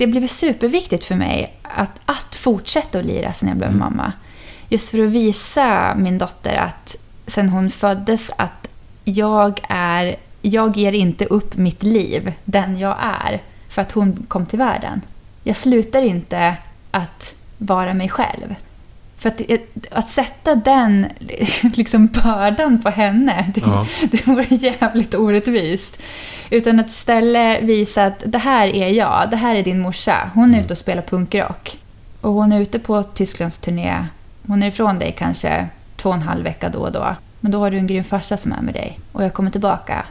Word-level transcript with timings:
det 0.00 0.06
blev 0.06 0.26
superviktigt 0.26 1.04
för 1.04 1.14
mig 1.14 1.54
att, 1.62 2.00
att 2.04 2.34
fortsätta 2.34 2.98
att 2.98 3.04
lira 3.04 3.32
sen 3.32 3.48
jag 3.48 3.58
blev 3.58 3.68
Mm. 3.70 3.78
mamma. 3.80 4.12
Just 4.68 4.88
för 4.88 4.98
att 5.04 5.10
visa 5.10 5.94
min 5.94 6.18
dotter 6.18 6.54
att 6.54 6.96
sen 7.26 7.48
hon 7.48 7.70
föddes 7.70 8.30
att 8.36 8.68
jag 9.04 9.60
är, 9.68 10.16
jag 10.42 10.76
ger 10.76 10.92
inte 10.92 11.24
upp 11.24 11.56
mitt 11.56 11.82
liv, 11.82 12.32
den 12.44 12.78
jag 12.78 12.96
är, 13.24 13.40
för 13.68 13.82
att 13.82 13.92
hon 13.92 14.24
kom 14.28 14.46
till 14.46 14.58
världen. 14.58 15.00
Jag 15.44 15.56
slutar 15.56 16.02
inte 16.02 16.56
att 16.90 17.34
vara 17.58 17.94
mig 17.94 18.08
själv. 18.08 18.54
För 19.18 19.28
att, 19.28 19.40
att 19.90 20.08
sätta 20.08 20.54
den 20.54 21.06
liksom 21.74 22.06
bördan 22.06 22.82
på 22.82 22.90
henne, 22.90 23.44
det, 23.54 23.60
Ja. 23.60 23.86
det 24.10 24.26
vore 24.26 24.46
jävligt 24.54 25.14
orättvist. 25.14 25.96
Utan 26.50 26.80
att 26.80 26.86
istället 26.90 27.62
visa 27.62 28.04
att 28.04 28.22
det 28.26 28.38
här 28.38 28.68
är 28.68 28.88
jag, 28.88 29.28
det 29.30 29.36
här 29.36 29.54
är 29.54 29.62
din 29.62 29.80
morsa. 29.80 30.30
Hon 30.34 30.44
är 30.44 30.48
Mm. 30.48 30.60
ute 30.60 30.72
och 30.72 30.78
spelar 30.78 31.02
punkrock. 31.02 31.78
Och 32.20 32.32
hon 32.32 32.52
är 32.52 32.60
ute 32.60 32.78
på 32.78 33.02
Tysklands 33.02 33.58
turné. 33.58 34.04
Hon 34.46 34.62
är 34.62 34.66
ifrån 34.68 34.98
dig 34.98 35.14
kanske 35.18 35.68
två 35.96 36.08
och 36.08 36.14
en 36.14 36.22
halv 36.22 36.44
vecka 36.44 36.68
då 36.68 36.78
och 36.78 36.92
då. 36.92 37.06
Men 37.40 37.52
då 37.52 37.58
har 37.58 37.70
du 37.70 37.78
en 37.78 37.86
grym 37.86 38.04
farsa 38.04 38.36
som 38.36 38.52
är 38.52 38.60
med 38.62 38.74
dig. 38.74 39.00
Och 39.12 39.24
jag 39.24 39.34
kommer 39.34 39.50
tillbaka. 39.50 40.04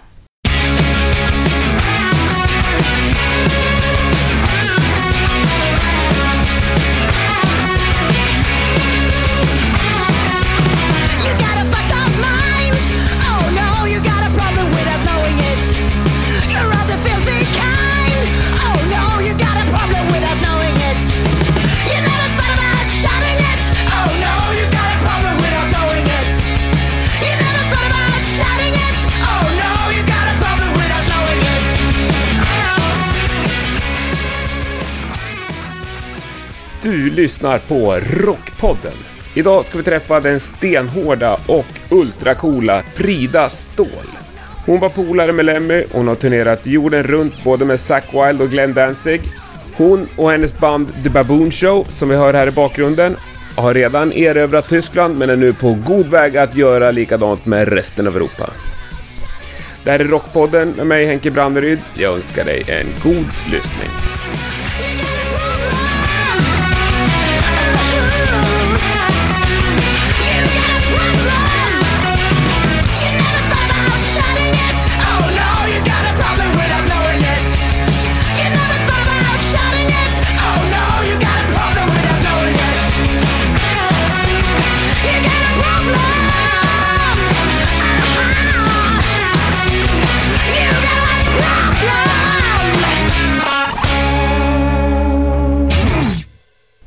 Du 36.89 37.09
lyssnar 37.09 37.59
på 37.59 37.99
Rockpodden. 38.19 38.93
Idag 39.33 39.65
ska 39.65 39.77
vi 39.77 39.83
träffa 39.83 40.19
den 40.19 40.39
stenhårda 40.39 41.39
och 41.47 41.65
ultracoola 41.89 42.81
Frida 42.81 43.49
Ståhl. 43.49 44.09
Hon 44.65 44.79
var 44.79 44.89
polare 44.89 45.33
med 45.33 45.45
Lemmy, 45.45 45.83
hon 45.91 46.07
har 46.07 46.15
turnerat 46.15 46.67
jorden 46.67 47.03
runt 47.03 47.43
både 47.43 47.65
med 47.65 47.79
Zack 47.79 48.13
Wild 48.13 48.41
och 48.41 48.49
Glenn 48.49 48.73
Danzig. 48.73 49.21
Hon 49.75 50.07
och 50.17 50.31
hennes 50.31 50.59
band 50.59 51.03
The 51.03 51.09
Baboon 51.09 51.51
Show, 51.51 51.87
som 51.91 52.09
vi 52.09 52.15
hör 52.15 52.33
här 52.33 52.47
i 52.47 52.51
bakgrunden, 52.51 53.15
har 53.55 53.73
redan 53.73 54.13
erövrat 54.13 54.69
Tyskland 54.69 55.17
men 55.17 55.29
är 55.29 55.35
nu 55.35 55.53
på 55.53 55.77
god 55.85 56.07
väg 56.07 56.37
att 56.37 56.55
göra 56.55 56.91
likadant 56.91 57.45
med 57.45 57.67
resten 57.67 58.07
av 58.07 58.15
Europa. 58.15 58.49
Det 59.83 59.91
här 59.91 59.99
är 59.99 60.05
Rockpodden 60.05 60.69
med 60.69 60.87
mig 60.87 61.05
Henke 61.05 61.31
Branderyd. 61.31 61.79
Jag 61.93 62.13
önskar 62.13 62.45
dig 62.45 62.63
en 62.67 62.87
god 63.03 63.27
lyssning. 63.51 64.08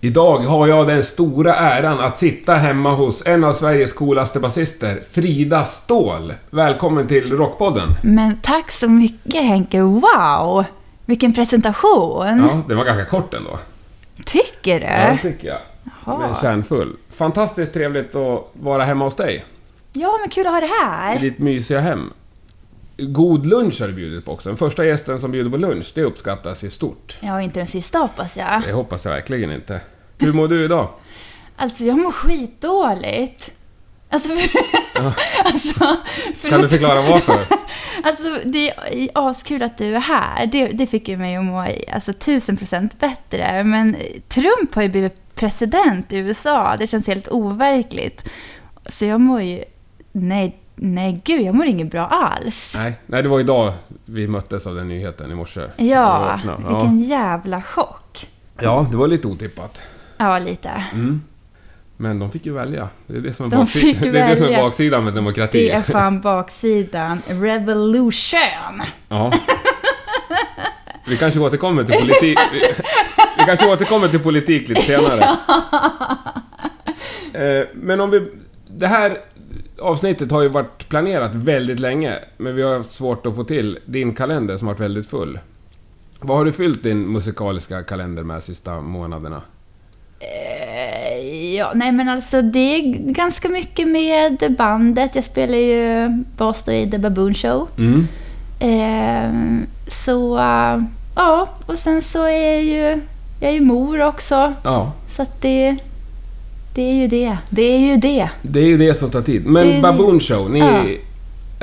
Idag 0.04 0.38
har 0.38 0.66
jag 0.66 0.86
den 0.86 1.02
stora 1.02 1.54
äran 1.54 2.00
att 2.00 2.18
sitta 2.18 2.54
hemma 2.54 2.94
hos 2.94 3.22
en 3.26 3.44
av 3.44 3.52
Sveriges 3.54 3.92
coolaste 3.92 4.40
basister, 4.40 5.00
Frida 5.10 5.64
Ståhl. 5.64 6.34
Välkommen 6.50 7.06
till 7.08 7.32
Rockpodden. 7.36 7.88
Men 8.02 8.36
tack 8.42 8.70
så 8.70 8.88
mycket 8.88 9.42
Henke, 9.42 9.80
wow! 9.80 10.64
Vilken 11.06 11.32
presentation! 11.34 12.38
Ja, 12.38 12.60
det 12.68 12.74
var 12.74 12.84
ganska 12.84 13.04
kort 13.04 13.34
ändå. 13.34 13.58
Tycker 14.26 14.80
du? 14.80 14.86
Ja, 14.86 15.18
tycker 15.22 15.48
jag. 15.48 15.58
Jaha. 16.06 16.18
Men 16.18 16.34
kärnfull. 16.34 16.96
Fantastiskt 17.10 17.72
trevligt 17.74 18.14
att 18.16 18.50
vara 18.52 18.84
hemma 18.84 19.04
hos 19.04 19.16
dig. 19.16 19.44
Ja, 19.92 20.16
men 20.20 20.30
kul 20.30 20.46
att 20.46 20.52
ha 20.52 20.60
det 20.60 20.66
I 20.66 20.68
här. 20.68 21.18
ditt 21.18 21.38
mysiga 21.38 21.80
hem. 21.80 22.12
God 22.96 23.46
lunch 23.46 23.80
har 23.80 23.88
du 23.88 23.94
bjudit 23.94 24.24
på 24.24 24.32
också. 24.32 24.48
Den 24.48 24.56
första 24.58 24.84
gästen 24.84 25.18
som 25.18 25.30
bjuder 25.30 25.50
på 25.50 25.56
lunch, 25.56 25.92
det 25.94 26.02
uppskattas 26.02 26.64
ju 26.64 26.70
stort. 26.70 27.16
Ja, 27.20 27.40
inte 27.42 27.60
den 27.60 27.66
sista 27.66 27.98
hoppas 27.98 28.36
jag. 28.36 28.62
Det 28.66 28.72
hoppas 28.72 29.04
jag 29.04 29.12
verkligen 29.12 29.52
inte. 29.52 29.80
Hur 30.22 30.32
mår 30.32 30.48
du 30.48 30.64
idag? 30.64 30.88
Alltså, 31.56 31.84
jag 31.84 31.98
mår 31.98 32.12
skitdåligt. 32.12 33.52
Alltså, 34.08 34.28
alltså, 35.44 35.96
för 36.40 36.48
Kan 36.48 36.60
du 36.60 36.68
förklara 36.68 37.02
varför? 37.02 37.44
Alltså, 38.04 38.38
det 38.44 38.70
är 38.70 39.08
askul 39.14 39.62
att 39.62 39.78
du 39.78 39.94
är 39.96 40.00
här. 40.00 40.46
Det, 40.46 40.66
det 40.66 40.86
fick 40.86 41.08
ju 41.08 41.16
mig 41.16 41.36
att 41.36 41.44
må 41.44 41.66
alltså, 41.92 42.12
tusen 42.12 42.56
procent 42.56 42.98
bättre. 42.98 43.64
Men 43.64 43.96
Trump 44.28 44.74
har 44.74 44.82
ju 44.82 44.88
blivit 44.88 45.34
president 45.34 46.12
i 46.12 46.16
USA. 46.16 46.76
Det 46.78 46.86
känns 46.86 47.06
helt 47.06 47.28
overkligt. 47.28 48.28
Så 48.86 49.04
jag 49.04 49.20
mår 49.20 49.42
ju... 49.42 49.64
Nej, 50.12 50.58
nej 50.74 51.20
gud, 51.24 51.42
jag 51.42 51.54
mår 51.54 51.66
inget 51.66 51.90
bra 51.90 52.06
alls. 52.06 52.74
Nej, 52.78 52.92
nej, 53.06 53.22
det 53.22 53.28
var 53.28 53.40
idag 53.40 53.72
vi 54.04 54.28
möttes 54.28 54.66
av 54.66 54.74
den 54.74 54.88
nyheten 54.88 55.30
i 55.30 55.34
morse. 55.34 55.60
Ja, 55.76 56.40
ja. 56.44 56.56
vilken 56.68 57.00
jävla 57.00 57.62
chock. 57.62 58.28
Ja, 58.60 58.86
det 58.90 58.96
var 58.96 59.08
lite 59.08 59.28
otippat. 59.28 59.80
Ja, 60.22 60.38
lite. 60.38 60.84
Men 61.96 62.18
de 62.18 62.30
fick 62.30 62.46
ju 62.46 62.52
välja. 62.52 62.88
Det 63.06 63.16
är 63.16 63.20
det 63.20 63.32
som 63.32 63.46
är, 63.46 63.50
De 63.50 63.56
baksi- 63.56 63.66
fick 63.80 64.00
det, 64.12 64.20
är 64.20 64.28
det 64.28 64.36
som 64.36 64.46
är 64.46 64.62
baksidan 64.62 65.04
med 65.04 65.14
demokrati. 65.14 65.58
Det 65.58 65.70
är 65.70 65.82
fan 65.82 66.20
baksidan. 66.20 67.18
Revolution! 67.28 68.82
Ja. 69.08 69.32
Vi 71.06 71.16
kanske 71.16 71.40
återkommer 71.40 71.84
till 71.84 72.00
politik. 72.00 72.38
Vi, 72.52 72.66
vi 73.38 73.44
kanske 73.46 73.68
återkommer 73.72 74.08
till 74.08 74.20
politik 74.20 74.68
lite 74.68 74.82
senare. 74.82 75.36
Eh, 77.32 77.66
Men 77.74 78.00
om 78.00 78.10
vi... 78.10 78.26
Det 78.68 78.86
här 78.86 79.18
avsnittet 79.80 80.30
har 80.30 80.42
ju 80.42 80.48
varit 80.48 80.88
planerat 80.88 81.34
väldigt 81.34 81.78
länge, 81.80 82.18
men 82.36 82.56
vi 82.56 82.62
har 82.62 82.76
haft 82.78 82.92
svårt 82.92 83.26
att 83.26 83.36
få 83.36 83.44
till 83.44 83.78
din 83.86 84.14
kalender 84.14 84.56
som 84.56 84.66
har 84.68 84.74
varit 84.74 84.80
väldigt 84.84 85.06
full. 85.10 85.38
Vad 86.20 86.36
har 86.36 86.44
du 86.44 86.52
fyllt 86.52 86.82
din 86.82 87.12
musikaliska 87.12 87.82
kalender 87.82 88.22
med 88.22 88.42
sista 88.42 88.80
månaderna? 88.80 89.42
Eh, 90.22 91.32
Ja, 91.56 91.72
nej 91.74 91.92
men 91.92 92.08
alltså 92.08 92.42
det 92.42 92.58
är 92.76 92.80
ganska 93.12 93.48
mycket 93.48 93.88
med 93.88 94.54
bandet. 94.58 95.10
Jag 95.14 95.24
spelar 95.24 95.58
ju 95.58 96.08
bas 96.36 96.68
i 96.68 96.90
The 96.90 96.98
Baboon 96.98 97.34
Show. 97.34 97.68
Mm. 97.78 98.06
Eh, 98.60 99.60
så, 99.90 100.36
ja, 101.16 101.48
och 101.66 101.78
sen 101.78 102.02
så 102.02 102.24
är 102.24 102.52
jag 102.52 102.62
ju, 102.64 103.00
jag 103.40 103.50
är 103.50 103.54
ju 103.54 103.60
mor 103.60 104.02
också. 104.02 104.54
Ja, 104.64 104.92
Så 105.08 105.22
att 105.22 105.42
det, 105.42 105.76
det 106.74 106.82
är 106.82 106.94
ju 106.94 107.06
det. 107.08 107.36
Det 107.50 107.62
är 107.62 107.78
ju 107.78 107.96
det. 107.96 108.28
det 108.42 108.60
är 108.60 108.66
ju 108.66 108.78
det 108.78 108.94
som 108.94 109.10
tar 109.10 109.22
tid. 109.22 109.46
Men 109.46 109.66
det. 109.66 109.80
Baboon 109.82 110.20
Show, 110.20 110.50
ni 110.50 110.58
Ja. 110.58 110.84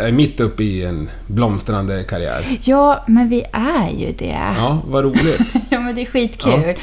är 0.06 0.12
mitt 0.12 0.40
uppe 0.40 0.64
i 0.64 0.86
en 0.86 1.09
blomstrande 1.28 2.03
karriär. 2.03 2.46
Ja, 2.64 3.03
men 3.08 3.30
vi 3.30 3.44
är 3.53 3.90
ju 3.98 4.12
det. 4.18 4.38
Ja, 4.58 4.78
vad 4.88 5.03
roligt. 5.03 5.53
Ja, 5.69 5.80
men 5.80 5.96
det 5.96 6.02
är 6.02 6.06
skitkul. 6.06 6.75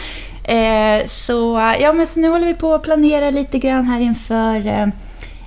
Eh, 0.46 1.06
så, 1.06 1.74
ja, 1.80 1.92
men 1.92 2.06
så 2.06 2.20
nu 2.20 2.28
håller 2.28 2.46
vi 2.46 2.54
på 2.54 2.74
att 2.74 2.82
planera 2.82 3.30
lite 3.30 3.58
grann 3.58 3.84
här 3.84 4.00
inför... 4.00 4.66
Eh, 4.66 4.88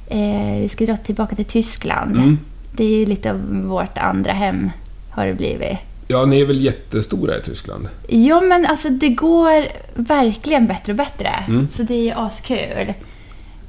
eh, 0.08 0.62
vi 0.62 0.70
ska 0.70 0.86
dra 0.86 0.98
tillbaka 0.98 1.36
till 1.36 1.46
Tyskland. 1.46 2.18
Mm. 2.18 2.40
Det 2.72 2.84
är 2.84 3.00
ju 3.00 3.06
lite 3.06 3.32
av 3.32 3.64
vårt 3.64 3.98
andra 3.98 4.32
hem, 4.32 4.70
har 5.10 5.26
det 5.26 5.34
blivit. 5.34 5.78
Ja, 6.08 6.26
ni 6.26 6.42
är 6.42 6.46
väl 6.46 6.62
jättestora 6.62 7.38
i 7.38 7.42
Tyskland? 7.42 7.88
Ja, 8.08 8.42
men 8.42 8.66
alltså 8.66 8.90
det 8.90 9.10
går 9.10 9.66
verkligen 9.94 10.68
bättre 10.68 10.92
och 10.92 10.98
bättre. 10.98 11.30
Mm. 11.48 11.68
Så 11.72 11.84
det 11.84 11.94
är 11.94 12.04
ju 12.04 12.12
askul. 12.12 12.94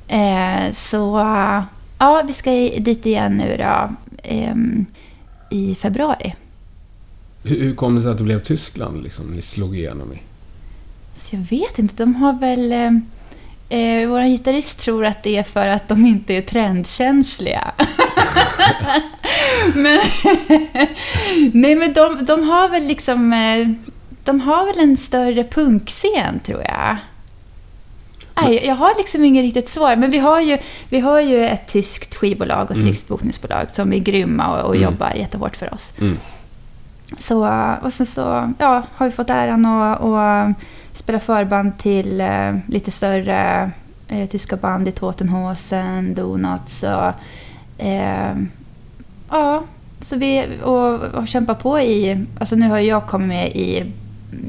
Eh, 0.09 0.73
så 0.73 1.19
ja, 1.99 2.23
vi 2.27 2.33
ska 2.33 2.51
dit 2.79 3.07
igen 3.07 3.37
nu 3.37 3.57
då 3.57 3.95
ehm, 4.23 4.87
i 5.51 5.75
februari. 5.75 6.35
Hur, 7.43 7.61
hur 7.61 7.75
kom 7.75 7.95
det 7.95 8.03
sig 8.03 8.11
att 8.11 8.19
det 8.19 8.25
blev 8.25 8.41
Tyskland 8.41 9.03
liksom, 9.03 9.27
ni 9.27 9.43
slog 9.43 9.77
igenom 9.77 10.13
i? 10.13 10.19
Så 11.21 11.37
jag 11.37 11.41
vet 11.41 11.79
inte, 11.79 11.95
de 11.97 12.15
har 12.15 12.33
väl... 12.33 12.73
Eh, 12.73 12.91
eh, 13.79 14.09
vår 14.09 14.23
gitarrist 14.23 14.79
tror 14.79 15.07
att 15.07 15.23
det 15.23 15.37
är 15.37 15.43
för 15.43 15.67
att 15.67 15.89
de 15.89 16.07
inte 16.07 16.35
är 16.35 16.43
trendkänsliga. 16.43 17.73
men, 19.75 20.01
nej, 21.53 21.75
men 21.75 21.93
de, 21.93 22.25
de 22.25 22.43
har 22.49 22.69
väl 22.69 22.85
liksom... 22.87 23.33
Eh, 23.33 23.69
de 24.25 24.41
har 24.41 24.67
väl 24.67 24.79
en 24.79 24.97
större 24.97 25.45
punkscen 25.45 26.41
tror 26.45 26.63
jag. 26.63 26.97
Nej, 28.43 28.67
jag 28.67 28.75
har 28.75 28.95
liksom 28.99 29.25
inget 29.25 29.43
riktigt 29.43 29.69
svar. 29.69 29.97
Men 29.97 30.11
vi 30.11 30.19
har 30.19 30.41
ju, 30.41 30.59
vi 30.89 31.01
har 31.01 31.21
ju 31.21 31.45
ett 31.45 31.69
tyskt 31.69 32.15
skivbolag 32.15 32.71
och 32.71 32.77
ett 32.77 32.85
tyskt 32.85 33.09
bokningsbolag 33.09 33.71
som 33.71 33.93
är 33.93 33.99
grymma 33.99 34.49
och, 34.49 34.69
och 34.69 34.77
Mm. 34.77 34.91
jobbar 34.91 35.13
jättehårt 35.15 35.57
för 35.57 35.75
oss. 35.75 35.93
Mm. 36.01 36.19
Så, 37.19 37.67
och 37.83 37.93
sen 37.93 38.07
så 38.07 38.53
ja, 38.59 38.83
har 38.95 39.07
vi 39.07 39.13
fått 39.13 39.31
äran 39.31 39.67
att, 39.67 40.01
att 40.93 40.97
spela 40.99 41.21
förband 41.21 41.79
till 41.79 42.21
eh, 42.21 42.57
lite 42.67 42.91
större 42.91 43.71
eh, 44.09 44.29
tyska 44.29 44.57
band 44.57 44.89
i 44.89 44.93
Totenhosen, 44.93 46.15
Donuts 46.15 46.83
och 46.83 47.13
eh, 47.85 48.37
ja, 49.31 49.65
så 50.01 50.17
vi 50.17 50.47
och, 50.63 50.95
och 51.03 51.29
kämpar 51.29 51.55
på 51.55 51.81
i, 51.81 52.25
alltså 52.39 52.57
nu 52.57 52.69
har 52.69 52.79
jag 52.79 53.07
kommit 53.07 53.29
med 53.29 53.49
i, 53.49 53.93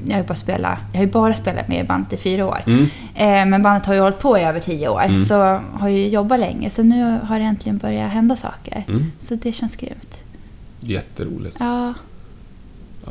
jag 0.08 0.18
har 0.18 0.24
bara 0.24 0.36
spela, 0.36 0.78
jag 0.92 1.00
har 1.00 1.06
ju 1.06 1.12
bara 1.12 1.34
spelat 1.34 1.68
med 1.68 1.84
i 1.86 1.88
bandet 1.88 2.14
i 2.14 2.18
fyra 2.18 2.48
år. 2.48 2.64
Mm. 2.68 2.84
Eh, 3.16 3.46
men 3.50 3.64
bandet 3.64 3.86
har 3.86 3.94
ju 3.94 4.00
hållit 4.00 4.20
på 4.20 4.38
i 4.38 4.42
över 4.44 4.60
tio 4.60 4.88
år, 4.90 5.02
Mm. 5.06 5.26
så 5.26 5.60
har 5.74 5.90
ju 5.90 6.08
jobbat 6.08 6.40
länge. 6.40 6.70
Så 6.70 6.84
nu 6.84 7.20
har 7.24 7.40
det 7.40 7.46
äntligen 7.46 7.78
börjat 7.78 8.12
hända 8.12 8.36
saker. 8.36 8.84
Mm. 8.88 9.12
Så 9.22 9.36
det 9.36 9.54
känns 9.54 9.76
grymt. 9.76 10.24
Jätteroligt. 10.80 11.58
Ja, 11.60 11.94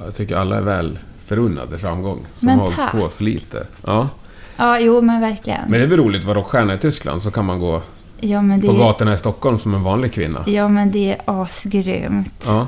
jag 0.05 0.15
tycker 0.15 0.37
alla 0.37 0.56
är 0.56 0.61
väl 0.62 0.99
förunnade 1.31 1.79
framgång 1.79 2.19
som 2.37 2.47
Men 2.47 2.59
har 2.59 2.71
tack. 2.71 2.93
på 2.93 3.09
så 3.09 3.25
lite. 3.25 3.67
Ja. 3.87 4.09
ja 4.56 4.81
jo 4.81 5.00
men 5.00 5.21
verkligen. 5.21 5.61
Men 5.62 5.73
det 5.73 5.82
är 5.82 5.87
väl 5.87 5.99
roligt 5.99 6.21
att 6.21 6.27
vara 6.27 6.38
rockstjärna 6.38 6.75
i 6.75 6.79
Tyskland 6.79 7.23
så 7.23 7.31
kan 7.31 7.44
man 7.44 7.59
gå 7.59 7.82
ja, 8.21 8.41
det, 8.41 8.67
på 8.67 8.73
gatorna 8.73 9.15
i 9.15 9.17
Stockholm 9.17 9.59
som 9.59 9.75
en 9.75 9.82
vanlig 9.82 10.12
kvinna. 10.12 10.44
ja 10.47 10.69
men 10.69 10.91
det 10.91 11.12
är 11.12 11.21
asgrymt. 11.25 12.44
Ja. 12.47 12.67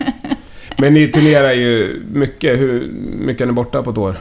Men 0.80 0.94
ni 0.94 1.08
turnerar 1.08 1.52
ju 1.52 2.02
mycket. 2.12 2.58
Hur 2.58 2.92
mycket 3.24 3.40
är 3.40 3.46
ni 3.46 3.52
borta 3.52 3.82
på 3.82 3.90
ett 3.90 3.98
år? 3.98 4.18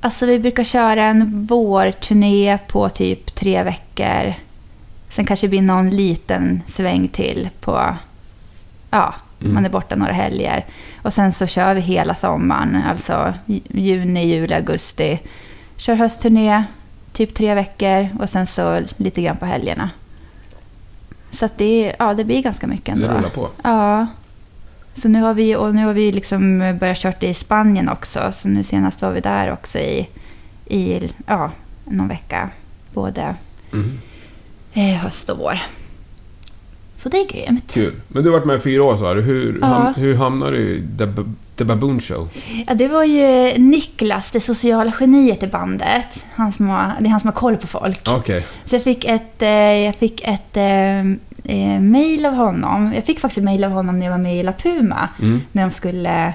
Alltså 0.00 0.26
vi 0.26 0.38
brukar 0.38 0.64
köra 0.64 1.04
en 1.04 1.46
vårturné 1.46 2.58
på 2.68 2.88
typ 2.88 3.34
tre 3.34 3.62
veckor. 3.62 4.34
Sen 5.08 5.24
kanske 5.24 5.46
det 5.46 5.50
blir 5.50 5.62
någon 5.62 5.90
liten 5.90 6.62
sväng 6.66 7.08
till 7.08 7.48
på... 7.60 7.94
Ja, 8.90 9.14
Mm. 9.40 9.54
man 9.54 9.64
är 9.64 9.68
borta 9.70 9.96
några 9.96 10.12
helger. 10.12 10.64
Och 11.02 11.12
sen 11.14 11.32
så 11.32 11.46
kör 11.46 11.74
vi 11.74 11.80
hela 11.80 12.14
sommaren, 12.14 12.82
alltså 12.90 13.34
ju- 13.46 13.60
juni, 13.68 14.26
juli, 14.26 14.54
augusti. 14.54 15.20
Kör 15.76 15.94
höstturné, 15.94 16.64
typ 17.12 17.34
tre 17.34 17.54
veckor 17.54 18.08
och 18.20 18.30
sen 18.30 18.46
så 18.46 18.82
lite 18.96 19.22
grann 19.22 19.36
på 19.36 19.46
helgerna. 19.46 19.90
Så 21.30 21.48
det, 21.56 21.94
ja, 21.98 22.14
det 22.14 22.24
blir 22.24 22.42
ganska 22.42 22.66
mycket 22.66 22.84
Det 22.96 23.04
ändå. 23.04 23.16
rullar 23.18 23.28
på. 23.30 23.48
Ja. 23.62 24.06
Så 24.94 25.08
nu 25.08 25.20
har 25.22 25.34
vi, 25.34 25.56
och 25.56 25.74
nu 25.74 25.86
har 25.86 25.92
vi 25.92 26.12
liksom 26.12 26.58
börjat 26.80 26.98
kört 26.98 27.22
i 27.22 27.34
Spanien 27.34 27.88
också. 27.88 28.32
Så 28.32 28.48
nu 28.48 28.64
senast 28.64 29.02
var 29.02 29.10
vi 29.10 29.20
där 29.20 29.52
också 29.52 29.78
i, 29.78 30.08
i 30.66 31.10
ja, 31.26 31.50
någon 31.84 32.08
vecka. 32.08 32.50
Både 32.94 33.34
Mm. 33.72 33.98
eh, 34.72 34.96
höst 34.96 35.30
och 35.30 35.38
vår. 35.38 35.58
Så 37.08 37.16
det 37.16 37.20
är 37.20 37.28
grymt. 37.46 37.72
Kul. 37.74 37.94
Men 38.08 38.22
du 38.24 38.30
har 38.30 38.38
varit 38.38 38.46
med 38.46 38.56
i 38.56 38.60
fyra 38.60 38.82
år 38.82 38.96
sa 38.96 39.14
du. 39.14 39.20
Hur, 39.20 39.58
Ja. 39.60 39.66
ham, 39.66 39.94
hur 39.94 40.14
hamnade 40.14 40.56
du 40.56 40.62
i 40.62 40.82
The, 40.98 41.06
The 41.56 41.64
Baboon 41.64 42.00
Show? 42.00 42.28
Ja, 42.66 42.74
det 42.74 42.88
var 42.88 43.04
ju 43.04 43.58
Niklas, 43.58 44.30
det 44.30 44.40
sociala 44.40 44.92
geniet 45.00 45.42
i 45.42 45.46
bandet. 45.46 46.26
Han 46.34 46.52
som 46.52 46.68
har, 46.68 46.92
det 47.00 47.06
är 47.06 47.10
han 47.10 47.20
som 47.20 47.28
har 47.28 47.34
koll 47.34 47.56
på 47.56 47.66
folk. 47.66 48.08
Okej. 48.08 48.46
Så 48.64 48.74
jag 48.74 48.82
fick 48.84 49.04
ett, 49.04 49.42
eh, 49.42 49.48
jag 49.48 49.94
fick 49.94 50.20
ett 50.24 50.56
eh, 50.56 50.98
eh, 51.56 51.80
mail 51.80 52.26
av 52.26 52.34
honom. 52.34 52.92
Jag 52.94 53.04
fick 53.04 53.20
faktiskt 53.20 53.44
mail 53.44 53.64
av 53.64 53.70
honom 53.70 53.98
när 53.98 54.06
jag 54.06 54.10
var 54.12 54.18
med 54.18 54.36
i 54.36 54.42
La 54.42 54.52
Puma. 54.52 55.08
Mm. 55.22 55.40
när 55.52 55.62
de 55.62 55.70
skulle, 55.70 56.26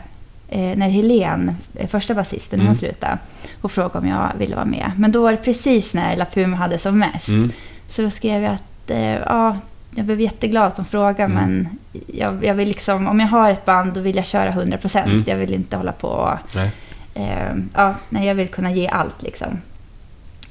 eh, 0.50 0.78
när 0.78 0.90
Helen, 0.90 1.56
första 1.88 2.14
basisten, 2.14 2.60
Mm. 2.60 2.68
hon 2.68 2.76
slutade, 2.76 3.18
och 3.62 3.72
frågade 3.72 4.00
om 4.00 4.08
jag 4.08 4.30
ville 4.40 4.56
vara 4.56 4.66
med. 4.66 4.92
Men 4.98 5.12
då 5.12 5.22
var 5.22 5.32
det 5.32 5.38
precis 5.38 5.94
när 5.94 6.16
La 6.18 6.26
Puma 6.34 6.58
hade 6.58 6.78
som 6.78 7.00
mest. 7.00 7.28
Mm. 7.28 7.52
Så 7.88 8.02
då 8.02 8.10
skrev 8.10 8.44
jag 8.44 8.54
att, 8.54 8.92
ja, 9.26 9.58
jag 9.96 10.06
blev 10.06 10.22
jätteglad 10.22 10.68
att 10.68 10.76
de 10.76 10.86
frågade, 10.86 11.24
Mm. 11.24 11.36
men 11.36 11.70
jag, 12.08 12.46
jag 12.46 12.54
vill 12.54 12.68
liksom, 12.68 13.08
om 13.08 13.20
jag 13.20 13.28
har 13.28 13.52
ett 13.52 13.66
band, 13.66 13.94
då 13.94 14.02
vill 14.02 14.16
jag 14.16 14.26
köra 14.26 14.52
100%. 14.52 15.04
Mm. 15.04 15.24
Jag 15.28 15.36
vill 15.36 15.54
inte 15.54 15.78
hålla 15.78 15.92
på 15.92 16.08
och, 16.08 16.38
Nej. 16.56 16.72
eh, 17.14 17.56
ja, 17.76 17.96
nej, 18.10 18.28
jag 18.28 18.36
vill 18.36 18.48
kunna 18.48 18.72
ge 18.72 18.88
allt 18.88 19.22
liksom. 19.24 19.48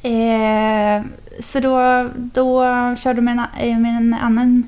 Eh, 0.02 1.02
så 1.40 1.60
då, 1.60 2.08
då 2.14 2.62
körde 2.96 3.16
de 3.16 3.22
med 3.22 3.32
en, 3.58 3.68
eh, 3.70 3.78
med 3.78 3.96
en 3.96 4.14
annan, 4.14 4.66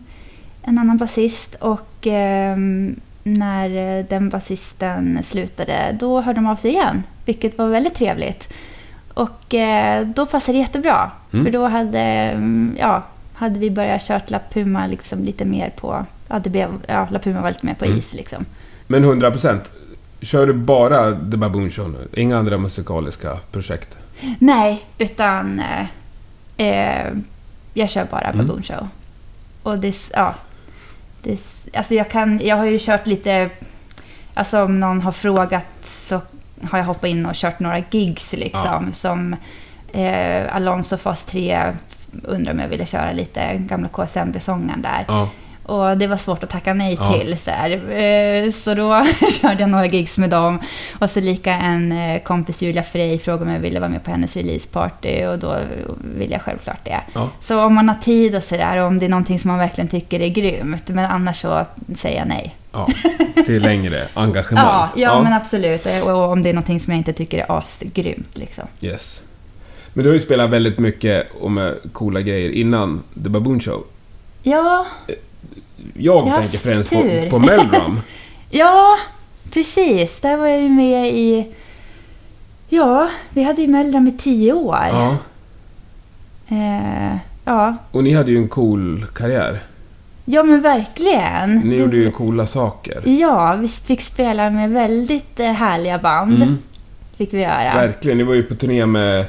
en 0.62 0.79
annan 0.79 0.97
basist 0.97 1.55
och 1.55 2.06
eh, 2.06 2.56
när 3.23 4.03
den 4.03 4.29
basisten 4.29 5.19
slutade, 5.23 5.97
då 6.00 6.20
hörde 6.20 6.38
de 6.38 6.47
av 6.47 6.56
sig 6.56 6.70
igen, 6.70 7.03
vilket 7.25 7.59
var 7.59 7.69
väldigt 7.69 7.94
trevligt. 7.94 8.53
Och 9.15 9.55
eh, 9.55 10.06
då 10.06 10.27
passade 10.27 10.59
det 10.59 10.62
jättebra, 10.62 11.11
Mm. 11.32 11.44
för 11.44 11.53
då 11.53 11.67
hade, 11.67 11.99
mm, 12.00 12.77
ja, 12.81 13.03
hade 13.34 13.58
vi 13.58 13.70
börjat 13.70 14.02
kört 14.02 14.31
La 14.31 14.40
Puma 14.52 14.86
liksom 14.86 15.22
lite 15.22 15.44
mer 15.44 15.70
på, 15.76 16.06
ja, 16.28 16.38
det 16.38 16.50
blev, 16.50 16.69
ja, 16.88 17.08
La 17.10 17.19
Puma 17.19 17.40
var 17.40 17.50
lite 17.50 17.66
mer 17.66 17.75
på 17.75 17.84
Mm. 17.84 17.98
is 17.98 18.14
liksom. 18.14 18.44
Men 18.86 19.04
100 19.04 19.31
procent. 19.31 19.70
Kör 20.20 20.46
du 20.46 20.52
bara 20.52 21.10
The 21.10 21.36
Baboon 21.36 21.70
Show 21.70 21.90
nu? 21.90 22.20
Inga 22.20 22.38
andra 22.38 22.58
musikaliska 22.58 23.38
projekt? 23.52 23.96
Nej, 24.38 24.84
utan 24.98 25.60
eh, 25.60 25.86
eh, 26.69 27.12
jag 27.75 27.90
kör 27.90 28.04
bara 28.10 28.20
Mm. 28.31 28.46
Baboon 28.46 28.62
Show. 28.62 28.88
Och 29.62 29.78
det, 29.78 29.96
ja, 30.14 30.34
det, 31.22 31.40
alltså 31.75 31.94
jag 31.94 32.10
kan, 32.10 32.40
jag 32.44 32.56
har 32.56 32.64
ju 32.64 32.78
kört 32.81 33.06
lite, 33.06 33.50
alltså 34.34 34.62
om 34.64 34.81
någon 34.81 35.00
har 35.00 35.12
frågat 35.12 35.64
så 35.82 36.20
har 36.62 36.78
jag 36.78 36.86
hoppat 36.86 37.04
in 37.10 37.26
och 37.26 37.34
kört 37.34 37.60
några 37.60 37.82
gigs 37.90 38.32
liksom. 38.32 38.92
Som 38.92 39.36
eh, 39.92 40.56
Alonso 40.56 40.96
Fas 40.96 41.25
3 41.25 41.72
undrar 42.22 42.52
om 42.52 42.58
jag 42.58 42.69
ville 42.69 42.87
köra 42.87 43.12
lite 43.12 43.55
gamla 43.58 43.88
KSMB-sången 43.88 44.82
där. 44.82 45.05
Ja. 45.08 45.28
Och 45.66 45.96
det 45.99 46.06
var 46.06 46.16
svårt 46.16 46.43
att 46.44 46.50
tacka 46.50 46.75
nej 46.75 46.96
Ja. 47.00 47.12
till. 47.12 47.38
Så, 47.38 47.50
här. 47.50 47.70
Eh, 47.99 48.50
så 48.50 48.75
då 48.75 49.05
körde 49.40 49.61
jag 49.62 49.70
några 49.70 49.87
gigs 49.87 50.19
med 50.19 50.31
dem. 50.31 50.61
Och 50.99 51.11
så 51.11 51.20
lika 51.20 51.52
en 51.55 51.93
eh, 51.93 52.22
kompis, 52.22 52.62
Julia 52.62 52.82
Frey, 52.82 53.19
frågade 53.19 53.44
om 53.44 53.50
jag 53.50 53.61
ville 53.61 53.81
vara 53.81 53.90
med 53.90 54.05
på 54.05 54.11
hennes 54.11 54.37
releaseparty. 54.37 55.25
Och 55.26 55.38
då 55.38 55.56
ville 56.19 56.32
jag 56.32 56.43
självklart 56.43 56.84
det. 56.84 57.00
Ja. 57.14 57.28
Så 57.40 57.61
om 57.64 57.75
man 57.75 57.88
har 57.88 57.96
tid 57.96 58.37
och 58.37 58.43
sådär, 58.43 58.81
och 58.81 58.87
om 58.87 58.99
det 58.99 59.06
är 59.06 59.10
någonting 59.10 59.38
som 59.38 59.49
man 59.50 59.58
verkligen 59.58 59.88
tycker 59.88 60.20
är 60.20 60.28
grymt. 60.28 60.88
Men 60.88 61.05
annars 61.10 61.40
så 61.40 61.64
säger 61.94 62.19
jag 62.19 62.28
nej. 62.28 62.55
ja. 62.72 62.88
Till 63.46 63.62
längre 63.62 64.06
engagemang. 64.14 64.64
Ja, 64.67 64.88
ja, 64.96 65.22
men 65.22 65.32
absolut. 65.32 65.87
Och 66.05 66.10
och 66.10 66.31
om 66.32 66.43
det 66.43 66.49
är 66.49 66.55
någonting 66.55 66.81
som 66.81 66.93
jag 66.93 66.99
inte 66.99 67.12
tycker 67.12 67.38
är 67.38 67.58
asgrymt. 67.58 68.38
Liksom. 68.38 68.64
Yes. 68.81 69.20
Men 69.96 70.05
du 70.05 70.10
har 70.10 70.15
ju 70.15 70.20
spelat 70.20 70.51
väldigt 70.51 70.79
mycket 70.79 71.27
och 71.41 71.51
med 71.51 71.74
coola 71.93 72.20
grejer 72.20 72.51
innan 72.51 73.03
The 73.24 73.29
Baboon 73.29 73.60
Show. 73.60 73.84
Ja, 74.43 74.86
Jag 75.94 76.27
Jag 76.29 76.41
tänker 76.41 76.58
främst 76.58 76.91
på, 76.91 77.03
tur. 77.03 77.31
på 77.31 77.39
Meldrum. 77.39 78.01
ja, 78.51 78.98
precis. 79.53 80.20
Där 80.20 80.36
var 80.36 80.46
jag 80.46 80.63
ju 80.63 80.69
med 80.69 81.15
i... 81.15 81.46
Ja, 82.69 83.08
vi 83.31 83.43
hade 83.43 83.63
ju 83.63 83.69
Meldrum 83.69 84.06
i 84.06 84.13
tio 84.13 84.53
år. 84.53 84.79
ja. 84.93 85.17
Eh, 86.48 87.17
ja. 87.44 87.77
Och 87.91 88.05
ni 88.05 88.13
hade 88.13 88.31
ju 88.31 88.39
en 88.39 88.48
cool 88.48 89.06
karriär. 89.15 89.63
ja, 90.24 90.43
men 90.43 90.63
verkligen. 90.63 91.55
Ni 91.65 91.70
Det- 91.77 91.82
gjorde 91.82 91.96
ju 91.96 92.10
coola 92.10 92.46
saker. 92.46 93.03
Ja, 93.08 93.56
vi 93.60 93.69
fick 93.69 94.01
spela 94.03 94.51
med 94.51 94.70
väldigt 94.70 95.41
eh, 95.41 95.46
härliga 95.53 95.98
band. 95.98 96.36
Mm. 96.43 96.58
Fick 97.17 97.32
vi 97.34 97.41
göra. 97.41 97.74
Verkligen. 97.74 98.19
Ni 98.19 98.24
var 98.24 98.34
ju 98.34 98.43
på 98.43 98.55
turné 98.55 98.86
med 98.86 99.27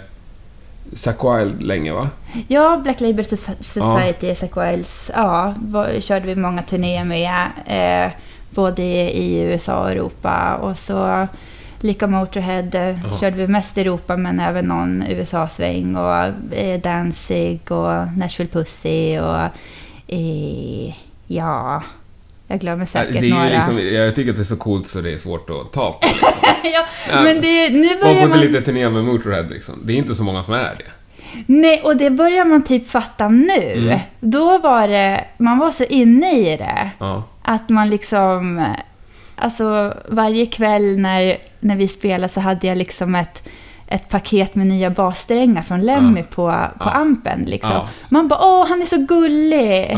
Zack 0.96 1.24
Wild 1.24 1.62
länge, 1.64 1.94
va? 1.94 2.10
Ja, 2.48 2.80
Black 2.84 3.02
Label 3.02 3.26
Soci- 3.26 3.64
Society, 3.64 4.36
Zack 4.36 4.58
Wiles, 4.58 5.12
ja, 5.16 5.54
var, 5.58 6.00
körde 6.00 6.26
vi 6.28 6.36
många 6.36 6.62
turnéer 6.62 7.04
med. 7.04 7.42
Eh, 7.66 8.12
både 8.50 8.84
i 9.12 9.42
USA 9.44 9.80
och 9.80 9.92
Europa. 9.92 10.56
Och 10.56 10.78
så 10.78 11.28
lika 11.80 12.08
Motorhead 12.08 12.70
eh, 12.76 12.88
Ja. 13.12 13.18
körde 13.20 13.38
vi 13.38 13.48
mest 13.48 13.78
i 13.78 13.82
Europa 13.82 14.18
men 14.18 14.40
även 14.40 14.66
någon 14.66 15.04
USA-sväng. 15.10 15.96
Och 15.96 16.16
eh, 16.58 16.80
Danzig 16.82 17.72
och 17.72 18.08
Nashville 18.18 18.50
Pussy 18.52 19.20
och 19.20 19.40
eh, 20.08 20.94
ja, 21.28 21.84
jag 22.48 22.60
glömmer 22.60 22.86
säkert 22.86 23.22
det 23.22 23.28
är 23.28 23.34
några. 23.34 23.50
liksom, 23.50 23.80
jag 23.80 24.16
tycker 24.16 24.32
att 24.32 24.38
det 24.38 24.42
är 24.42 24.44
så 24.44 24.56
coolt 24.58 24.88
så 24.88 25.02
det 25.02 25.14
är 25.14 25.18
svårt 25.18 25.50
att 25.50 25.74
ta 25.74 25.92
på. 25.92 26.00
ja, 26.64 26.86
Ja. 27.10 27.22
men 27.24 27.42
det, 27.42 27.70
nu 27.70 27.94
Och 27.94 28.00
börjar 28.02 28.22
på 28.22 28.28
man... 28.30 28.40
lite 28.40 28.62
turné 28.62 28.90
med 28.90 29.04
Motorhead 29.04 29.44
liksom. 29.44 29.80
Det 29.84 29.94
är 29.94 29.98
inte 29.98 30.16
så 30.16 30.24
många 30.24 30.44
som 30.44 30.54
är 30.54 30.76
det. 30.78 30.86
Nej, 31.46 31.82
och 31.84 31.98
det 31.98 32.10
börjar 32.10 32.46
man 32.46 32.64
typ 32.64 32.90
fatta 32.90 33.28
nu. 33.28 33.74
Mm. 33.78 34.00
Då 34.20 34.58
var 34.58 34.88
det, 34.88 35.26
man 35.38 35.58
var 35.58 35.72
så 35.72 35.84
inne 35.84 36.32
i 36.38 36.58
det. 36.58 36.90
Ja. 37.00 37.24
Att 37.42 37.70
man 37.70 37.90
liksom... 37.90 38.66
Alltså 39.36 39.94
varje 40.08 40.46
kväll 40.46 40.98
när, 41.00 41.38
när 41.60 41.76
vi 41.78 41.88
spelade 41.88 42.34
så 42.34 42.40
hade 42.40 42.68
jag 42.68 42.78
liksom 42.78 43.16
ett, 43.16 43.50
ett 43.88 44.10
paket 44.10 44.56
med 44.56 44.68
nya 44.68 44.90
bassträngar 44.90 45.64
från 45.64 45.82
Lemmy 45.82 46.20
Ja. 46.20 46.26
på, 46.30 46.34
på 46.84 46.90
Ja. 46.90 46.92
ampen. 46.92 47.44
Liksom. 47.48 47.72
Ja. 47.74 47.90
Man 48.10 48.28
bara 48.28 48.40
åh, 48.46 48.68
han 48.70 48.82
är 48.82 48.86
så 48.86 48.98
gullig! 49.06 49.98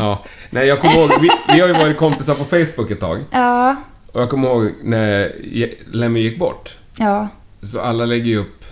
Nej, 0.50 0.66
jag 0.66 0.80
kommer 0.80 0.94
ihåg, 0.98 1.10
vi, 1.20 1.28
vi 1.54 1.60
har 1.60 1.68
ju 1.68 1.74
varit 1.74 1.96
kompisar 1.96 2.34
på 2.34 2.44
Facebook 2.44 2.90
ett 2.90 3.00
tag. 3.00 3.24
Ja, 3.30 3.76
Och 4.12 4.20
jag 4.22 4.30
kommer 4.30 4.48
ihåg 4.48 4.70
när 4.82 5.32
Lemmy 5.96 6.20
gick 6.20 6.38
bort. 6.38 6.76
Ja. 6.98 7.28
Så 7.62 7.80
alla 7.80 8.04
lägger 8.04 8.24
ju 8.26 8.38
upp 8.38 8.64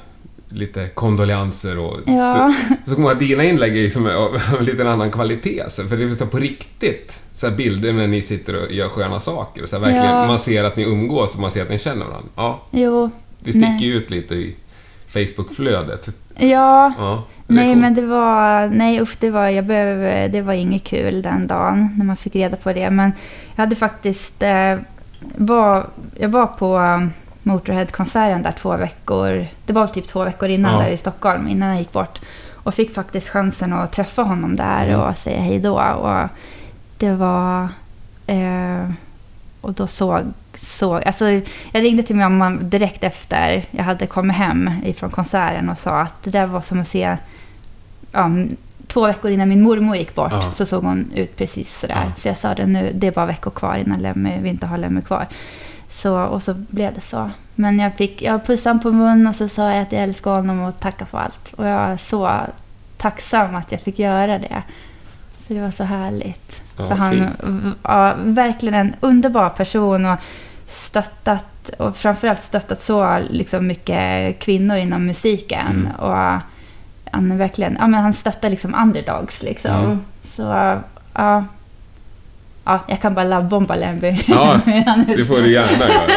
lite 0.49 0.87
kondolenser 0.95 1.79
och 1.79 1.97
Ja. 2.07 2.55
så, 2.69 2.91
så 2.91 2.95
kommer 2.95 3.09
jag 3.09 3.19
dina 3.19 3.45
inlägg 3.45 3.79
är 3.79 3.83
liksom 3.83 4.07
av 4.07 4.13
av 4.53 4.59
en 4.59 4.65
liten 4.65 4.87
annan 4.87 5.11
kvalitet. 5.11 5.63
Så, 5.69 5.85
för 5.85 5.97
det 5.97 6.05
är 6.05 6.15
så 6.15 6.27
på 6.27 6.39
riktigt 6.39 7.23
så 7.35 7.51
bilder 7.51 7.93
när 7.93 8.07
ni 8.07 8.23
sitter 8.23 8.63
och 8.65 8.73
gör 8.73 8.89
sköna 8.89 9.21
saker. 9.21 9.63
Och 9.63 9.69
så 9.69 9.79
verkligen. 9.79 10.07
Man 10.27 10.39
ser 10.39 10.65
att 10.65 10.77
ni 10.77 10.83
umgås 10.85 11.35
och 11.35 11.41
man 11.41 11.51
ser 11.51 11.63
att 11.63 11.71
ni 11.71 11.79
känner 11.79 12.07
varandra. 12.07 12.29
Ja, 12.37 12.61
Jo. 12.71 13.11
det 13.39 13.51
sticker 13.51 13.79
ju 13.87 13.95
ut 13.95 14.11
lite 14.11 14.35
i 14.35 14.55
Facebook-flödet. 15.09 16.09
Ja. 16.39 16.93
Ja, 16.99 17.23
Nej, 17.47 17.67
coolt. 17.69 17.79
men 17.81 17.95
det 17.95 18.03
var... 18.03 18.67
Nej, 18.67 19.01
usch, 19.01 19.17
det 19.21 19.31
var, 19.31 19.49
jag 19.49 19.65
behöv, 19.65 20.31
det 20.33 20.43
var 20.43 20.53
inget 20.53 20.85
kul 20.85 21.23
den 21.23 21.47
dagen 21.47 21.95
när 21.99 22.05
man 22.05 22.17
fick 22.17 22.35
reda 22.35 22.57
på 22.57 22.73
det. 22.73 22.91
Men 22.91 23.13
jag 23.57 23.63
hade 23.63 23.77
faktiskt... 23.77 24.43
Eh, 24.43 24.77
var, 25.37 25.87
jag 26.19 26.29
var 26.29 26.47
på 26.47 26.79
um, 26.79 27.13
Motorhead-konserten 27.43 28.43
där 28.43 28.53
två 28.53 28.77
veckor... 28.77 29.47
Det 29.67 29.73
var 29.73 29.87
typ 29.87 30.07
två 30.07 30.25
veckor 30.25 30.49
innan 30.49 30.73
Ja. 30.73 30.79
där 30.81 30.89
i 30.91 30.97
Stockholm, 30.97 31.49
innan 31.49 31.69
jag 31.69 31.79
gick 31.79 31.93
bort. 31.93 32.21
Och 32.53 32.75
fick 32.75 32.95
faktiskt 32.95 33.29
chansen 33.29 33.73
att 33.73 33.93
träffa 33.93 34.23
honom 34.23 34.57
där 34.57 34.87
Mm. 34.89 35.01
och 35.01 35.17
säga 35.17 35.41
hej 35.41 35.59
då. 35.59 35.81
Och 35.81 36.29
det 36.99 37.11
var... 37.13 37.69
Eh, 38.27 38.91
och 39.67 39.73
då 39.73 39.87
såg, 39.87 40.21
såg... 40.55 41.05
Alltså, 41.07 41.31
jag 41.73 41.83
ringde 41.83 42.03
till 42.03 42.17
min 42.17 42.39
mamma 42.39 42.51
direkt 42.51 43.05
efter 43.05 43.65
jag 43.71 43.85
hade 43.85 44.07
kommit 44.07 44.37
hem 44.37 44.71
ifrån 44.85 45.11
konserten 45.11 45.69
och 45.69 45.79
sa 45.79 46.01
att 46.01 46.23
det 46.23 46.31
där 46.31 46.47
var 46.47 46.61
som 46.61 46.81
att 46.81 46.89
se... 46.89 47.17
Ja, 48.13 48.31
två 48.87 49.07
veckor 49.07 49.31
innan 49.31 49.49
min 49.49 49.63
mormor 49.63 49.97
gick 49.97 50.15
bort 50.15 50.33
Ja. 50.33 50.53
så 50.53 50.67
såg 50.67 50.85
hon 50.85 51.11
ut 51.15 51.37
precis 51.37 51.79
sådär. 51.81 52.03
Ja. 52.07 52.13
Så 52.17 52.29
jag 52.29 52.39
sa 52.39 52.55
det 52.55 52.67
nu, 52.67 52.93
det 52.95 53.07
är 53.07 53.13
bara 53.13 53.27
veckor 53.27 53.51
kvar 53.51 53.77
innan 53.77 53.99
Lemmy, 53.99 54.39
vi 54.43 54.49
inte 54.49 54.67
har 54.67 54.79
Lemmy 54.79 55.01
kvar. 55.01 55.27
Så, 55.91 56.23
och 56.23 56.43
så 56.43 56.55
blev 56.55 56.95
det 56.95 57.01
så. 57.01 57.31
Men 57.55 57.79
jag 57.79 57.95
fick 57.95 58.23
jag 58.23 58.47
pussade 58.47 58.71
honom 58.71 58.83
på 58.83 58.93
mun 58.93 59.27
och 59.27 59.35
så 59.35 59.49
sa 59.49 59.71
jag 59.73 59.83
att 59.83 59.93
jag 59.93 60.03
älskar 60.03 60.31
honom 60.31 60.61
och 60.61 60.81
tackar 60.81 61.07
för 61.07 61.19
allt. 61.19 61.53
Och 61.57 61.67
jag 61.67 61.81
är 61.81 61.97
så 61.97 62.41
tacksam 62.97 63.55
att 63.55 63.73
jag 63.73 63.81
fick 63.81 63.99
göra 63.99 64.39
det. 64.39 64.63
Så 65.47 65.53
det 65.55 65.61
var 65.61 65.71
så 65.71 65.85
härligt. 65.85 66.63
Ja, 66.79 66.89
för 66.89 66.95
han 66.95 67.13
fint. 67.13 67.31
v- 67.43 67.71
ja, 67.83 68.15
verkligen 68.25 68.75
en 68.75 68.95
underbar 69.01 69.49
person 69.49 70.07
och 70.07 70.19
stöttat 70.67 71.69
och 71.79 71.97
framförallt 71.97 72.43
stöttat 72.43 72.81
så 72.81 73.19
liksom 73.31 73.67
mycket 73.67 74.39
kvinnor 74.39 74.77
inom 74.77 75.07
musiken. 75.07 75.67
Mm. 75.67 75.91
Och 75.97 76.41
han 77.11 77.39
verkligen, 77.39 77.77
ja 77.81 77.87
men 77.87 78.03
han 78.03 78.13
stöttar 78.13 78.51
liksom 78.51 78.75
underdogs 78.75 79.43
liksom. 79.43 79.71
Mm. 79.85 80.01
Så 80.25 80.43
ja. 81.13 81.45
Ja, 82.69 82.79
jag 82.89 83.01
kan 83.01 83.15
bara 83.15 83.25
lovebomba 83.25 83.75
Lemby. 83.77 84.21
Ja, 84.27 84.61
Det 85.17 85.25
får 85.25 85.37
du 85.37 85.53
gärna 85.53 85.89
göra. 85.89 86.11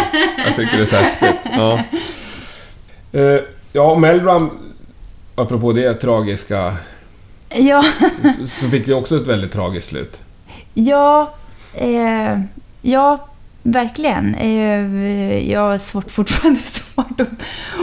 Jag 0.46 0.56
tycker 0.56 0.78
det 0.78 0.84
är 0.84 0.86
så 0.86 0.96
häftigt. 0.96 1.52
Ja, 1.58 1.80
Eh, 3.12 3.40
ja 3.74 3.96
Melram, 3.96 4.50
apropå 5.36 5.72
det 5.74 5.94
tragiska, 5.94 6.76
Ja, 7.50 7.84
så- 8.62 8.68
fick 8.70 8.86
det 8.86 8.94
också 8.94 9.18
ett 9.22 9.28
väldigt 9.28 9.52
tragiskt 9.52 9.88
slut. 9.90 10.22
ja, 10.74 11.34
eh, 11.76 12.40
ja, 12.82 13.18
verkligen. 13.64 14.36
Eh, 14.36 15.52
jag 15.52 15.60
har 15.62 15.78
svårt, 15.78 16.12
fortfarande 16.12 16.60
svårt 16.64 17.22
att, 17.22 17.28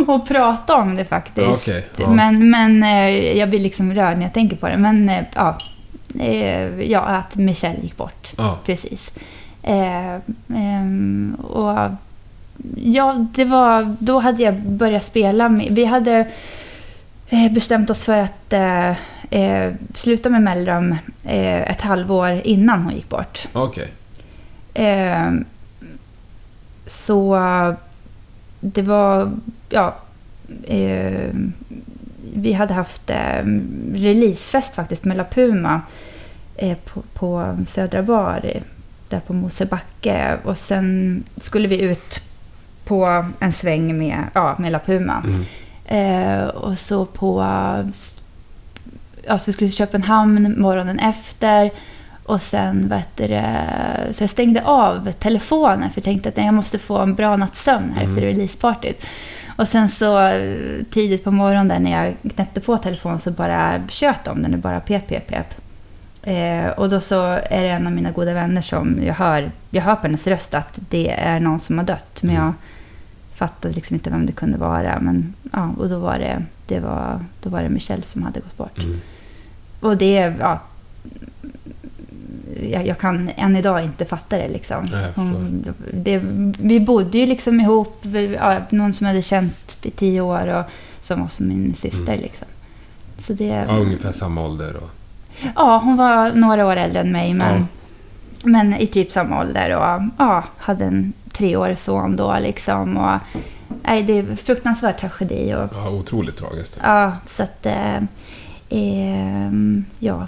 att 0.08 0.28
prata 0.28 0.76
om 0.76 0.96
det 0.96 1.04
faktiskt. 1.04 1.48
Okej, 1.68 1.86
ja. 1.96 2.10
Men, 2.10 2.50
men 2.50 2.82
eh, 2.82 3.38
jag 3.38 3.50
blir 3.50 3.60
liksom 3.60 3.94
rörd 3.94 4.16
när 4.16 4.22
jag 4.22 4.32
tänker 4.34 4.56
på 4.56 4.68
det. 4.68 4.76
Men 4.76 5.08
eh, 5.08 5.22
ja, 5.34 5.58
eh, 6.20 6.80
ja, 6.80 7.00
att 7.00 7.36
Michelle 7.36 7.78
gick 7.82 7.96
bort. 7.96 8.32
Ja. 8.38 8.58
Precis. 8.64 9.12
Eh, 9.62 10.16
och 11.42 11.78
ja, 12.76 13.26
det 13.34 13.44
var, 13.44 13.96
då 13.98 14.18
hade 14.18 14.42
jag 14.42 14.54
börjat 14.62 15.04
spela. 15.04 15.48
Med, 15.48 15.66
vi 15.70 15.84
hade 15.84 16.26
bestämt 17.50 17.90
oss 17.90 18.04
för 18.04 18.18
att 18.18 18.52
eh, 18.52 18.90
eh, 19.30 19.72
sluta 19.94 20.30
med 20.30 20.42
Mellrum 20.42 20.92
eh, 21.24 21.70
ett 21.70 21.80
halvår 21.80 22.40
innan 22.44 22.82
hon 22.82 22.94
gick 22.94 23.08
bort. 23.08 23.48
Okej. 23.52 23.88
Eh, 24.74 25.32
så 26.86 27.38
det 28.60 28.82
var, 28.82 29.32
ja, 29.68 29.96
eh, 30.64 31.30
vi 32.34 32.52
hade 32.52 32.74
haft 32.74 33.10
eh, 33.10 33.44
releasefest 33.94 34.74
faktiskt 34.74 35.04
med 35.04 35.16
La 35.16 35.24
Puma 35.24 35.80
eh, 36.56 36.78
på, 36.84 37.02
på 37.14 37.56
Södra 37.66 38.02
Bar, 38.02 38.40
eh, 38.44 38.62
där 39.08 39.20
på 39.20 39.32
Mosebacke. 39.32 40.38
Och 40.44 40.58
sen 40.58 41.24
skulle 41.36 41.68
vi 41.68 41.80
ut 41.80 42.22
på 42.84 43.24
en 43.38 43.52
sväng 43.52 43.98
med, 43.98 44.24
ja, 44.32 44.56
med 44.58 44.72
La 44.72 44.78
Puma. 44.78 45.22
Mm. 45.26 45.44
Eh, 45.88 46.44
och 46.46 46.78
så 46.78 47.04
på... 47.04 47.42
Alltså 49.28 49.46
vi 49.46 49.52
skulle 49.52 49.70
till 49.70 49.76
Köpenhamn 49.76 50.60
morgonen 50.60 50.98
efter. 50.98 51.70
Och 52.24 52.42
sen, 52.42 52.88
vet 52.88 53.16
du, 53.16 53.42
så 54.14 54.22
jag 54.22 54.30
stängde 54.30 54.64
av 54.64 55.12
telefonen 55.12 55.90
för 55.90 55.98
jag 55.98 56.04
tänkte 56.04 56.28
att 56.28 56.36
nej, 56.36 56.46
jag 56.46 56.54
måste 56.54 56.78
få 56.78 56.98
en 56.98 57.14
bra 57.14 57.36
natts 57.36 57.62
sömn 57.62 57.92
här 57.96 58.02
efter 58.04 58.20
releasepartyt. 58.20 59.06
Och 59.56 59.68
sen 59.68 59.88
så 59.88 60.30
tidigt 60.90 61.24
på 61.24 61.30
morgonen 61.30 61.82
när 61.82 62.04
jag 62.04 62.16
knäppte 62.34 62.60
på 62.60 62.78
telefonen 62.78 63.18
så 63.18 63.30
bara 63.30 63.82
tjöt 63.88 64.24
de 64.24 64.42
den. 64.42 64.50
Det 64.52 64.56
bara 64.58 64.80
pep, 64.80 65.06
pep, 65.08 65.26
pep. 65.26 65.54
Eh, 66.22 66.66
och 66.68 66.90
då 66.90 67.00
så 67.00 67.22
är 67.50 67.62
det 67.62 67.68
en 67.68 67.86
av 67.86 67.92
mina 67.92 68.10
goda 68.10 68.34
vänner 68.34 68.62
som 68.62 68.98
jag 69.06 69.14
hör, 69.14 69.50
jag 69.70 69.82
hör 69.82 69.94
på 69.94 70.02
hennes 70.02 70.26
röst 70.26 70.54
att 70.54 70.78
det 70.90 71.10
är 71.10 71.40
någon 71.40 71.60
som 71.60 71.78
har 71.78 71.84
dött. 71.84 72.18
Men 72.22 72.30
Mm. 72.36 72.44
jag 72.44 72.52
fattade 73.36 73.74
liksom 73.74 73.94
inte 73.94 74.10
vem 74.10 74.26
det 74.26 74.32
kunde 74.32 74.58
vara. 74.58 75.00
Men, 75.00 75.34
ja, 75.52 75.70
och 75.78 75.88
då 75.88 75.98
var, 75.98 76.18
det, 76.18 76.42
det 76.66 76.80
var, 76.80 77.24
då 77.42 77.50
var 77.50 77.62
det 77.62 77.68
Michelle 77.68 78.02
som 78.02 78.22
hade 78.22 78.40
gått 78.40 78.56
bort. 78.56 78.78
Mm. 78.84 79.00
Och 79.80 79.96
det, 79.96 80.34
ja, 80.40 80.60
jag, 82.70 82.86
jag 82.86 82.98
kan 82.98 83.30
än 83.36 83.56
idag 83.56 83.84
inte 83.84 84.04
fatta 84.04 84.38
det 84.38 84.48
liksom. 84.48 84.88
Hon, 85.14 85.64
det, 85.94 86.18
vi 86.58 86.80
bodde 86.80 87.18
ju 87.18 87.26
liksom 87.26 87.60
ihop, 87.60 88.04
ja, 88.34 88.58
någon 88.70 88.92
som 88.92 89.06
jag 89.06 89.12
hade 89.14 89.22
känt 89.22 89.76
i 89.82 89.90
tio 89.90 90.20
år 90.20 90.46
och 90.46 90.64
som 91.00 91.20
var 91.20 91.28
som 91.28 91.48
min 91.48 91.74
syster 91.74 92.12
Mm. 92.12 92.20
liksom. 92.22 92.46
Så 93.18 93.32
det, 93.32 93.44
Ja, 93.68 93.76
ungefär 93.76 94.12
samma 94.12 94.44
ålder 94.44 94.76
och... 94.76 94.90
Ja, 95.56 95.78
hon 95.84 95.96
var 95.96 96.32
några 96.32 96.66
år 96.66 96.76
äldre 96.76 97.00
än 97.00 97.12
mig, 97.12 97.34
men, 97.34 97.54
Ja. 97.60 97.66
men 98.48 98.74
i 98.74 98.86
typ 98.86 99.12
samma 99.12 99.40
ålder. 99.40 99.76
Och 99.76 100.02
ja, 100.18 100.44
hade 100.58 100.84
en 100.84 101.12
treårig 101.36 101.78
son 101.78 102.16
då 102.16 102.36
liksom. 102.40 102.96
Och, 102.96 103.18
nej, 103.82 104.02
det 104.02 104.12
är 104.12 104.18
en 104.30 104.36
fruktansvärd 104.36 104.98
tragedi. 104.98 105.54
Och, 105.54 105.76
Ja, 105.76 105.88
otroligt 105.90 106.36
tragiskt. 106.36 106.78
ja, 106.82 107.12
så 107.26 107.42
att... 107.42 107.66
Eh, 107.66 108.02
ehm, 108.70 109.84
ja. 109.98 110.26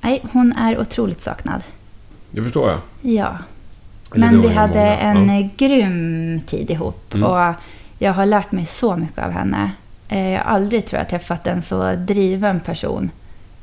Nej, 0.00 0.24
hon 0.32 0.52
är 0.52 0.80
otroligt 0.80 1.22
saknad. 1.22 1.62
Det 2.30 2.42
förstår 2.42 2.70
jag. 2.70 2.78
Ja. 3.14 3.38
Eller 4.14 4.26
Men 4.30 4.40
vi 4.42 4.48
hade 4.48 4.74
många. 4.74 4.96
en 4.98 5.28
Ja. 5.28 5.34
eh, 5.40 5.46
grym 5.56 6.40
tid 6.46 6.70
ihop. 6.70 7.14
Mm. 7.14 7.30
Och 7.30 7.54
jag 7.98 8.12
har 8.12 8.26
lärt 8.26 8.52
mig 8.52 8.66
så 8.66 8.96
mycket 8.96 9.24
av 9.24 9.30
henne. 9.30 9.70
Eh, 10.08 10.28
Jag 10.28 10.38
har 10.44 10.50
aldrig 10.54 10.86
tror 10.86 10.98
jag 10.98 11.08
träffat 11.08 11.46
en 11.46 11.62
så 11.62 11.92
driven 11.94 12.60
person 12.60 13.10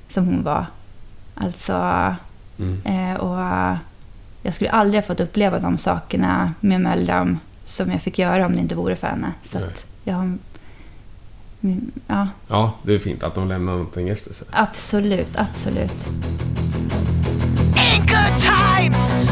som 0.09 0.25
hon 0.25 0.43
var. 0.43 0.65
Alltså, 1.35 2.15
Mm. 2.59 2.81
eh, 2.85 3.15
och 3.19 3.77
jag 4.45 4.53
skulle 4.53 4.69
aldrig 4.69 5.01
ha 5.03 5.07
fått 5.07 5.19
uppleva 5.19 5.59
de 5.59 5.77
sakerna 5.77 6.53
med 6.59 6.81
Mellram 6.81 7.39
som 7.65 7.91
jag 7.91 8.01
fick 8.01 8.19
göra 8.19 8.45
om 8.45 8.53
det 8.55 8.59
inte 8.61 8.75
vore 8.75 8.95
för 8.95 9.07
henne. 9.07 9.31
Så 9.43 9.59
jag 10.03 10.37
Ja, 12.07 12.27
Ja, 12.47 12.73
det 12.83 12.93
är 12.95 12.99
fint 12.99 13.23
att 13.23 13.35
de 13.35 13.47
lämnar 13.47 13.71
någonting 13.71 14.09
efter 14.09 14.33
sig. 14.33 14.47
absolut, 14.51 15.31
absolut. 15.35 16.07
In 17.75 17.99
good 17.99 18.41
times, 18.41 19.29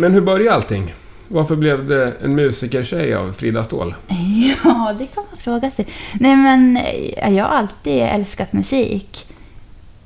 Men 0.00 0.12
hur 0.12 0.20
började 0.20 0.54
allting? 0.54 0.94
Varför 1.28 1.56
blev 1.56 1.86
det 1.86 2.12
en 2.24 2.34
musikertjej 2.34 3.14
av 3.14 3.32
Frida 3.32 3.64
Ståhl? 3.64 3.94
Ja, 4.64 4.94
det 4.98 5.06
kan 5.06 5.24
man 5.30 5.38
fråga 5.38 5.70
sig. 5.70 5.86
Nej, 6.20 6.36
men 6.36 6.76
eh, 6.76 7.34
jag 7.36 7.44
har 7.44 7.50
alltid 7.50 8.02
älskat 8.02 8.52
musik. 8.52 9.26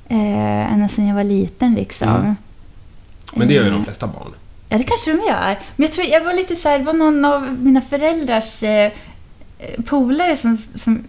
Eh, 0.08 0.72
ända 0.72 0.88
sedan 0.88 1.06
jag 1.06 1.14
var 1.14 1.24
liten 1.24 1.74
liksom. 1.74 2.08
Mm. 2.08 2.34
Men 3.34 3.48
det 3.48 3.54
gör 3.54 3.62
ju 3.62 3.68
Eh, 3.68 3.74
de 3.74 3.84
flesta 3.84 4.06
barn. 4.06 4.34
Ja, 4.68 4.78
det 4.78 4.84
kanske 4.84 5.12
de 5.12 5.18
gör. 5.18 5.58
Men 5.76 5.86
jag 5.86 5.92
tror 5.92 6.06
jag 6.06 6.24
var 6.24 6.34
lite 6.34 6.56
så 6.56 6.68
här, 6.68 6.78
det 6.78 6.84
var 6.84 6.92
någon 6.92 7.24
av 7.24 7.62
mina 7.62 7.80
föräldrars... 7.80 8.62
Eh, 8.62 8.92
eh, 9.58 9.82
polare 9.84 10.36
som, 10.36 10.58
som, 10.74 11.04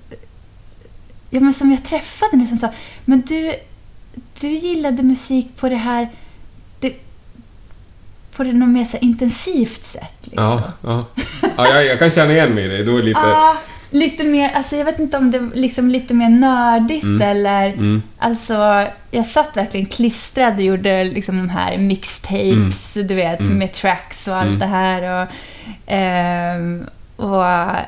ja, 1.29 1.39
men 1.39 1.53
som 1.53 1.71
jag 1.71 1.83
träffade 1.83 2.37
nu 2.37 2.47
som 2.47 2.57
sa 2.57 2.69
Men 3.05 3.21
du, 3.21 3.53
du 4.39 4.47
gillade 4.47 5.03
musik 5.03 5.47
på 5.55 5.69
det 5.69 5.75
här 5.75 6.09
på 8.35 8.43
det 8.43 8.53
något 8.53 8.69
mer 8.69 8.85
så 8.85 8.97
intensivt 8.97 9.85
sätt. 9.85 10.13
Liksom. 10.21 10.43
Ja, 10.43 10.61
ja. 10.81 11.05
ja 11.57 11.67
jag, 11.67 11.85
jag 11.85 11.99
kan 11.99 12.11
känna 12.11 12.33
igen 12.33 12.55
mig 12.55 12.65
i 12.65 12.67
det. 12.67 12.83
Då 12.83 12.97
är 12.97 13.03
lite... 13.03 13.19
Ja, 13.23 13.55
lite 13.89 14.23
mer, 14.23 14.49
alltså 14.53 14.75
jag 14.75 14.85
vet 14.85 14.99
inte 14.99 15.17
om 15.17 15.31
det 15.31 15.39
liksom 15.53 15.89
lite 15.89 16.13
mer 16.13 16.29
nördigt 16.29 17.21
eller... 17.21 17.65
Mm. 17.67 18.01
Alltså, 18.17 18.85
jag 19.11 19.25
satt 19.25 19.57
verkligen 19.57 19.85
klistrad 19.85 20.53
och 20.55 20.61
gjorde 20.61 21.03
liksom 21.03 21.37
de 21.37 21.49
här 21.49 21.77
mixtapes, 21.77 22.93
du 22.93 23.15
vet, 23.15 23.39
Mm. 23.39 23.53
med 23.57 23.73
tracks 23.73 24.27
och 24.27 24.35
allt 24.35 24.47
Mm. 24.47 24.59
det 24.59 24.65
här. 24.65 25.21
Och, 25.23 25.27
ehm, 25.85 26.85
och, 27.15 27.45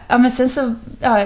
ja, 0.07 0.17
men 0.17 0.31
sen 0.31 0.49
så, 0.49 0.75
ja, 0.99 1.25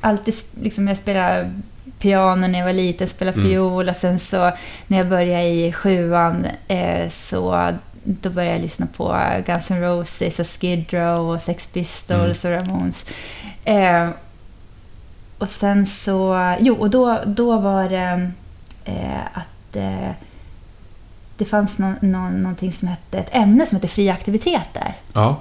alltid 0.00 0.34
liksom, 0.62 0.88
jag 0.88 0.96
spelade 0.96 1.50
piano 1.98 2.46
när 2.46 2.58
jag 2.58 2.66
var 2.66 2.72
liten, 2.72 3.08
spelade 3.08 3.38
Mm. 3.38 3.50
fiol 3.50 3.88
och 3.88 3.96
sen 3.96 4.18
så 4.18 4.52
när 4.86 4.98
jag 4.98 5.08
började 5.08 5.44
i 5.44 5.72
sjuan 5.72 6.46
eh, 6.68 7.08
så 7.10 7.70
då 8.06 8.30
började 8.30 8.54
jag 8.54 8.62
lyssna 8.62 8.86
på 8.96 9.20
Guns 9.46 9.70
N' 9.70 9.80
Roses 9.80 10.38
och 10.38 10.46
Skid 10.46 10.92
Row 10.92 11.34
och 11.34 11.42
Sex 11.42 11.66
Pistols 11.66 12.44
och 12.44 12.50
Ramones. 12.50 13.04
Eh, 13.64 14.08
och 15.38 15.48
sen 15.48 15.86
så, 15.86 16.54
jo, 16.60 16.74
och 16.74 16.90
då, 16.90 17.20
då 17.26 17.58
var 17.60 17.88
det 17.88 18.30
eh, 18.84 19.26
att 19.32 19.76
eh, 19.76 20.10
det 21.36 21.44
fanns 21.44 21.78
nå 21.78 21.92
nå 22.00 22.28
någonting 22.28 22.72
som 22.72 22.88
hette, 22.88 23.18
ett 23.18 23.34
ämne 23.34 23.66
som 23.66 23.76
hette 23.76 23.88
fria 23.88 24.12
aktiviteter. 24.12 24.94
Ja. 25.12 25.40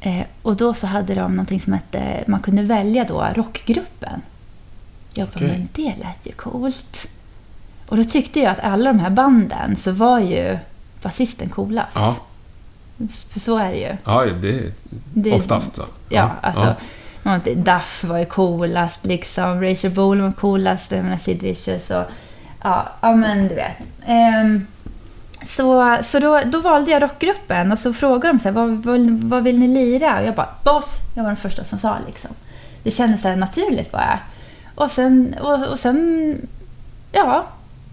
Eh, 0.00 0.24
och 0.42 0.56
då 0.56 0.74
så 0.74 0.86
hade 0.86 1.14
de 1.14 1.32
någonting 1.32 1.60
som 1.60 1.72
hette, 1.72 2.24
man 2.26 2.40
kunde 2.40 2.62
välja 2.62 3.04
då 3.04 3.28
rockgruppen. 3.34 4.22
Jag 5.12 5.28
bara, 5.28 5.36
Okej. 5.36 5.48
men 5.48 5.68
det 5.72 5.94
lät 5.96 6.26
ju 6.26 6.32
coolt. 6.32 7.06
Och 7.88 7.96
då 7.96 8.04
tyckte 8.04 8.40
jag 8.40 8.52
att 8.52 8.60
alla 8.60 8.92
de 8.92 8.98
här 8.98 9.10
banden 9.10 9.76
så 9.76 9.92
var 9.92 10.20
ju 10.20 10.58
basisten 11.02 11.48
coolast. 11.48 11.96
Ja. 11.96 12.16
För 13.30 13.40
så 13.40 13.58
är 13.58 13.70
det 13.70 13.78
ju. 13.78 13.96
Ja, 14.04 14.24
det 14.40 14.72
Det- 15.14 15.32
oftast 15.32 15.76
så. 15.76 15.84
Ja, 16.08 16.30
alltså. 16.42 16.74
Man, 17.22 17.40
Duff 17.56 18.04
var 18.04 18.18
ju 18.18 18.24
coolast 18.24 19.04
liksom. 19.06 19.62
Rachel 19.62 19.90
Bowl 19.90 20.20
var 20.20 20.32
coolast. 20.32 20.92
Jag 20.92 21.04
menar 21.04 21.16
Sid 21.16 21.42
Vicious 21.42 21.90
och... 21.90 22.04
Ja, 22.62 22.88
ja 23.00 23.14
men 23.14 23.48
du 23.48 23.54
vet. 23.54 23.88
Ehm, 24.06 24.66
så 25.46 25.96
så 26.02 26.18
då, 26.18 26.40
då 26.46 26.60
valde 26.60 26.90
jag 26.90 27.02
rockgruppen 27.02 27.72
och 27.72 27.78
så 27.78 27.92
frågade 27.92 28.28
de 28.28 28.38
så 28.38 28.48
här, 28.48 28.54
vad, 28.54 28.70
vad, 28.70 29.00
vad 29.10 29.42
vill 29.42 29.58
ni 29.58 29.68
lira? 29.68 30.20
Och 30.20 30.26
jag 30.26 30.34
bara, 30.34 30.48
Boss! 30.64 30.98
Jag 31.14 31.22
var 31.22 31.30
den 31.30 31.36
första 31.36 31.64
som 31.64 31.78
sa 31.78 31.96
liksom. 32.06 32.30
Det 32.82 32.90
kändes 32.90 33.22
så 33.22 33.28
här 33.28 33.36
naturligt 33.36 33.92
bara. 33.92 34.18
Och 34.74 34.90
sen, 34.90 35.34
och, 35.40 35.68
och 35.68 35.78
sen, 35.78 36.36
ja, 37.12 37.46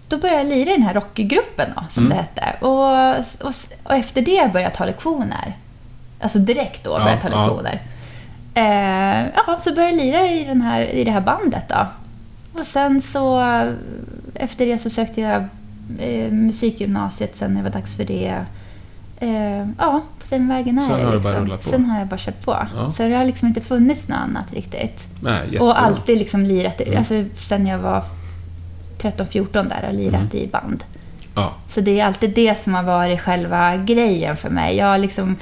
då 0.08 0.18
började 0.18 0.38
jag 0.42 0.46
lira 0.48 0.70
i 0.70 0.74
den 0.74 0.82
här 0.82 0.94
rockgruppen 0.94 1.70
då, 1.76 1.82
som 1.90 2.06
Mm. 2.06 2.16
det 2.16 2.22
hette. 2.22 2.64
Och, 2.66 3.46
och, 3.48 3.54
och 3.84 3.92
efter 3.94 4.22
det 4.22 4.52
började 4.52 4.60
jag 4.60 4.74
ta 4.74 4.84
lektioner. 4.84 5.56
Alltså 6.20 6.38
direkt 6.38 6.84
då 6.84 6.90
började 6.90 7.10
jag 7.10 7.20
ta 7.20 7.28
Ja, 7.28 7.34
ja. 7.34 7.42
lektioner. 7.46 7.80
Eh, 8.54 9.26
ja, 9.46 9.58
så 9.60 9.74
började 9.74 9.92
jag 9.96 10.04
lira 10.04 10.26
i, 10.30 10.44
den 10.44 10.62
här, 10.62 10.82
i 10.82 11.04
det 11.04 11.10
här 11.10 11.20
bandet 11.20 11.64
då. 11.68 11.86
Och 12.60 12.66
sen 12.66 13.02
så, 13.02 13.40
efter 14.34 14.66
det 14.66 14.78
så 14.78 14.90
sökte 14.90 15.20
jag 15.20 15.44
eh, 15.98 16.30
musikgymnasiet 16.32 17.36
sen 17.36 17.50
när 17.54 17.62
det 17.62 17.68
var 17.70 17.80
dags 17.80 17.96
för 17.96 18.04
det. 18.04 18.44
Eh, 19.20 19.58
ja, 19.78 20.02
på 20.18 20.24
den 20.28 20.48
vägen 20.48 20.78
är 20.78 20.82
Sen 20.88 20.98
det. 20.98 21.04
har 21.06 21.14
liksom. 21.14 21.46
bara 21.48 21.56
på. 21.56 21.62
Sen 21.62 21.84
har 21.84 21.98
jag 21.98 22.08
bara 22.08 22.18
kört 22.18 22.44
på. 22.44 22.66
Ja. 22.76 22.90
Så 22.90 23.02
det 23.02 23.14
har 23.14 23.24
liksom 23.24 23.48
inte 23.48 23.60
funnits 23.60 24.08
något 24.08 24.18
annat 24.18 24.52
riktigt. 24.52 25.06
Nej, 25.22 25.40
jättebra. 25.44 25.64
Och 25.68 25.82
alltid 25.82 26.18
liksom 26.18 26.44
lirat, 26.44 26.80
Mm. 26.80 26.98
alltså 26.98 27.24
sen 27.38 27.66
jag 27.66 27.78
var 27.78 28.02
13-14 28.98 29.68
där 29.68 29.84
och 29.88 29.94
lirat 29.94 30.34
Mm. 30.34 30.44
i 30.44 30.46
band. 30.46 30.84
Ja. 31.34 31.52
Så 31.68 31.80
det 31.80 32.00
är 32.00 32.06
alltid 32.06 32.30
det 32.30 32.58
som 32.60 32.74
har 32.74 32.82
varit 32.82 33.20
själva 33.20 33.76
grejen 33.76 34.36
för 34.36 34.50
mig. 34.50 34.76
Jag 34.76 35.00
liksom, 35.00 35.36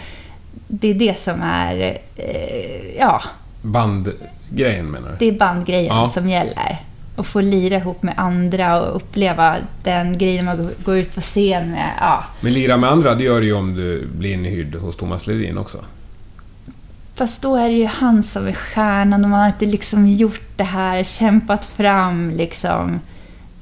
det 0.68 0.88
är 0.90 0.94
det 0.94 1.20
som 1.20 1.42
är, 1.42 1.98
eh, 2.16 2.96
ja, 2.98 3.22
Bandgrejen 3.62 4.86
menar 4.86 5.08
du? 5.08 5.16
det 5.18 5.26
är 5.34 5.38
bandgrejen 5.38 5.96
Ja. 5.96 6.08
som 6.08 6.28
gäller. 6.28 6.82
Och 7.16 7.26
få 7.26 7.40
lira 7.40 7.76
ihop 7.76 8.02
med 8.02 8.14
andra 8.16 8.82
och 8.82 8.96
uppleva 8.96 9.56
den 9.82 10.18
grejen 10.18 10.44
man 10.44 10.70
går 10.84 10.96
ut 10.96 11.14
på 11.14 11.20
scen 11.20 11.70
med. 11.70 11.90
Ja. 12.00 12.24
Men 12.40 12.52
lira 12.52 12.76
med 12.76 12.90
andra, 12.90 13.14
det 13.14 13.24
gör 13.24 13.40
du 13.40 13.46
ju 13.46 13.52
om 13.52 13.74
du 13.74 14.06
blir 14.06 14.32
inhyrd 14.32 14.74
hos 14.74 14.96
Thomas 14.96 15.26
Ledin 15.26 15.58
också. 15.58 15.78
Fast 17.14 17.42
då 17.42 17.56
är 17.56 17.68
det 17.68 17.74
ju 17.76 17.86
han 17.86 18.22
som 18.22 18.46
är 18.46 18.52
stjärnan 18.52 19.24
och 19.24 19.30
man 19.30 19.40
har 19.40 19.46
inte 19.46 19.66
liksom 19.66 20.06
gjort 20.08 20.42
det 20.56 20.64
här, 20.64 21.02
kämpat 21.04 21.64
fram 21.64 22.30
liksom. 22.30 23.00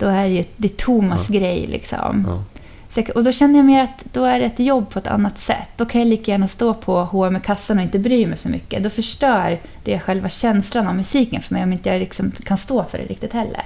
Då 0.03 0.09
är 0.09 0.25
det 0.25 0.35
ju 0.35 0.45
det 0.57 0.69
är 0.69 0.77
Thomas 0.77 1.29
grej 1.29 1.67
liksom. 1.67 2.25
Ja. 2.29 2.45
Så 2.89 3.13
Och 3.15 3.25
då 3.25 3.33
känner 3.33 3.59
jag 3.59 3.67
mer 3.67 3.83
att 3.83 4.05
då 4.13 4.25
är 4.25 4.41
det 4.41 4.45
ett 4.47 4.59
jobb 4.59 4.91
på 4.91 4.99
ett 4.99 5.07
annat 5.07 5.39
sätt. 5.39 5.69
Då 5.77 5.85
kan 5.85 6.01
jag 6.01 6.09
lika 6.09 6.31
gärna 6.31 6.49
stå 6.49 6.75
på 6.75 7.05
H&M 7.05 7.41
kassan 7.41 7.77
och 7.79 7.83
inte 7.83 7.99
bry 7.99 8.27
mig 8.27 8.39
så 8.39 8.49
mycket. 8.49 8.83
Då 8.83 8.91
förstör 8.91 9.59
det 9.85 10.01
själva 10.01 10.29
känslan 10.29 10.89
av 10.89 10.95
musiken 10.95 11.43
för 11.43 11.55
mig 11.55 11.63
om 11.63 11.73
inte 11.73 11.89
jag 11.89 11.99
liksom 11.99 12.31
kan 12.31 12.59
stå 12.59 12.85
för 12.85 12.99
det 12.99 13.05
riktigt 13.05 13.33
heller. 13.33 13.63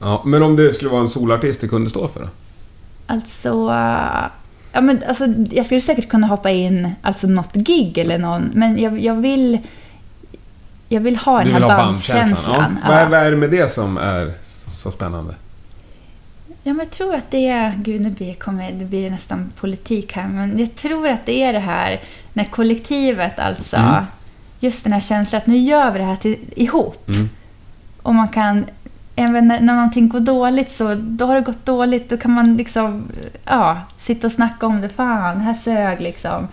Ja, 0.00 0.22
men 0.24 0.42
om 0.42 0.56
det 0.56 0.74
skulle 0.74 0.90
vara 0.90 1.00
en 1.00 1.08
solartist 1.08 1.60
du 1.60 1.68
kunde 1.68 1.90
stå 1.90 2.08
för 2.08 2.20
då? 2.20 2.28
Alltså, 3.06 3.48
ja, 4.72 4.80
men, 4.80 5.02
alltså... 5.08 5.26
Jag 5.50 5.66
skulle 5.66 5.80
säkert 5.80 6.08
kunna 6.08 6.26
hoppa 6.26 6.50
in 6.50 6.92
alltså 7.02 7.26
något 7.26 7.54
gig 7.54 7.98
eller 7.98 8.18
någon, 8.18 8.50
men 8.54 8.78
jag, 8.78 9.00
jag 9.00 9.14
vill... 9.14 9.58
Jag 10.88 11.00
vill 11.00 11.16
ha 11.16 11.38
den 11.38 11.46
här 11.46 11.54
vill 11.54 11.62
ha 11.62 11.76
bandkänslan. 11.76 12.26
bandkänslan? 12.26 12.78
Ja. 12.82 12.88
Vad, 12.88 12.98
är, 12.98 13.06
vad 13.06 13.20
är 13.20 13.30
det 13.30 13.36
med 13.36 13.50
det 13.50 13.72
som 13.72 13.96
är 13.96 14.45
så, 14.86 14.96
spännande? 14.96 15.34
Ja, 16.48 16.72
men 16.72 16.78
jag 16.78 16.90
tror 16.90 17.14
att 17.14 17.30
det 17.30 17.48
är... 17.48 17.74
Gud, 17.76 18.00
nu 18.00 18.10
blir, 18.10 18.34
kommer, 18.34 18.72
det 18.72 18.84
blir 18.84 19.10
nästan 19.10 19.52
politik 19.60 20.12
här. 20.12 20.28
Men 20.28 20.58
jag 20.58 20.74
tror 20.74 21.08
att 21.08 21.26
det 21.26 21.42
är 21.42 21.52
det 21.52 21.58
här 21.58 22.00
när 22.32 22.44
kollektivet 22.44 23.38
alltså... 23.38 23.76
Mm. 23.76 24.04
Just 24.60 24.84
den 24.84 24.92
här 24.92 25.00
känslan 25.00 25.38
att 25.38 25.46
nu 25.46 25.56
gör 25.56 25.90
vi 25.90 25.98
det 25.98 26.04
här 26.04 26.16
till, 26.16 26.36
ihop. 26.56 27.08
Mm. 27.08 27.28
Och 28.02 28.14
man 28.14 28.28
kan... 28.28 28.64
Även 29.16 29.48
när, 29.48 29.60
när 29.60 29.74
någonting 29.74 30.08
går 30.08 30.20
dåligt 30.20 30.70
så 30.70 30.94
då 30.94 31.26
har 31.26 31.34
det 31.34 31.40
gått 31.40 31.66
dåligt. 31.66 32.08
Då 32.08 32.16
kan 32.16 32.30
man 32.30 32.56
liksom 32.56 33.08
ja, 33.44 33.80
sitta 33.98 34.26
och 34.26 34.32
snacka 34.32 34.66
om 34.66 34.80
det. 34.80 34.88
Fan, 34.88 35.40
här 35.40 35.54
sög 35.54 36.00
liksom. 36.00 36.48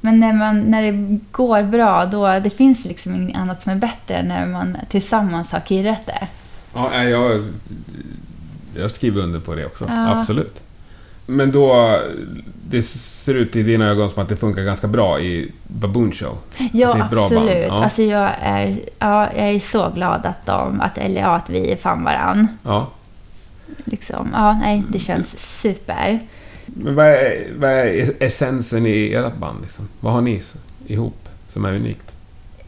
Men 0.00 0.20
när, 0.20 0.32
man, 0.32 0.60
när 0.60 0.82
det 0.82 1.18
går 1.30 1.62
bra, 1.62 2.06
då 2.06 2.38
det 2.38 2.50
finns 2.50 2.84
liksom 2.84 3.14
inget 3.14 3.36
annat 3.36 3.62
som 3.62 3.72
är 3.72 3.76
bättre 3.76 4.14
än 4.14 4.28
när 4.28 4.46
man 4.46 4.76
tillsammans 4.88 5.52
har 5.52 5.60
kirrat 5.60 6.06
det. 6.06 6.28
Ja, 6.74 7.04
jag, 7.04 7.42
jag 8.76 8.90
skriver 8.90 9.22
under 9.22 9.40
på 9.40 9.54
det 9.54 9.66
också. 9.66 9.84
Ja. 9.88 10.20
Absolut. 10.20 10.62
Men 11.26 11.52
då, 11.52 11.98
det 12.68 12.82
ser 12.82 13.34
ut 13.34 13.56
i 13.56 13.62
dina 13.62 13.88
ögon 13.88 14.08
som 14.08 14.22
att 14.22 14.28
det 14.28 14.36
funkar 14.36 14.62
ganska 14.62 14.86
bra 14.86 15.20
i 15.20 15.52
Baboon 15.64 16.12
Show. 16.12 16.38
Ja, 16.72 17.08
absolut. 17.10 17.66
ja. 17.68 17.84
Alltså 17.84 18.02
jag 18.02 18.30
är, 18.40 18.76
ja, 18.98 19.28
jag 19.36 19.48
är 19.48 19.60
så 19.60 19.90
glad 19.90 20.26
att 20.26 20.46
de, 20.46 20.80
att, 20.80 20.98
eller 20.98 21.20
ja, 21.20 21.36
att 21.36 21.50
vi 21.50 21.76
fann 21.76 22.04
varann. 22.04 22.48
Ja. 22.62 22.86
Liksom. 23.84 24.30
Ja, 24.32 24.52
nej, 24.52 24.82
det 24.88 24.98
känns 24.98 25.60
super. 25.60 26.18
Men 26.66 26.94
vad 26.94 27.06
är, 27.06 27.46
vad 27.56 27.70
är 27.70 28.12
essensen 28.20 28.86
i 28.86 29.12
ert 29.12 29.36
band? 29.36 29.58
Liksom? 29.62 29.88
Vad 30.00 30.12
har 30.12 30.20
ni 30.20 30.42
ihop 30.86 31.28
som 31.52 31.64
är 31.64 31.74
unikt? 31.74 32.14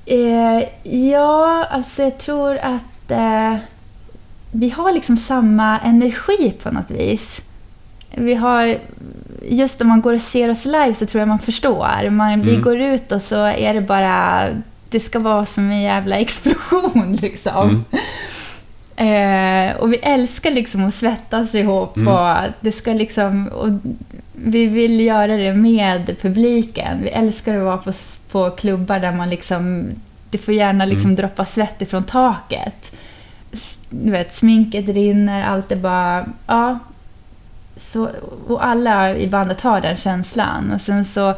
Eh, 0.06 0.92
ja, 1.10 1.64
alltså 1.70 2.02
jag 2.02 2.18
tror 2.18 2.58
att 2.58 3.10
eh, 3.10 3.56
vi 4.54 4.70
har 4.70 4.92
liksom 4.92 5.16
samma 5.16 5.78
energi 5.78 6.52
på 6.62 6.70
något 6.70 6.90
vis. 6.90 7.42
Vi 8.14 8.34
har, 8.34 8.76
just 9.48 9.80
om 9.80 9.88
man 9.88 10.00
går 10.00 10.14
och 10.14 10.20
ser 10.20 10.48
oss 10.50 10.64
live 10.64 10.94
så 10.94 11.06
tror 11.06 11.18
jag 11.20 11.28
man 11.28 11.38
förstår. 11.38 12.10
Man, 12.10 12.40
Vi 12.42 12.50
Mm. 12.50 12.62
går 12.62 12.80
ut 12.80 13.12
och 13.12 13.22
så 13.22 13.44
är 13.46 13.74
det 13.74 13.80
bara, 13.80 14.46
det 14.90 15.00
ska 15.00 15.18
vara 15.18 15.46
som 15.46 15.70
en 15.70 15.80
jävla 15.82 16.16
explosion 16.16 17.16
liksom. 17.22 17.84
Mm. 18.96 19.70
Eh, 19.70 19.76
och 19.76 19.92
vi 19.92 19.96
älskar 19.96 20.50
liksom 20.50 20.84
att 20.84 20.94
svettas 20.94 21.54
ihop 21.54 21.96
Mm. 21.96 22.08
och 22.14 22.36
det 22.60 22.72
ska 22.72 22.92
liksom... 22.92 23.48
Och 23.48 23.68
vi 24.32 24.66
vill 24.66 25.00
göra 25.00 25.36
det 25.36 25.54
med 25.54 26.16
publiken. 26.22 27.02
Vi 27.02 27.08
älskar 27.08 27.56
att 27.56 27.64
vara 27.64 27.76
på, 27.78 27.92
på 28.30 28.50
klubbar 28.50 28.98
där 28.98 29.12
man 29.12 29.30
liksom... 29.30 29.88
Det 30.30 30.38
får 30.38 30.54
gärna 30.54 30.84
liksom 30.84 31.04
Mm. 31.10 31.16
droppa 31.16 31.46
svett 31.46 31.82
ifrån 31.82 32.04
taket. 32.04 32.92
Du 33.90 34.10
vet, 34.10 34.34
sminket 34.34 34.88
rinner, 34.88 35.42
allt 35.44 35.72
är 35.72 35.76
bara... 35.76 36.26
Ja. 36.46 36.78
Så, 37.76 38.10
och 38.48 38.64
alla 38.66 39.16
i 39.16 39.28
bandet 39.28 39.60
har 39.60 39.80
den 39.80 39.96
känslan. 39.96 40.72
Och 40.72 40.80
sen 40.80 41.04
så 41.04 41.34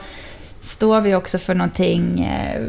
står 0.61 1.01
vi 1.01 1.15
också 1.15 1.39
för 1.39 1.55
någonting, 1.55 2.21
eh, 2.25 2.63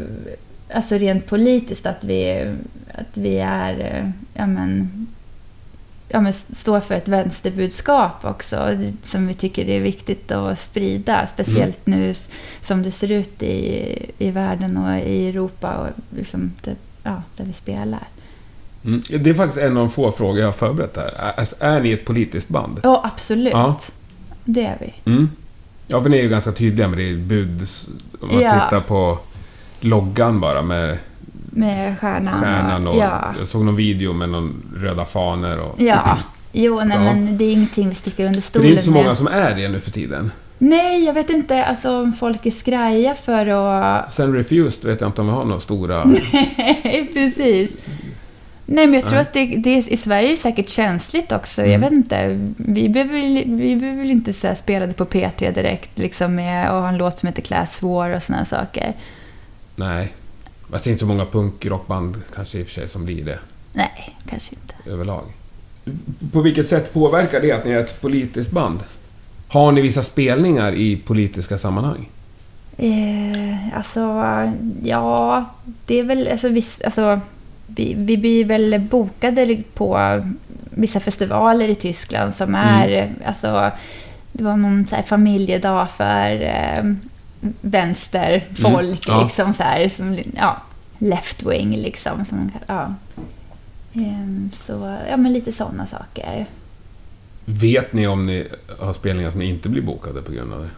alltså 0.74 0.94
rent 0.94 1.26
politiskt, 1.26 1.86
att 1.86 2.04
vi, 2.04 2.46
att 2.94 3.16
vi 3.16 3.38
är, 3.38 3.80
eh, 3.80 4.10
ja 4.34 4.46
men, 4.46 4.90
ja, 6.08 6.20
men 6.20 6.32
står 6.32 6.80
för 6.80 6.94
ett 6.94 7.08
vänsterbudskap 7.08 8.24
också 8.24 8.78
som 9.04 9.26
vi 9.26 9.34
tycker 9.34 9.68
är 9.68 9.80
viktigt 9.80 10.30
att 10.30 10.58
sprida. 10.58 11.26
Speciellt 11.26 11.86
nu 11.86 12.10
s- 12.10 12.30
som 12.60 12.82
det 12.82 12.90
ser 12.92 13.10
ut 13.10 13.42
i, 13.42 13.96
i 14.18 14.30
världen 14.30 14.76
och 14.76 14.98
i 14.98 15.28
Europa 15.28 15.74
och 15.76 16.16
liksom 16.16 16.52
det, 16.62 16.74
ja, 17.02 17.22
där 17.36 17.44
vi 17.44 17.52
spelar. 17.52 18.06
Mm. 18.88 19.02
Det 19.24 19.30
är 19.30 19.34
faktiskt 19.34 19.58
en 19.62 19.68
av 19.76 19.84
de 19.86 19.90
få 19.90 20.12
frågor 20.12 20.38
jag 20.38 20.46
har 20.46 20.52
förberett 20.52 20.96
här. 20.96 21.32
Är, 21.36 21.76
är 21.76 21.80
ni 21.80 21.92
ett 21.92 22.04
politiskt 22.04 22.48
band? 22.48 22.80
Ja, 22.82 23.00
absolut. 23.12 23.52
Ja. 23.52 23.78
Det 24.44 24.64
är 24.64 24.76
vi. 24.80 25.10
Mm. 25.12 25.30
Ja, 25.86 26.02
för 26.02 26.08
ni 26.10 26.18
är 26.18 26.22
ju 26.22 26.28
ganska 26.28 26.52
tydliga 26.52 26.88
med 26.88 26.98
det 26.98 27.12
bud. 27.14 27.66
Om 28.20 28.28
man 28.28 28.40
Ja. 28.40 28.52
tittar 28.64 28.80
på 28.80 29.18
loggan 29.80 30.40
bara 30.40 30.62
med 30.62 30.98
Med 31.50 31.98
stjärnan. 31.98 32.40
stjärnan 32.40 32.86
och... 32.86 32.96
ja. 32.96 33.34
Jag 33.38 33.48
såg 33.48 33.64
någon 33.64 33.76
video 33.76 34.12
med 34.12 34.28
någon 34.28 34.62
röda 34.76 35.04
fanor 35.04 35.58
och... 35.58 35.80
ja. 35.82 36.18
Jo, 36.52 36.80
nej, 36.84 36.96
Ja. 36.96 37.02
men 37.04 37.38
det 37.38 37.44
är 37.44 37.52
ingenting 37.52 37.88
vi 37.88 37.94
sticker 37.94 38.26
under 38.26 38.40
stolen 38.40 38.66
det 38.66 38.70
är 38.70 38.72
inte 38.72 38.84
så 38.84 38.90
med. 38.90 39.02
många 39.02 39.14
som 39.14 39.26
är 39.26 39.54
det 39.56 39.68
nu 39.68 39.80
för 39.80 39.90
tiden. 39.90 40.30
Nej, 40.58 41.04
jag 41.04 41.12
vet 41.14 41.30
inte 41.30 41.64
alltså, 41.64 42.00
om 42.02 42.12
folk 42.12 42.46
är 42.46 42.50
skraja 42.50 43.14
för 43.14 43.46
att... 43.46 44.12
Sen 44.14 44.34
Refused 44.34 44.84
vet 44.90 45.00
jag 45.00 45.08
inte 45.08 45.20
om 45.20 45.26
vi 45.26 45.32
har 45.32 45.44
några 45.44 45.60
stora... 45.60 46.04
Nej, 46.32 47.10
precis. 47.14 47.70
Nej, 48.70 48.86
men 48.86 48.94
jag 48.94 49.02
tror 49.02 49.12
Nej. 49.12 49.20
att 49.22 49.32
det, 49.32 49.44
det 49.46 49.70
är, 49.78 49.92
i 49.92 49.96
Sverige 49.96 50.28
är 50.28 50.30
det 50.30 50.36
säkert 50.36 50.68
känsligt 50.68 51.32
också. 51.32 51.62
Jag 51.62 51.68
Mm. 51.74 51.80
vet 51.80 51.92
inte. 51.92 52.50
Vi 52.56 52.88
behöver, 52.88 53.12
vi 53.56 53.76
behöver 53.76 53.98
väl 54.02 54.10
inte 54.10 54.32
så 54.32 54.46
här 54.46 54.54
spela 54.54 54.86
det 54.86 54.92
på 54.92 55.04
P3 55.04 55.54
direkt 55.54 55.98
liksom 55.98 56.34
med, 56.34 56.70
och 56.70 56.80
ha 56.82 56.88
en 56.88 56.96
låt 56.96 57.18
som 57.18 57.26
heter 57.26 57.42
Class 57.42 57.82
War 57.82 58.10
och 58.10 58.22
såna 58.22 58.38
här 58.38 58.44
saker. 58.44 58.92
Nej. 59.76 60.12
Fast 60.70 60.84
det 60.84 60.90
är 60.90 60.92
inte 60.92 61.00
så 61.00 61.06
många 61.06 61.26
punkrockband 61.26 62.22
kanske 62.34 62.58
i 62.58 62.62
och 62.62 62.66
för 62.66 62.72
sig 62.74 62.88
som 62.88 63.04
blir 63.04 63.24
det 63.24 63.38
Nej, 63.72 64.16
kanske 64.30 64.54
inte. 64.54 64.90
överlag. 64.90 65.24
På 66.32 66.40
vilket 66.40 66.66
sätt 66.66 66.92
påverkar 66.92 67.40
det 67.40 67.52
att 67.52 67.64
ni 67.64 67.70
är 67.70 67.78
ett 67.78 68.00
politiskt 68.00 68.50
band? 68.50 68.80
Har 69.48 69.72
ni 69.72 69.80
vissa 69.80 70.02
spelningar 70.02 70.72
i 70.72 70.96
politiska 70.96 71.58
sammanhang? 71.58 72.08
Eh, 72.76 73.76
alltså, 73.76 74.00
ja, 74.82 75.44
det 75.86 75.98
är 75.98 76.02
väl... 76.04 76.28
Alltså, 76.32 76.48
viss, 76.48 76.80
alltså, 76.84 77.20
vi, 77.68 77.94
vi 77.94 78.16
blir 78.16 78.44
väl 78.44 78.80
bokade 78.90 79.62
på 79.74 80.22
vissa 80.70 81.00
festivaler 81.00 81.68
i 81.68 81.74
Tyskland 81.74 82.34
som 82.34 82.54
är... 82.54 83.10
Alltså, 83.24 83.70
det 84.32 84.44
var 84.44 84.56
någon 84.56 84.86
så 84.86 84.96
familjedag 85.06 85.90
för 85.96 86.42
eh, 86.42 86.84
vänsterfolk, 87.60 89.08
Mm, 89.08 89.18
ja. 89.18 89.22
liksom 89.22 89.54
så 89.54 89.62
här, 89.62 89.88
som, 89.88 90.18
ja, 90.36 90.62
left 90.98 91.42
wing 91.42 91.76
liksom. 91.76 92.24
Som, 92.24 92.50
ja. 92.66 92.94
Ehm, 93.94 94.50
så, 94.66 94.98
ja, 95.10 95.16
men 95.16 95.32
lite 95.32 95.52
sådana 95.52 95.86
saker. 95.86 96.46
Vet 97.44 97.92
ni 97.92 98.06
om 98.06 98.26
ni 98.26 98.46
har 98.78 98.92
spelningar 98.92 99.30
som 99.30 99.40
ni 99.40 99.46
inte 99.46 99.68
blir 99.68 99.82
bokade 99.82 100.22
på 100.22 100.32
grund 100.32 100.52
av 100.52 100.60
det? 100.60 100.68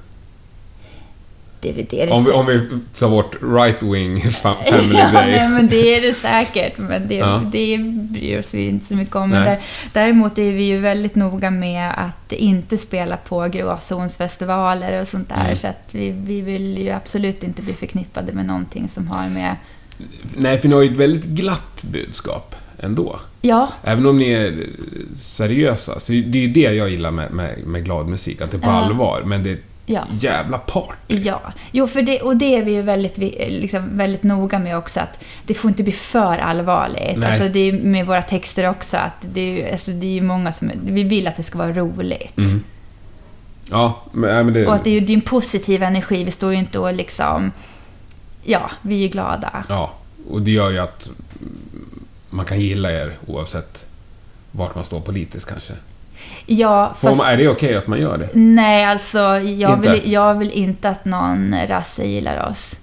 Väl 1.62 1.87
det 1.90 2.11
Om 2.11 2.25
vi, 2.25 2.31
om 2.31 2.46
vi 2.46 2.68
tar 2.99 3.09
bort 3.11 3.37
right 3.42 3.83
wing 3.83 4.18
fa- 4.20 4.55
family 4.70 4.99
ja, 4.99 5.12
day. 5.12 5.31
nej, 5.31 5.49
men 5.49 5.68
det 5.68 5.94
är 5.96 6.01
det 6.01 6.14
säkert. 6.14 6.79
Men 6.79 7.09
det, 7.09 7.14
Ja. 7.14 7.42
det 7.53 7.79
bryr 8.11 8.38
oss 8.38 8.55
vi 8.55 8.66
inte 8.68 8.87
så 8.87 8.94
mycket 8.96 9.16
om. 9.16 9.31
Men 9.31 9.44
där, 9.44 9.59
däremot 9.92 10.38
är 10.38 10.53
vi 10.53 10.62
ju 10.62 10.79
väldigt 10.79 11.14
noga 11.14 11.51
med 11.51 11.90
att 11.96 12.33
inte 12.33 12.79
spela 12.79 13.16
på 13.16 13.49
gråzonsfestivaler 13.49 15.01
och 15.01 15.09
sånt 15.09 15.29
där. 15.29 15.44
Mm. 15.44 15.57
Så 15.57 15.66
att 15.66 15.88
vi, 15.92 16.11
vi 16.11 16.40
vill 16.40 16.79
ju 16.79 16.90
absolut 16.90 17.42
inte 17.42 17.62
bli 17.62 17.73
förknippade 17.73 18.33
med 18.33 18.46
någonting 18.46 18.88
som 18.88 19.09
har 19.09 19.29
med... 19.29 19.57
Nej, 20.37 20.59
för 20.59 20.68
ni 20.68 20.75
har 20.75 20.83
ju 20.83 20.90
ett 20.92 20.96
väldigt 21.01 21.25
glatt 21.25 21.83
budskap 21.83 22.55
ändå. 22.79 23.20
Ja, 23.40 23.73
Även 23.83 24.07
om 24.07 24.18
ni 24.18 24.31
är 24.33 24.66
seriösa. 25.20 26.01
Så 26.01 26.12
det 26.12 26.18
är 26.38 26.42
ju 26.42 26.49
det 26.49 26.61
jag 26.61 26.90
gillar 26.90 27.11
med, 27.11 27.33
med, 27.33 27.59
med 27.66 27.85
glad 27.85 28.09
musik. 28.09 28.40
Att 28.40 28.51
det 28.51 28.57
är 28.57 28.61
på 28.61 28.66
Ja. 28.66 28.73
allvar. 28.73 29.23
Men 29.27 29.42
det 29.44 29.51
är 29.51 29.59
ja. 29.90 30.07
jävla 30.20 30.59
party. 30.59 31.14
Ja, 31.14 31.40
jo, 31.72 31.87
för 31.87 32.03
det, 32.03 32.20
och 32.20 32.37
det 32.37 32.57
är 32.57 32.62
vi 32.62 32.72
ju 32.72 32.83
väldigt, 32.83 33.18
liksom, 33.18 33.98
väldigt 33.98 34.22
noga 34.22 34.59
med 34.59 34.79
också 34.79 35.00
att 35.00 35.24
det 35.46 35.55
får 35.55 35.68
inte 35.68 35.83
bli 35.83 35.92
för 35.92 36.38
allvarligt. 36.38 37.18
Nej. 37.18 37.29
Alltså 37.29 37.48
det 37.48 37.61
är 37.61 37.72
med 37.72 38.07
våra 38.07 38.22
texter 38.22 38.68
också 38.68 38.96
att 38.96 39.16
det 39.20 39.62
är, 39.62 39.72
alltså 39.72 39.90
det 39.90 40.07
är 40.07 40.12
ju 40.12 40.22
många 40.22 40.53
som... 40.53 40.70
Vi 40.85 41.05
vill 41.05 41.26
att 41.26 41.37
det 41.37 41.42
ska 41.42 41.59
vara 41.59 41.72
roligt. 41.72 42.38
Mm. 42.38 42.64
Ja, 43.70 44.03
men, 44.12 44.53
det... 44.53 44.66
Och 44.66 44.74
att 44.74 44.85
det 44.85 44.90
är 44.90 45.00
ju 45.00 45.14
en 45.14 45.20
positiv 45.20 45.83
energi. 45.83 46.24
Vi 46.24 46.31
står 46.31 46.53
ju 46.53 46.59
inte 46.59 46.79
och 46.79 46.94
liksom... 46.94 47.53
Ja, 48.42 48.70
vi 48.83 48.94
är 48.94 48.98
ju 48.98 49.09
glada. 49.09 49.64
Ja, 49.68 49.92
och 50.31 50.42
det 50.42 50.50
gör 50.50 50.70
ju 50.70 50.79
att 50.79 51.09
man 52.31 52.44
kan 52.44 52.61
gilla 52.61 52.92
er 52.92 53.18
oavsett 53.26 53.85
vart 54.53 54.74
man 54.74 54.85
står 54.85 55.00
politiskt 55.00 55.48
kanske. 55.48 55.72
Ja, 56.46 56.94
fast... 57.00 57.22
är 57.22 57.36
det 57.36 57.48
okej 57.48 57.76
att 57.76 57.86
man 57.86 58.00
gör 58.00 58.18
det? 58.18 58.28
Nej, 58.32 58.84
alltså 58.84 59.18
jag 59.38 59.72
Inte? 59.72 59.92
vill, 59.92 60.12
jag 60.12 60.34
vill 60.34 60.50
inte 60.50 60.88
att 60.88 61.04
någon 61.04 61.54
rasse 61.68 62.04
gillar 62.04 62.50
oss. 62.50 62.76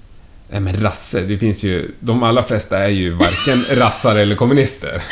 Nej 0.49 0.59
men 0.59 0.81
rasse, 0.81 1.21
det 1.21 1.37
finns 1.37 1.63
ju... 1.63 1.91
De 1.99 2.23
allra 2.23 2.43
flesta 2.43 2.77
är 2.77 2.87
ju 2.87 3.13
varken 3.13 3.63
rassare 3.79 4.21
eller 4.21 4.35
kommunister. 4.35 5.03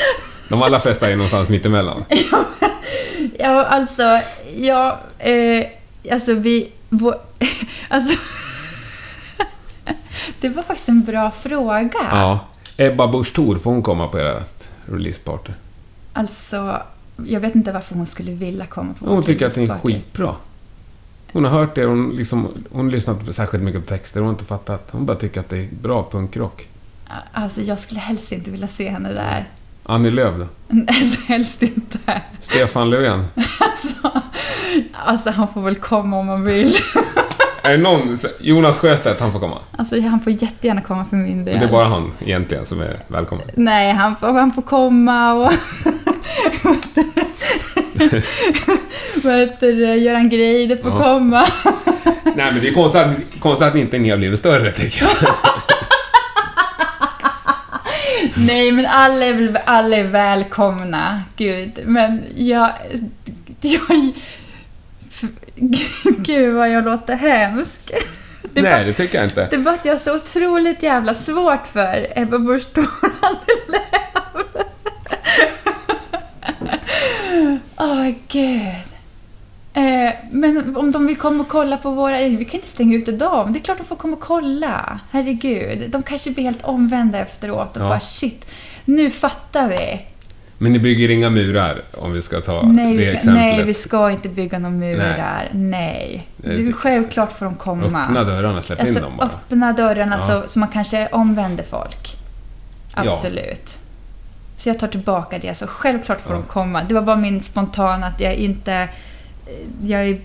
De 0.49 0.61
allra 0.61 0.79
flesta 0.79 1.11
är 1.11 1.15
någonstans 1.15 1.49
mittemellan. 1.49 2.05
Ja, 3.39 3.65
alltså... 3.65 4.19
Ja, 4.57 4.99
eh, 5.19 5.65
alltså 6.11 6.33
vi... 6.33 6.71
Vår, 6.89 7.15
alltså... 7.87 8.19
det 10.41 10.49
var 10.49 10.63
faktiskt 10.63 10.89
en 10.89 11.03
bra 11.03 11.31
fråga. 11.31 11.89
Ja. 12.11 12.39
Ebba 12.77 13.07
Busch 13.07 13.33
Thor, 13.33 13.57
får 13.57 13.71
hon 13.71 13.83
komma 13.83 14.07
på 14.07 14.17
ert 14.17 14.67
releaseparty? 14.85 15.51
Alltså, 16.13 16.81
jag 17.25 17.39
vet 17.39 17.55
inte 17.55 17.71
varför 17.71 17.95
hon 17.95 18.05
skulle 18.05 18.31
vilja 18.31 18.65
komma 18.65 18.93
på 18.93 19.05
Hon 19.05 19.23
tycker 19.23 19.47
att 19.47 19.55
ni 19.55 19.63
är 19.63 19.79
skitbra. 19.79 20.35
Hon 21.33 21.45
har 21.45 21.51
hört 21.51 21.77
er, 21.77 21.85
hon, 21.85 22.09
liksom, 22.15 22.47
hon 22.71 22.89
lyssnat 22.89 23.35
särskilt 23.35 23.63
mycket 23.63 23.81
på 23.81 23.87
texter, 23.87 24.19
hon 24.19 24.27
har 24.27 24.33
inte 24.33 24.45
fattat. 24.45 24.89
Hon 24.91 25.05
bara 25.05 25.17
tycker 25.17 25.39
att 25.39 25.49
det 25.49 25.57
är 25.57 25.67
bra 25.81 26.07
punkrock. 26.11 26.67
Alltså, 27.31 27.61
jag 27.61 27.79
skulle 27.79 27.99
helst 27.99 28.31
inte 28.31 28.49
vilja 28.51 28.67
se 28.67 28.89
henne 28.89 29.13
där. 29.13 29.45
Annie 29.83 30.11
Lööf 30.11 30.35
då? 30.35 30.47
Alltså, 30.87 31.21
helst 31.27 31.63
inte. 31.63 32.21
Stefan 32.39 32.89
Löfven? 32.89 33.25
Alltså, 33.59 34.21
alltså, 34.93 35.29
han 35.29 35.47
får 35.47 35.61
väl 35.61 35.75
komma 35.75 36.19
om 36.19 36.27
han 36.27 36.43
vill. 36.43 36.73
Är 37.61 37.71
det 37.71 37.77
någon... 37.77 38.17
Jonas 38.39 38.77
Sjöstedt, 38.77 39.21
han 39.21 39.31
får 39.31 39.39
komma. 39.39 39.57
Alltså, 39.71 40.01
han 40.01 40.19
får 40.19 40.33
jättegärna 40.33 40.81
komma 40.81 41.05
för 41.05 41.17
min 41.17 41.45
del. 41.45 41.53
Men 41.53 41.61
det 41.61 41.67
är 41.67 41.71
bara 41.71 41.85
han 41.85 42.11
egentligen 42.19 42.65
som 42.65 42.81
är 42.81 42.97
välkommen. 43.07 43.45
Nej, 43.55 43.93
han 43.93 44.15
får, 44.15 44.33
han 44.33 44.53
får 44.53 44.61
komma 44.61 45.33
och... 45.33 45.51
Vad 49.23 49.33
heter 49.39 49.73
det? 49.73 49.95
Göran 49.95 50.29
Greider 50.29 50.77
får 50.77 50.91
Ja. 50.91 50.99
komma. 51.03 51.45
Nej 52.35 52.51
men 52.51 52.61
det 52.61 52.67
är 52.67 52.73
konstigt 52.73 53.01
att, 53.01 53.15
konstigt 53.39 53.67
att 53.67 53.75
inte 53.75 53.99
ni 53.99 54.09
har 54.09 54.17
blivit 54.17 54.39
större 54.39 54.71
tycker 54.71 55.01
jag. 55.03 55.11
Nej, 58.35 58.71
men 58.71 58.85
alla 58.85 59.25
är, 59.25 59.33
väl, 59.33 59.57
alla 59.65 59.97
är 59.97 60.03
välkomna. 60.03 61.21
Gud, 61.37 61.79
men 61.85 62.23
jag... 62.35 62.69
jag 63.61 63.81
gud, 66.17 66.53
vad 66.53 66.69
jag 66.71 66.85
låter 66.85 67.15
hemsk. 67.15 67.91
Det 68.53 68.59
är, 68.59 68.63
bara, 68.63 68.71
Nej, 68.75 68.85
det 68.85 68.93
tycker 68.93 69.17
jag 69.17 69.25
inte. 69.25 69.47
det 69.49 69.55
är 69.55 69.59
bara 69.59 69.75
att 69.75 69.85
jag 69.85 69.93
har 69.93 69.99
så 69.99 70.15
otroligt 70.15 70.83
jävla 70.83 71.13
svårt 71.13 71.67
för 71.73 72.07
Ebba 72.15 72.37
Busch 72.39 72.73
Thor 72.73 72.85
Åh, 77.77 78.09
gud. 78.27 78.61
Eh, 79.73 80.13
men 80.31 80.75
om 80.77 80.91
de 80.91 81.07
vill 81.07 81.15
komma 81.17 81.41
och 81.43 81.49
kolla 81.49 81.77
på 81.77 81.91
våra... 81.91 82.17
Vi 82.17 82.45
kan 82.45 82.55
inte 82.55 82.67
stänga 82.67 82.95
ute 82.97 83.11
dem. 83.11 83.53
Det 83.53 83.59
är 83.59 83.63
klart 83.63 83.77
de 83.77 83.83
får 83.83 83.95
komma 83.95 84.13
och 84.13 84.19
kolla. 84.21 84.99
Herregud. 85.11 85.89
De 85.89 86.03
kanske 86.03 86.31
blir 86.31 86.43
helt 86.43 86.61
omvända 86.63 87.17
efteråt 87.19 87.77
och 87.77 87.83
Ja. 87.83 87.87
bara 87.89 87.99
shit, 87.99 88.45
nu 88.85 89.11
fattar 89.11 89.69
vi. 89.69 90.01
Men 90.57 90.73
ni 90.73 90.79
bygger 90.79 91.09
inga 91.11 91.29
murar, 91.29 91.81
om 91.97 92.13
vi 92.13 92.21
ska 92.21 92.41
ta 92.41 92.61
Nej 92.61 92.91
det 92.91 92.97
vi, 92.97 93.03
ska, 93.03 93.13
exemplet. 93.13 93.43
nej, 93.43 93.63
vi 93.63 93.73
ska 93.73 94.11
inte 94.11 94.29
bygga 94.29 94.59
någon 94.59 94.79
mur 94.79 94.97
Nej. 94.97 95.49
Nej. 95.53 96.27
Det 96.37 96.47
Det 96.49 96.53
är 96.53 96.57
tycker- 96.57 96.73
självklart 96.73 97.37
får 97.37 97.45
de 97.45 97.55
komma. 97.55 98.01
Öppna 98.03 98.23
dörrarna, 98.23 98.61
släpp 98.61 98.79
alltså, 98.79 98.95
in 98.97 99.03
dem 99.03 99.13
bara. 99.17 99.25
öppna 99.27 99.73
dörrarna 99.73 100.17
Ja. 100.19 100.27
så, 100.43 100.49
så 100.49 100.59
man 100.59 100.69
kanske 100.69 101.07
omvänder 101.07 101.63
folk. 101.63 102.07
Ja. 102.95 103.21
Så 104.57 104.69
jag 104.69 104.79
tar 104.79 104.87
tillbaka 104.87 105.39
det. 105.39 105.55
Så 105.55 105.67
självklart 105.67 106.21
får 106.21 106.31
Ja. 106.33 106.37
de 106.39 106.43
komma. 106.47 106.83
Det 106.83 106.93
var 106.93 107.01
bara 107.01 107.15
min 107.15 107.41
spontana 107.43 108.07
att 108.07 108.19
jag 108.19 108.33
inte... 108.35 108.73
eh, 108.73 108.89
Jag 109.89 110.01
är 110.07 110.19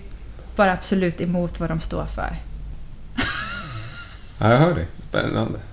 bara 0.55 0.73
absolut 0.73 1.21
emot 1.21 1.59
vad 1.59 1.69
de 1.69 1.81
står 1.81 2.05
för. 2.05 2.29
Ja, 4.39 4.51
jag 4.51 4.57
hör 4.57 4.75
det. 4.75 4.85
Spännande. 5.09 5.59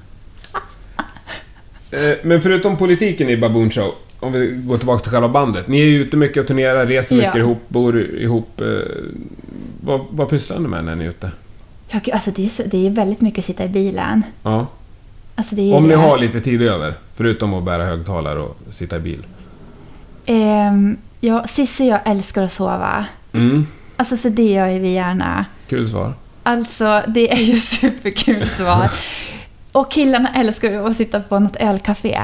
Eh, 1.90 2.16
Men 2.22 2.42
förutom 2.42 2.76
politiken 2.76 3.28
i 3.28 3.36
Baboon 3.36 3.70
Show, 3.70 3.94
om 4.20 4.32
vi 4.32 4.46
går 4.64 4.78
tillbaka 4.78 5.02
till 5.02 5.12
själva 5.12 5.28
bandet. 5.28 5.68
Ni 5.68 5.80
är 5.80 5.84
ju 5.84 6.00
ute 6.02 6.16
mycket 6.16 6.40
och 6.40 6.46
turnerar, 6.46 6.86
reser 6.86 7.16
Ja. 7.16 7.22
mycket 7.22 7.36
ihop, 7.36 7.58
bor 7.68 8.00
ihop. 8.00 8.60
eh, 8.60 8.66
Vad, 9.80 10.00
vad 10.10 10.28
pysslar 10.28 10.58
ni 10.58 10.68
med 10.68 10.84
när 10.84 10.96
ni 10.96 11.04
är 11.04 11.08
ute? 11.08 11.30
Ja, 11.88 12.00
gud, 12.04 12.14
alltså 12.14 12.30
det, 12.30 12.44
är 12.44 12.48
så, 12.48 12.62
det 12.66 12.86
är 12.86 12.90
väldigt 12.90 13.20
mycket 13.20 13.38
att 13.38 13.44
sitta 13.44 13.64
i 13.64 13.68
bilen. 13.68 14.22
Ja. 14.42 14.66
Alltså 15.38 15.54
det 15.54 15.62
är 15.72 15.76
Om 15.76 15.82
ni 15.82 15.88
det. 15.88 15.96
har 15.96 16.18
lite 16.18 16.40
tid 16.40 16.62
över, 16.62 16.94
förutom 17.16 17.54
att 17.54 17.64
bära 17.64 17.84
högtalare 17.84 18.38
och 18.40 18.56
sitta 18.72 18.96
i 18.96 19.00
bil. 19.00 19.26
Ehm, 20.26 20.96
Ja, 21.20 21.44
Cissi 21.48 21.88
jag 21.88 22.00
älskar 22.04 22.42
att 22.42 22.52
sova. 22.52 23.04
Mm. 23.32 23.66
Alltså, 23.96 24.16
så 24.16 24.28
det 24.28 24.42
gör 24.50 24.78
vi 24.78 24.88
gärna. 24.88 25.44
Kul 25.68 25.88
svar. 25.88 26.12
Alltså, 26.42 27.02
det 27.08 27.32
är 27.32 27.36
ju 27.36 27.56
superkul 27.56 28.46
svar. 28.48 28.90
Och 29.72 29.90
killarna 29.92 30.28
älskar 30.34 30.70
ju 30.70 30.86
att 30.88 30.96
sitta 30.96 31.20
på 31.20 31.38
något 31.38 31.56
ölcafé. 31.56 32.20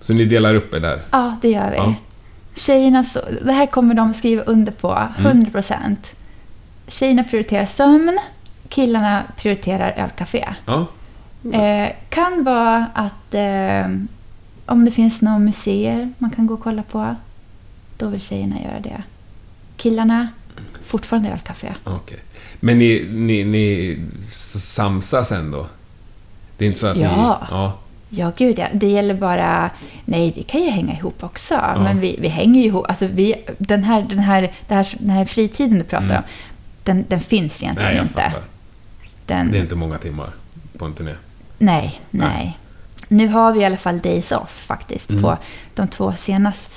Så 0.00 0.12
ni 0.14 0.24
delar 0.24 0.54
upp 0.54 0.74
er 0.74 0.80
där? 0.80 1.00
Ja, 1.10 1.36
det 1.42 1.50
gör 1.50 1.70
vi. 1.70 1.76
Ja. 1.76 1.94
Tjejerna, 2.54 3.04
så, 3.04 3.20
det 3.44 3.52
här 3.52 3.66
kommer 3.66 3.94
de 3.94 4.14
skriva 4.14 4.42
under 4.42 4.72
på, 4.72 5.08
Mm. 5.18 5.44
100%. 5.44 5.96
Tjejerna 6.88 7.24
prioriterar 7.24 7.64
sömn, 7.64 8.18
killarna 8.68 9.22
prioriterar 9.36 9.94
ölcafé. 9.96 10.48
Ja. 10.66 10.86
Eh, 11.52 11.88
kan 12.08 12.44
vara 12.44 12.86
att 12.94 13.34
eh, 13.34 13.86
om 14.66 14.84
det 14.84 14.90
finns 14.90 15.22
några 15.22 15.38
museer 15.38 16.12
man 16.18 16.30
kan 16.30 16.46
gå 16.46 16.54
och 16.54 16.60
kolla 16.62 16.82
på, 16.82 17.16
då 17.96 18.08
vill 18.08 18.20
tjejerna 18.20 18.56
göra 18.62 18.80
det. 18.80 19.02
Killarna, 19.76 20.28
fortfarande 20.84 21.30
ölcafé. 21.30 21.74
Okej. 21.84 22.18
Men 22.60 22.78
ni, 22.78 23.06
ni, 23.10 23.44
ni 23.44 23.98
samsas 24.60 25.32
ändå? 25.32 25.66
Det 26.58 26.64
är 26.64 26.66
inte 26.66 26.80
så 26.80 26.86
att 26.86 26.96
Ja. 26.96 27.10
ni... 27.16 27.22
Ja. 27.56 27.78
Ja, 28.12 28.32
gud 28.36 28.58
ja. 28.58 28.66
Det 28.72 28.86
gäller 28.86 29.14
bara... 29.14 29.70
Nej, 30.04 30.32
vi 30.36 30.42
kan 30.42 30.60
ju 30.62 30.70
hänga 30.70 30.92
ihop 30.96 31.22
också. 31.24 31.54
Men 31.76 32.00
vi, 32.00 32.16
vi 32.20 32.28
hänger 32.28 32.60
ju 32.60 32.66
ihop. 32.66 32.86
Alltså, 32.88 33.06
vi, 33.06 33.34
den, 33.58 33.84
här, 33.84 34.02
den, 34.02 34.18
här, 34.18 34.52
det 34.68 34.74
här, 34.74 34.88
den 34.98 35.10
här 35.10 35.24
fritiden 35.24 35.78
du 35.78 35.84
pratar 35.84 36.16
om, 36.16 36.22
den, 36.84 37.04
den 37.08 37.20
finns 37.20 37.62
egentligen 37.62 37.90
Mm. 37.92 38.06
Nej, 38.14 38.14
jag 38.16 38.24
inte. 38.30 38.36
fattar. 38.36 38.48
Den, 39.26 39.50
Det 39.50 39.58
är 39.58 39.62
inte 39.62 39.74
många 39.74 39.98
timmar 39.98 40.28
på 40.78 40.84
en 40.84 40.92
turné. 40.94 41.12
Nej, 41.60 42.00
Nej. 42.10 42.28
nej. 42.28 42.58
Nu 43.08 43.28
har 43.28 43.52
vi 43.52 43.60
i 43.60 43.64
alla 43.64 43.76
fall 43.76 43.98
days 44.00 44.32
off 44.32 44.64
faktiskt 44.66 45.10
Mm. 45.10 45.22
på 45.22 45.36
de 45.74 45.88
två 45.88 46.12
senaste... 46.16 46.74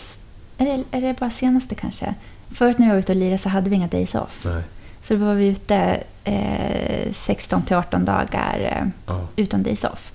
Är 0.58 0.66
det, 0.66 0.98
är 0.98 1.02
det 1.02 1.20
bara 1.20 1.30
senaste 1.30 1.76
kanske? 1.76 2.14
Förut 2.52 2.78
när 2.78 2.86
vi 2.86 2.92
var 2.92 3.00
ute 3.00 3.12
och 3.12 3.16
lirade 3.18 3.38
så 3.38 3.50
hade 3.50 3.70
vi 3.70 3.76
inga 3.76 3.88
days 3.88 4.16
off. 4.16 4.42
Nej. 4.46 4.62
Så 5.02 5.14
då 5.16 5.26
var 5.26 5.34
vi 5.34 5.48
ute 5.48 6.04
eh, 6.24 7.12
16 7.12 7.62
till 7.62 7.76
18 7.76 8.06
dagar 8.06 8.60
eh, 8.82 8.88
Ja. 9.16 9.28
utan 9.36 9.64
days 9.64 9.84
off. 9.84 10.12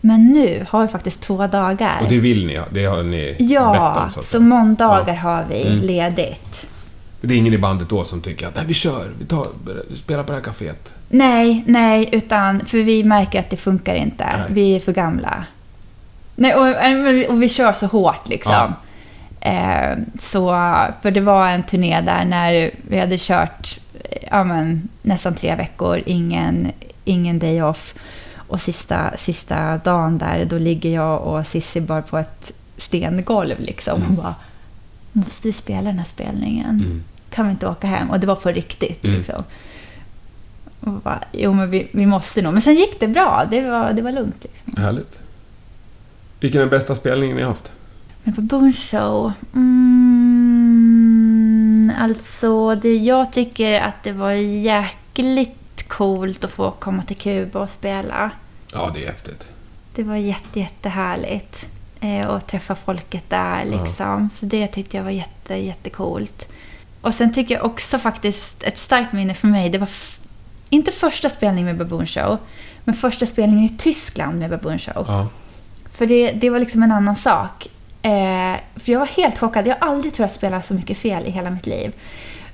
Men 0.00 0.26
nu 0.26 0.66
har 0.70 0.82
vi 0.82 0.88
faktiskt 0.88 1.20
två 1.20 1.46
dagar. 1.46 2.00
Och 2.02 2.08
det 2.08 2.18
vill 2.18 2.46
ni, 2.46 2.54
ja. 2.54 2.64
Det 2.70 2.84
har 2.84 3.02
ni 3.02 3.34
bett 3.38 3.50
ja, 3.50 4.04
om, 4.04 4.10
så 4.12 4.18
att 4.20 4.24
så 4.24 4.30
säga. 4.30 4.40
måndagar 4.40 5.14
har 5.14 5.44
vi 5.50 5.62
Mm. 5.66 5.78
ledigt. 5.80 6.66
Det 7.20 7.34
är 7.34 7.38
ingen 7.38 7.54
i 7.54 7.58
bandet 7.58 7.88
då 7.88 8.04
som 8.04 8.20
tycker 8.20 8.48
att 8.48 8.54
nej, 8.56 8.64
vi 8.66 8.74
kör, 8.74 9.10
vi, 9.18 9.24
tar, 9.24 9.46
spelar 9.96 10.22
på 10.24 10.32
det 10.32 10.38
här 10.38 10.44
kaféet. 10.44 10.92
Nej, 11.12 11.64
nej, 11.66 12.08
utan 12.12 12.60
för 12.66 12.78
vi 12.78 13.04
märker 13.04 13.40
att 13.40 13.50
det 13.50 13.56
funkar 13.56 13.94
inte. 13.94 14.24
Nej. 14.24 14.46
Vi 14.48 14.76
är 14.76 14.80
för 14.80 14.92
gamla. 14.92 15.44
Nej, 16.36 16.54
och, 16.54 16.66
vi- 17.14 17.26
och 17.28 17.42
vi 17.42 17.48
kör 17.48 17.72
så 17.72 17.86
hårt 17.86 18.28
liksom. 18.28 18.52
Ja. 18.52 18.72
Eh, 19.50 19.98
så, 20.20 20.50
för 21.02 21.10
det 21.10 21.20
var 21.20 21.48
en 21.48 21.62
turné 21.62 22.00
där 22.00 22.24
när 22.24 22.70
vi 22.88 22.98
hade 23.00 23.16
kört 23.18 23.78
eh, 24.04 24.18
ja, 24.30 24.44
men, 24.44 24.88
nästan 25.02 25.34
tre 25.34 25.54
veckor, 25.54 26.00
ingen, 26.06 26.72
ingen 27.04 27.38
day 27.38 27.62
off. 27.62 27.94
Och 28.36 28.60
sista, 28.60 29.16
sista 29.16 29.76
dagen 29.76 30.18
där, 30.18 30.44
då 30.44 30.58
ligger 30.58 30.90
jag 30.94 31.20
och 31.22 31.46
Sissi 31.46 31.80
bara 31.80 32.02
på 32.02 32.18
ett 32.18 32.52
stengolv 32.76 33.54
liksom. 33.60 34.02
Och 34.08 34.12
bara, 34.14 34.34
måste 35.12 35.46
vi 35.48 35.52
spela 35.52 35.82
den 35.82 35.98
här 35.98 36.06
spelningen? 36.06 36.68
Mm. 36.70 37.04
Kan 37.30 37.44
vi 37.46 37.50
inte 37.50 37.68
åka 37.68 37.86
hem? 37.86 38.10
Och 38.10 38.20
det 38.20 38.26
var 38.26 38.36
på 38.36 38.48
riktigt. 38.48 39.04
Mm. 39.04 39.16
Liksom. 39.16 39.44
Och 40.80 40.92
bara, 40.92 41.24
jo, 41.32 41.52
men 41.52 41.70
vi, 41.70 41.88
vi 41.92 42.06
måste 42.06 42.42
nog. 42.42 42.52
Men 42.52 42.62
sen 42.62 42.74
gick 42.74 43.00
det 43.00 43.08
bra. 43.08 43.46
Det 43.50 43.60
var, 43.70 43.92
det 43.92 44.02
var 44.02 44.12
lugnt. 44.12 44.42
Liksom. 44.42 44.82
Härligt. 44.82 45.20
Vilken 46.40 46.60
är 46.60 46.62
den 46.62 46.70
bästa 46.70 46.94
spelningen 46.94 47.36
ni 47.36 47.42
har 47.42 47.48
haft? 47.48 47.70
Men 48.22 48.34
på 48.34 48.40
Boom 48.40 48.72
Show... 48.72 49.32
Mm, 49.54 50.80
alltså, 51.98 52.74
det, 52.74 52.96
jag 52.96 53.32
tycker 53.32 53.80
att 53.80 54.02
det 54.02 54.12
var 54.12 54.32
jäkligt 54.32 55.88
coolt 55.88 56.44
att 56.44 56.50
få 56.50 56.70
komma 56.70 57.02
till 57.02 57.16
Kuba 57.16 57.60
och 57.60 57.70
spela. 57.70 58.30
Ja, 58.72 58.90
det 58.94 59.04
är 59.04 59.08
häftigt. 59.08 59.46
Det 59.94 60.02
var 60.02 60.16
jätte, 60.16 60.60
jättehärligt. 60.60 61.66
Eh, 62.00 62.30
att 62.30 62.48
träffa 62.48 62.74
folket 62.74 63.24
där 63.28 63.64
liksom. 63.64 64.30
Så 64.30 64.46
det 64.46 64.66
tyckte 64.66 64.96
jag 64.96 65.04
var 65.04 65.10
jätte, 65.10 65.54
jättecoolt. 65.54 66.48
Och 67.00 67.14
sen 67.14 67.32
tycker 67.32 67.54
jag 67.54 67.64
också 67.64 67.98
faktiskt, 67.98 68.62
ett 68.62 68.78
starkt 68.78 69.12
minne 69.12 69.34
för 69.34 69.48
mig, 69.48 69.70
det 69.70 69.78
var 69.78 69.88
inte 70.70 70.92
första 70.92 71.28
spelningen 71.28 71.66
med 71.66 71.76
Baboon 71.76 72.06
Show, 72.06 72.38
men 72.84 72.94
första 72.94 73.26
spelningen 73.26 73.64
i 73.64 73.68
Tyskland 73.78 74.38
med 74.38 74.50
Baboon 74.50 74.78
Show. 74.78 75.04
Ja. 75.08 75.28
För 75.92 76.06
det, 76.06 76.32
det 76.32 76.50
var 76.50 76.58
liksom 76.58 76.82
en 76.82 76.92
annan 76.92 77.16
sak. 77.16 77.66
Eh, 78.02 78.56
för 78.76 78.92
jag 78.92 78.98
var 78.98 79.06
helt 79.06 79.38
chockad. 79.38 79.66
Jag 79.66 79.76
har 79.80 79.88
aldrig 79.88 80.14
tror 80.14 80.24
jag 80.24 80.30
spelat 80.32 80.66
så 80.66 80.74
mycket 80.74 80.98
fel 80.98 81.26
i 81.26 81.30
hela 81.30 81.50
mitt 81.50 81.66
liv. 81.66 81.92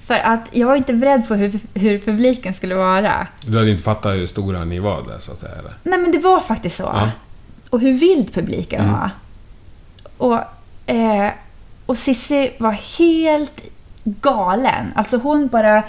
För 0.07 0.15
att 0.15 0.41
jag 0.53 0.67
var 0.67 0.77
inte 0.77 0.93
beredd 0.95 1.29
på 1.29 1.35
hur, 1.35 1.61
hur 1.75 1.99
publiken 1.99 2.55
skulle 2.55 2.75
vara. 2.75 3.27
Du 3.47 3.59
hade 3.59 3.71
inte 3.71 3.83
fattat 3.83 4.15
hur 4.15 4.27
stora 4.27 4.65
ni 4.65 4.79
var 4.79 5.03
där, 5.09 5.19
så 5.21 5.33
att 5.33 5.41
säga? 5.41 5.53
Eller? 5.53 5.73
Nej 5.83 5.99
men 5.99 6.13
det 6.13 6.19
var 6.19 6.41
faktiskt 6.41 6.77
så. 6.77 6.83
Ja. 6.83 7.11
Och 7.71 7.81
hur 7.81 7.93
vild 7.93 8.35
publiken 8.35 8.81
Mm. 8.81 8.93
var. 8.93 9.11
Och, 10.17 10.41
eh, 10.95 11.31
och 11.87 11.99
Sissi 11.99 12.53
var 12.59 12.73
helt 12.73 13.61
galen. 14.05 14.93
Alltså 14.95 15.17
hon 15.17 15.47
bara 15.49 15.83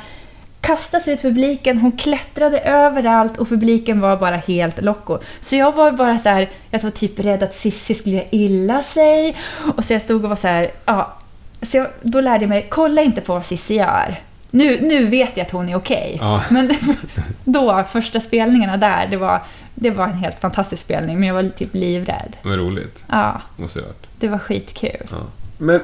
kastade 0.61 1.03
sig 1.03 1.13
ut 1.13 1.21
publiken, 1.21 1.77
hon 1.77 1.91
klättrade 1.91 2.59
överallt 2.59 3.37
och 3.37 3.49
publiken 3.49 3.99
var 3.99 4.17
bara 4.17 4.35
helt 4.35 4.81
loco. 4.81 5.19
Så 5.41 5.55
jag 5.55 5.75
var 5.75 5.91
bara 5.91 6.17
så 6.19 6.29
här, 6.29 6.49
jag 6.71 6.79
var 6.79 6.89
typ 6.89 7.19
rädd 7.19 7.43
att 7.43 7.55
Sissi 7.55 7.93
skulle 7.93 8.15
göra 8.15 8.27
illa 8.31 8.83
sig. 8.83 9.35
Och 9.77 9.83
så 9.85 9.93
jag 9.93 10.01
stod 10.01 10.23
och 10.23 10.29
var 10.29 10.35
så 10.35 10.47
här, 10.47 10.71
ja. 10.85 11.13
Så 11.61 11.77
jag, 11.77 11.87
då 12.01 12.21
lärde 12.21 12.43
jag 12.43 12.49
mig, 12.49 12.67
kolla 12.69 13.01
inte 13.01 13.21
på 13.21 13.33
vad 13.33 13.45
Sissi 13.45 13.75
gör. 13.75 14.15
Nu, 14.51 14.81
nu 14.81 15.05
vet 15.05 15.37
jag 15.37 15.45
att 15.45 15.51
hon 15.51 15.69
är 15.69 15.75
okej. 15.75 16.17
Ja. 16.21 16.43
Men 16.51 16.69
då, 17.43 17.83
första 17.91 18.19
spelningarna 18.19 18.77
där, 18.77 19.07
det 19.11 19.17
var, 19.17 19.41
det 19.75 19.89
var 19.91 20.03
en 20.03 20.13
helt 20.13 20.41
fantastisk 20.41 20.81
spelning. 20.81 21.19
Men 21.19 21.27
jag 21.27 21.35
var 21.35 21.49
typ 21.49 21.73
livrädd. 21.73 22.35
Men 22.41 22.57
roligt, 22.57 23.03
Ja, 23.09 23.41
måste 23.57 23.81
varit. 23.81 24.07
det 24.19 24.27
var 24.27 24.37
skitkul. 24.39 25.07
Ja. 25.11 25.17
Men 25.57 25.81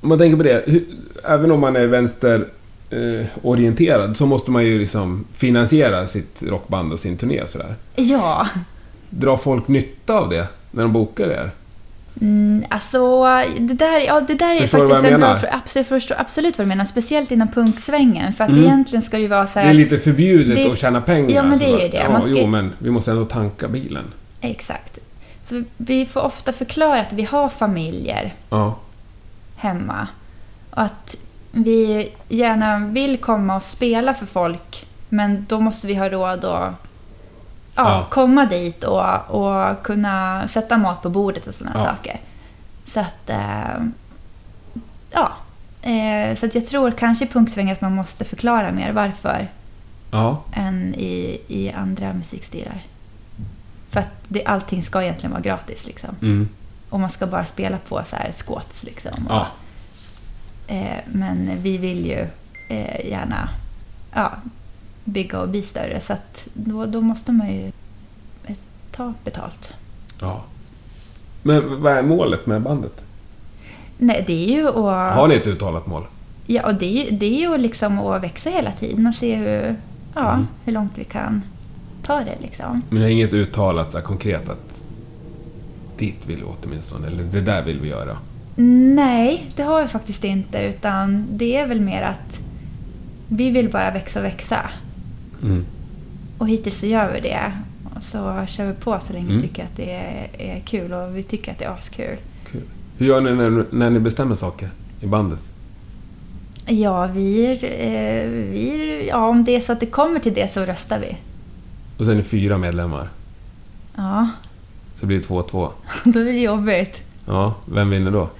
om 0.00 0.08
man 0.08 0.18
tänker 0.18 0.36
på 0.36 0.42
det, 0.42 0.64
hur, 0.66 0.84
även 1.24 1.50
om 1.50 1.60
man 1.60 1.76
är 1.76 1.88
eh, 2.24 2.40
orienterad, 3.42 4.16
så 4.16 4.26
måste 4.26 4.50
man 4.50 4.64
ju 4.64 4.78
liksom 4.78 5.24
finansiera 5.32 6.06
sitt 6.08 6.42
rockband 6.42 6.92
och 6.92 6.98
sin 7.00 7.16
turné 7.16 7.42
och 7.42 7.48
sådär. 7.48 7.74
Ja, 7.96 8.46
Drar 9.10 9.36
folk 9.36 9.68
nytta 9.68 10.14
av 10.14 10.28
det 10.28 10.46
när 10.70 10.82
de 10.82 10.92
bokar 10.92 11.28
er? 11.28 11.50
mm, 12.20 12.64
alltså 12.70 13.24
det 13.58 13.74
där, 13.74 14.00
ja, 14.00 14.20
det 14.20 14.34
där 14.34 14.54
är 14.54 14.60
Förstår 14.60 14.88
faktiskt 14.88 15.12
en 15.12 15.20
bra... 15.20 15.36
För, 15.38 15.54
absolut, 15.54 15.86
förstår 15.88 16.16
absolut 16.20 16.58
vad 16.58 16.66
du 16.66 16.68
menar. 16.68 16.84
Speciellt 16.84 17.30
inom 17.30 17.48
punksvängen. 17.48 18.32
För 18.32 18.44
att 18.44 18.50
Mm. 18.50 18.62
egentligen 18.64 19.02
ska 19.02 19.16
det 19.16 19.22
ju 19.22 19.28
vara 19.28 19.46
så 19.46 19.58
Det 19.58 19.64
här... 19.64 19.70
är 19.70 19.74
lite 19.74 19.98
förbjudet 19.98 20.56
det- 20.56 20.72
att 20.72 20.78
tjäna 20.78 21.00
pengar. 21.00 21.30
Ja, 21.36 21.42
men 21.42 21.58
det 21.58 21.64
är 21.64 21.82
ju 21.82 21.88
det. 21.88 21.96
Ja, 22.10 22.20
ska- 22.20 22.30
jo, 22.32 22.46
men 22.46 22.72
vi 22.78 22.90
måste 22.90 23.10
ändå 23.10 23.24
tanka 23.24 23.68
bilen. 23.68 24.04
Exakt. 24.40 24.98
Så 25.42 25.54
vi- 25.54 25.64
vi 25.76 26.06
får 26.06 26.20
ofta 26.20 26.52
förklara 26.52 27.00
att 27.00 27.12
vi 27.12 27.22
har 27.22 27.48
familjer 27.48 28.34
Ja. 28.50 28.78
hemma. 29.56 30.08
Och 30.70 30.82
att 30.82 31.16
vi 31.54 32.12
gärna 32.28 32.78
vill 32.78 33.18
komma 33.18 33.56
och 33.56 33.62
spela 33.62 34.14
för 34.14 34.26
folk. 34.26 34.86
Men 35.08 35.46
då 35.48 35.60
måste 35.60 35.86
vi 35.86 35.94
ha 35.94 36.08
råd 36.08 36.44
att 36.44 36.44
ja, 36.44 36.72
Ja. 37.74 38.06
komma 38.10 38.44
dit 38.46 38.84
och, 38.84 39.30
och 39.30 39.82
kunna 39.82 40.48
sätta 40.48 40.76
mat 40.78 41.02
på 41.02 41.10
bordet 41.10 41.46
och 41.46 41.54
sådana 41.54 41.76
Ja. 41.78 41.84
saker. 41.84 42.20
Så 42.84 43.00
att... 43.00 43.30
Eh, 43.30 43.84
ja. 45.12 45.32
Eh, 45.90 46.36
så 46.36 46.46
att 46.46 46.54
jag 46.54 46.66
tror 46.66 46.90
kanske 46.90 47.24
i 47.24 47.28
punksvängen 47.28 47.72
att 47.72 47.80
man 47.80 47.94
måste 47.94 48.24
förklara 48.24 48.72
mer 48.72 48.92
varför 48.92 49.48
Ja. 50.10 50.42
än 50.52 50.94
i, 50.94 51.40
i 51.48 51.72
andra 51.72 52.12
musikstilar. 52.12 52.82
För 53.90 54.00
att 54.00 54.08
det, 54.28 54.44
allting 54.44 54.82
ska 54.82 55.02
egentligen 55.02 55.30
vara 55.32 55.42
gratis 55.42 55.86
liksom. 55.86 56.16
Mm. 56.22 56.48
Och 56.90 57.00
man 57.00 57.10
ska 57.10 57.26
bara 57.26 57.44
spela 57.44 57.78
på 57.88 58.02
så 58.04 58.16
här 58.16 58.32
squats 58.32 58.82
liksom. 58.82 59.26
Ja. 59.28 59.46
Eh, 60.66 60.98
men 61.06 61.50
vi 61.62 61.78
vill 61.78 62.06
ju 62.06 62.26
eh, 62.68 63.06
gärna 63.10 63.48
ja, 64.14 64.32
bygga 65.04 65.40
och 65.40 65.48
bli 65.48 65.62
större. 65.62 66.00
Så 66.00 66.14
då, 66.54 66.86
då 66.86 67.00
måste 67.00 67.32
man 67.32 67.52
ju 67.52 67.72
ta 68.90 69.12
betalt. 69.24 69.72
ja. 70.20 70.44
Men 71.46 71.82
vad 71.82 71.92
är 71.92 72.02
målet 72.02 72.46
med 72.46 72.62
bandet? 72.62 73.02
Nej, 73.98 74.24
det 74.26 74.32
är 74.32 74.56
ju 74.56 74.68
att... 74.68 75.14
Har 75.16 75.28
ni 75.28 75.34
ett 75.34 75.46
uttalat 75.46 75.86
mål? 75.86 76.02
Ja, 76.46 76.66
och 76.66 76.74
det 76.74 76.86
är 76.86 77.04
ju, 77.10 77.16
det 77.16 77.26
är 77.26 77.40
ju 77.40 77.58
liksom 77.58 77.98
att 77.98 78.22
växa 78.22 78.50
hela 78.50 78.72
tiden 78.72 79.06
och 79.06 79.14
se 79.14 79.34
hur, 79.36 79.76
ja, 80.14 80.32
Mm. 80.32 80.46
hur 80.64 80.72
långt 80.72 80.92
vi 80.94 81.04
kan 81.04 81.42
ta 82.02 82.18
det 82.20 82.36
liksom. 82.40 82.82
Men 82.88 82.98
ni 82.98 83.04
har 83.04 83.10
inget 83.10 83.32
uttalat 83.32 83.92
så 83.92 84.00
konkret 84.00 84.48
att 84.48 84.84
dit 85.96 86.26
vill 86.26 86.36
vi 86.36 86.44
åtminstone, 86.62 87.06
eller 87.06 87.22
det 87.24 87.40
där 87.40 87.62
vill 87.62 87.80
vi 87.80 87.88
göra? 87.88 88.16
Nej, 88.56 89.50
det 89.56 89.62
har 89.62 89.82
vi 89.82 89.88
faktiskt 89.88 90.24
inte. 90.24 90.58
Utan 90.58 91.26
det 91.30 91.56
är 91.56 91.66
väl 91.68 91.80
mer 91.80 92.02
att 92.02 92.40
vi 93.28 93.50
vill 93.50 93.70
bara 93.70 93.90
växa 93.90 94.18
och 94.18 94.24
växa. 94.24 94.70
Mm. 95.42 95.64
Och 96.38 96.48
hittills 96.48 96.78
så 96.78 96.86
gör 96.86 97.12
vi 97.12 97.20
det. 97.20 97.52
Och 97.96 98.02
så 98.02 98.44
kör 98.48 98.66
vi 98.66 98.72
på 98.74 98.98
så 99.00 99.12
länge 99.12 99.24
Mm. 99.30 99.36
vi 99.42 99.48
tycker 99.48 99.62
att 99.64 99.76
det 99.76 99.92
är, 99.92 100.28
är 100.38 100.60
kul 100.60 100.92
och 100.92 101.16
vi 101.16 101.22
tycker 101.22 101.52
att 101.52 101.58
det 101.58 101.64
är 101.64 101.70
askul. 101.70 102.16
Kul. 102.52 102.60
Hur 102.98 103.06
gör 103.06 103.20
ni 103.20 103.34
när, 103.34 103.64
när 103.70 103.90
ni 103.90 103.98
bestämmer 104.00 104.34
saker? 104.34 104.70
i 105.00 105.06
bandet? 105.06 105.38
Ja, 106.66 107.06
vi, 107.06 107.46
eh, 107.52 108.28
vi... 108.30 109.06
Ja, 109.08 109.28
om 109.28 109.44
det 109.44 109.56
är 109.56 109.60
så 109.60 109.72
att 109.72 109.80
det 109.80 109.86
kommer 109.86 110.20
till 110.20 110.34
det 110.34 110.52
så 110.52 110.64
röstar 110.64 110.98
vi. 110.98 111.16
Och 111.98 112.04
sen 112.04 112.10
är 112.14 112.16
det 112.18 112.22
fyra 112.24 112.58
medlemmar. 112.58 113.08
Ja, 113.96 114.28
Så 115.00 115.06
blir 115.06 115.18
det 115.18 115.24
2-2. 115.26 115.70
då 116.04 116.20
är 116.20 116.24
det 116.24 116.38
jobbigt. 116.40 117.02
Ja, 117.26 117.54
vem 117.64 117.90
vinner 117.90 118.10
då? 118.10 118.28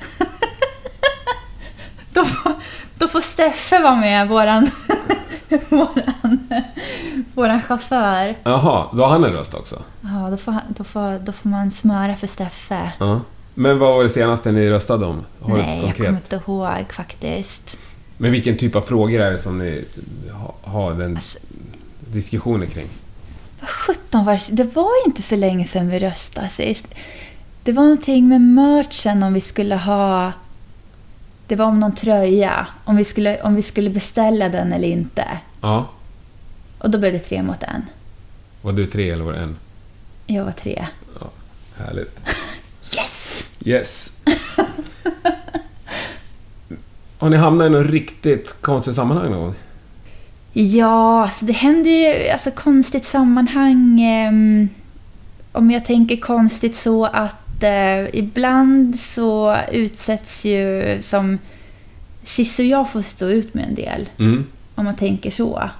Då 2.13 2.25
får, 2.25 2.53
då 2.99 3.09
får 3.09 3.21
Steffe 3.21 3.79
vara 3.83 3.95
med, 3.97 4.29
våran, 4.29 4.71
våran, 5.69 6.49
våran 7.35 7.63
chaufför. 7.63 8.37
Jaha, 8.45 8.87
då 8.93 9.03
har 9.03 9.09
han 9.11 9.25
en 9.25 9.33
röst 9.33 9.55
också? 9.55 9.83
Ja, 10.01 10.31
då 10.31 10.37
får, 10.37 10.55
då, 10.69 10.85
får, 10.85 11.19
då 11.19 11.33
får 11.33 11.49
man 11.49 11.71
smöra 11.71 12.17
för 12.17 12.27
Steffe. 12.27 12.93
Ja. 12.99 13.21
Men 13.55 13.79
vad 13.79 13.95
var 13.95 14.03
det 14.03 14.09
senaste 14.09 14.53
ni 14.53 14.71
röstade 14.71 15.07
om? 15.07 15.25
Har 15.43 15.57
Nej, 15.59 15.83
jag 15.87 15.97
kommer 15.97 16.09
inte 16.11 16.37
ihåg 16.47 16.93
faktiskt. 16.93 17.77
Men 18.19 18.33
vilken 18.33 18.57
typ 18.57 18.77
av 18.77 18.81
frågor 18.81 19.21
är 19.21 19.31
det 19.31 19.39
som 19.43 19.59
ni 19.59 19.85
ha- 20.33 20.55
har 20.71 20.95
den 20.95 21.17
Alltså- 21.17 21.39
diskussionen 22.01 22.69
kring? 22.69 22.87
Vad 23.61 23.69
sjutton 23.71 24.25
var 24.25 24.33
det? 24.33 24.63
Det 24.63 24.75
var 24.75 24.91
ju 25.05 25.11
inte 25.11 25.23
så 25.23 25.37
länge 25.37 25.65
sedan 25.65 25.89
vi 25.89 25.99
röstade 25.99 26.49
sist. 26.49 26.87
Det 27.65 27.73
var 27.73 27.83
någonting 27.83 28.29
med 28.29 28.41
merchen 28.41 29.23
om 29.23 29.33
vi 29.33 29.41
skulle 29.41 29.77
ha... 29.77 30.33
Det 31.47 31.57
var 31.57 31.67
om 31.67 31.81
någon 31.81 31.95
tröja. 31.95 32.67
Om 32.85 32.97
vi 32.97 33.05
skulle, 33.05 33.43
om 33.43 33.55
vi 33.55 33.63
skulle 33.63 33.91
beställa 33.91 34.49
den 34.49 34.73
eller 34.73 34.89
inte. 34.89 35.29
Ja. 35.61 35.89
Och 36.79 36.91
då 36.91 36.99
blev 36.99 37.13
det 37.13 37.19
tre 37.19 37.43
mot 37.43 37.63
en. 37.63 37.83
Var 38.63 38.73
du 38.73 38.87
tre 38.87 39.11
eller 39.11 39.25
var 39.25 39.33
det 39.33 39.39
en? 39.39 39.57
Jag 40.27 40.45
var 40.45 40.53
tre. 40.53 40.87
Härligt. 41.79 42.21
Yes! 42.97 43.51
Yes. 43.65 44.17
Har 47.19 47.31
ni 47.31 47.37
hamnat 47.37 47.67
i 47.67 47.71
något 47.71 47.91
riktigt 47.91 48.57
konstigt 48.61 48.95
sammanhang 48.95 49.31
någon 49.31 49.41
gång? 49.41 49.55
Ja, 50.53 51.23
alltså 51.23 51.45
det 51.45 51.53
händer 51.53 51.91
ju 51.91 52.29
alltså 52.29 52.51
konstigt 52.51 53.05
sammanhang. 53.05 54.01
ehm, 54.01 54.69
om 55.53 55.71
jag 55.71 55.85
tänker 55.85 56.17
konstigt 56.17 56.77
så 56.77 57.05
att 57.07 57.44
eh, 57.63 58.15
ibland 58.19 59.01
så 59.01 59.57
utsätts 59.73 60.45
ju 60.45 60.99
som 61.03 61.39
Cissi 62.25 62.63
och 62.63 62.67
jag 62.67 62.91
får 62.91 63.03
stå 63.03 63.27
ut 63.27 63.55
med 63.55 63.65
en 63.65 63.75
del. 63.75 64.09
Mm. 64.19 64.47
Om 64.75 64.85
man 64.85 64.97
tänker 64.97 65.31
så. 65.31 65.71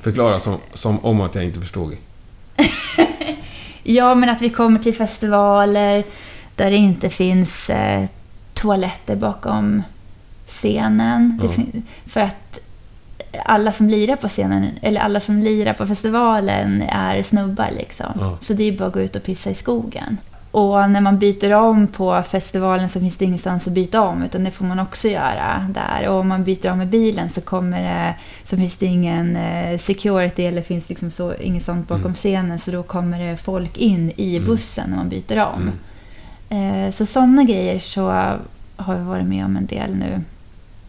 Förklara 0.00 0.40
som, 0.40 0.58
som 0.74 1.04
om 1.04 1.20
att 1.20 1.34
jag 1.34 1.44
inte 1.44 1.60
förstod. 1.60 1.96
Ja, 3.84 4.14
men 4.14 4.28
att 4.28 4.42
vi 4.42 4.50
kommer 4.50 4.78
till 4.78 4.94
festivaler 4.94 6.04
där 6.56 6.70
det 6.70 6.76
inte 6.76 7.10
finns 7.10 7.70
eh, 7.70 8.04
toaletter 8.54 9.16
bakom 9.16 9.82
scenen. 10.46 11.40
Fin- 11.54 11.82
för 12.06 12.20
att 12.20 12.60
alla 13.44 13.72
som 13.72 13.88
lirar 13.88 14.16
på 14.16 14.28
scenen, 14.28 14.70
eller 14.82 15.00
alla 15.00 15.20
som 15.20 15.38
lirar 15.38 15.72
på 15.72 15.86
festivalen 15.86 16.82
är 16.82 17.22
snubbar 17.22 17.70
liksom. 17.76 18.12
Ja. 18.20 18.38
Så 18.42 18.52
det 18.52 18.64
är 18.64 18.78
bara 18.78 18.88
att 18.88 18.94
gå 18.94 19.00
ut 19.00 19.16
och 19.16 19.22
pissa 19.22 19.50
i 19.50 19.54
skogen. 19.54 20.18
Och 20.52 20.90
när 20.90 21.00
man 21.00 21.18
byter 21.18 21.52
om 21.54 21.86
på 21.86 22.22
festivalen 22.22 22.88
så 22.88 23.00
finns 23.00 23.16
det 23.16 23.24
ingenstans 23.24 23.66
att 23.66 23.72
byta 23.72 24.00
om, 24.00 24.22
utan 24.22 24.44
det 24.44 24.50
får 24.50 24.64
man 24.64 24.78
också 24.78 25.08
göra 25.08 25.66
där. 25.70 26.08
Och 26.08 26.20
om 26.20 26.28
man 26.28 26.44
byter 26.44 26.70
om 26.70 26.78
med 26.78 26.88
bilen 26.88 27.28
så 27.28 27.40
kommer 27.40 27.82
det, 27.82 28.14
så 28.44 28.56
finns 28.56 28.76
det 28.76 28.86
ingen 28.86 29.36
eh, 29.36 29.78
security 29.78 30.42
eller 30.42 30.62
finns 30.62 30.88
liksom 30.88 31.10
så, 31.10 31.34
inget 31.34 31.64
sånt 31.64 31.88
bakom 31.88 32.02
Mm. 32.04 32.14
scenen, 32.14 32.58
så 32.58 32.70
då 32.70 32.82
kommer 32.82 33.18
det 33.20 33.36
folk 33.36 33.76
in 33.78 34.12
i 34.16 34.36
Mm. 34.36 34.46
bussen 34.48 34.90
när 34.90 34.96
man 34.96 35.08
byter 35.08 35.38
om. 35.44 35.70
Mm. 36.50 36.86
Eh, 36.86 36.90
så 36.92 37.06
sådana 37.06 37.44
grejer 37.44 37.78
så 37.78 38.08
har 38.76 38.94
vi 38.94 39.04
varit 39.04 39.26
med 39.26 39.44
om 39.44 39.56
en 39.56 39.66
del 39.66 39.94
nu. 39.94 40.12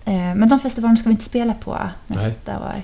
Eh, 0.06 0.36
men 0.36 0.50
de 0.50 0.60
festivalerna 0.60 0.98
ska 0.98 1.10
vi 1.10 1.14
inte 1.14 1.26
spela 1.26 1.54
på 1.54 1.78
nästa 2.08 2.60
år. 2.60 2.82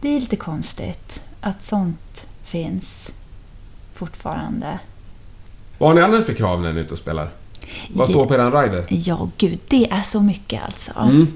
Det 0.00 0.08
är 0.08 0.20
lite 0.20 0.36
konstigt 0.36 1.22
att 1.40 1.62
sånt 1.62 2.26
finns 2.44 3.10
fortfarande. 3.94 4.78
Vad 5.82 5.90
har 5.90 5.94
ni 5.94 6.00
annars 6.00 6.24
för 6.24 6.34
krav 6.34 6.62
när 6.62 6.72
ni 6.72 6.80
är 6.80 6.84
ute 6.84 6.92
och 6.92 6.98
spelar? 6.98 7.28
Vad 7.88 8.08
står 8.08 8.26
på 8.26 8.34
eran 8.34 8.52
rider? 8.52 8.84
Ja, 8.88 9.28
gud, 9.38 9.58
det 9.68 9.90
är 9.90 10.02
så 10.02 10.20
mycket 10.20 10.64
alltså. 10.64 10.92
Mm. 11.00 11.32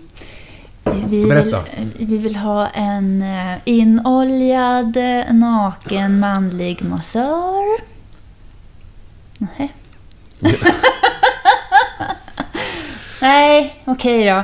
Vi 0.84 1.18
vill, 1.18 1.28
Berätta. 1.28 1.64
vi 1.98 2.18
vill 2.18 2.36
ha 2.36 2.66
en 2.66 3.22
eh, 3.22 3.58
inoljad, 3.64 4.96
eh, 4.96 5.34
naken, 5.34 6.20
manlig 6.20 6.84
massör. 6.84 7.80
Nej. 9.38 9.74
Nej, 13.20 13.82
okej 13.84 14.24
då. 14.24 14.36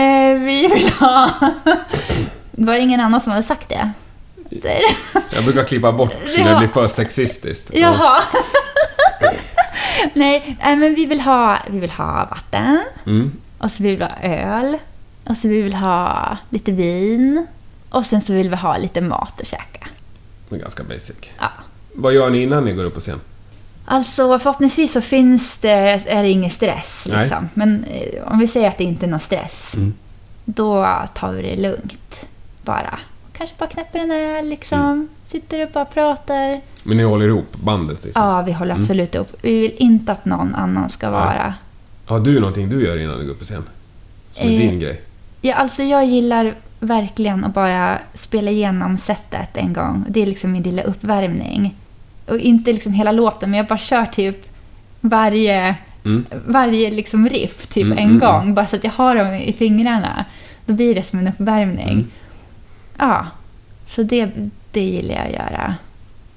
Eh, 0.00 0.38
vi 0.38 0.68
vill 0.74 0.90
ha... 1.00 1.30
Var 2.50 2.74
det 2.74 2.80
ingen 2.80 3.00
annan 3.00 3.20
som 3.20 3.32
hade 3.32 3.44
sagt 3.44 3.68
det? 3.68 3.92
Jag 5.34 5.44
brukar 5.44 5.64
klippa 5.64 5.92
bort 5.92 6.14
så 6.36 6.44
det 6.44 6.56
blir 6.58 6.68
för 6.68 6.88
sexistiskt. 6.88 7.70
Ja. 7.72 8.16
Nej, 10.14 10.56
men 10.60 10.94
vi 10.94 11.06
vill 11.06 11.20
ha, 11.20 11.58
vi 11.70 11.80
vill 11.80 11.90
ha 11.90 12.26
vatten. 12.30 12.84
Mm. 13.06 13.32
Och 13.58 13.72
så 13.72 13.82
vill 13.82 13.96
vi 13.96 14.04
ha 14.04 14.16
öl. 14.22 14.78
Och 15.24 15.36
så 15.36 15.48
vill 15.48 15.64
vi 15.64 15.72
ha 15.72 16.36
lite 16.50 16.72
vin. 16.72 17.46
Och 17.90 18.06
sen 18.06 18.20
så 18.20 18.32
vill 18.32 18.50
vi 18.50 18.56
ha 18.56 18.76
lite 18.76 19.00
mat 19.00 19.40
att 19.40 19.46
käka. 19.46 19.86
Det 20.48 20.56
är 20.56 20.60
ganska 20.60 20.82
basic. 20.82 21.16
Ja. 21.38 21.50
Vad 21.94 22.12
gör 22.12 22.30
ni 22.30 22.42
innan 22.42 22.64
ni 22.64 22.72
går 22.72 22.84
upp 22.84 22.94
på 22.94 23.00
scen? 23.00 23.20
Alltså 23.84 24.38
förhoppningsvis 24.38 24.92
så 24.92 25.00
finns 25.00 25.58
det, 25.58 25.70
är 26.06 26.22
det 26.22 26.28
ingen 26.28 26.50
stress 26.50 27.06
Nej. 27.08 27.18
liksom. 27.18 27.48
Men 27.54 27.84
eh, 27.84 28.32
om 28.32 28.38
vi 28.38 28.46
säger 28.46 28.68
att 28.68 28.78
det 28.78 28.84
inte 28.84 29.06
är 29.06 29.10
någon 29.10 29.20
stress. 29.20 29.74
Mm. 29.74 29.94
Då 30.44 30.86
tar 31.14 31.32
vi 31.32 31.42
det 31.42 31.56
lugnt. 31.56 32.24
Bara. 32.62 32.98
Kanske 33.32 33.56
bara 33.58 33.68
knäpper 33.68 33.98
en 33.98 34.10
öl 34.10 34.48
liksom. 34.48 34.78
Mm. 34.78 35.08
Sitter 35.30 35.62
och 35.62 35.70
bara 35.72 35.84
pratar. 35.84 36.60
Men 36.82 36.96
ni 36.96 37.02
håller 37.02 37.28
ihop 37.28 37.56
bandet 37.56 38.04
liksom? 38.04 38.22
Ja, 38.22 38.42
vi 38.42 38.52
håller 38.52 38.70
Mm. 38.74 38.82
absolut 38.82 39.14
upp. 39.14 39.36
Vi 39.42 39.60
vill 39.60 39.72
inte 39.76 40.12
att 40.12 40.24
någon 40.24 40.54
annan 40.54 40.88
ska 40.88 41.10
vara 41.10 41.54
Har 42.06 42.20
du 42.20 42.40
någonting 42.40 42.68
du 42.68 42.86
gör 42.86 42.96
innan 43.02 43.18
du 43.18 43.24
går 43.24 43.32
upp 43.32 43.38
på 43.38 43.44
scen? 43.44 43.64
Som 44.34 44.48
är 44.48 44.52
Eh, 44.52 44.58
din 44.58 44.80
grej? 44.80 45.00
Ja, 45.40 45.54
alltså 45.54 45.82
jag 45.82 46.06
gillar 46.06 46.54
verkligen 46.80 47.44
att 47.44 47.54
bara 47.54 47.98
spela 48.14 48.50
igenom 48.50 48.98
setet 48.98 49.56
en 49.56 49.72
gång. 49.72 50.04
Det 50.08 50.22
är 50.22 50.26
liksom 50.26 50.52
min 50.52 50.62
lilla 50.62 50.82
uppvärmning. 50.82 51.76
Och 52.28 52.38
inte 52.38 52.72
liksom 52.72 52.92
hela 52.92 53.12
låten, 53.12 53.50
men 53.50 53.56
jag 53.58 53.66
bara 53.66 53.78
kör 53.78 54.06
typ 54.06 54.46
varje, 55.00 55.76
Mm. 56.04 56.24
varje 56.46 56.90
liksom 56.90 57.28
riff 57.28 57.66
typ 57.66 57.84
Mm, 57.86 57.98
en 57.98 58.04
mm, 58.04 58.18
gång. 58.18 58.54
Bara 58.54 58.66
så 58.66 58.76
att 58.76 58.84
jag 58.84 58.90
har 58.90 59.14
dem 59.16 59.34
i 59.34 59.52
fingrarna. 59.52 60.24
Då 60.66 60.72
blir 60.74 60.94
det 60.94 61.02
som 61.02 61.18
en 61.18 61.28
uppvärmning. 61.28 61.88
Mm. 61.92 62.06
Ja, 62.98 63.26
så 63.86 64.02
det, 64.02 64.30
det 64.70 64.80
gillar 64.80 65.14
jag 65.14 65.26
att 65.26 65.32
göra. 65.32 65.74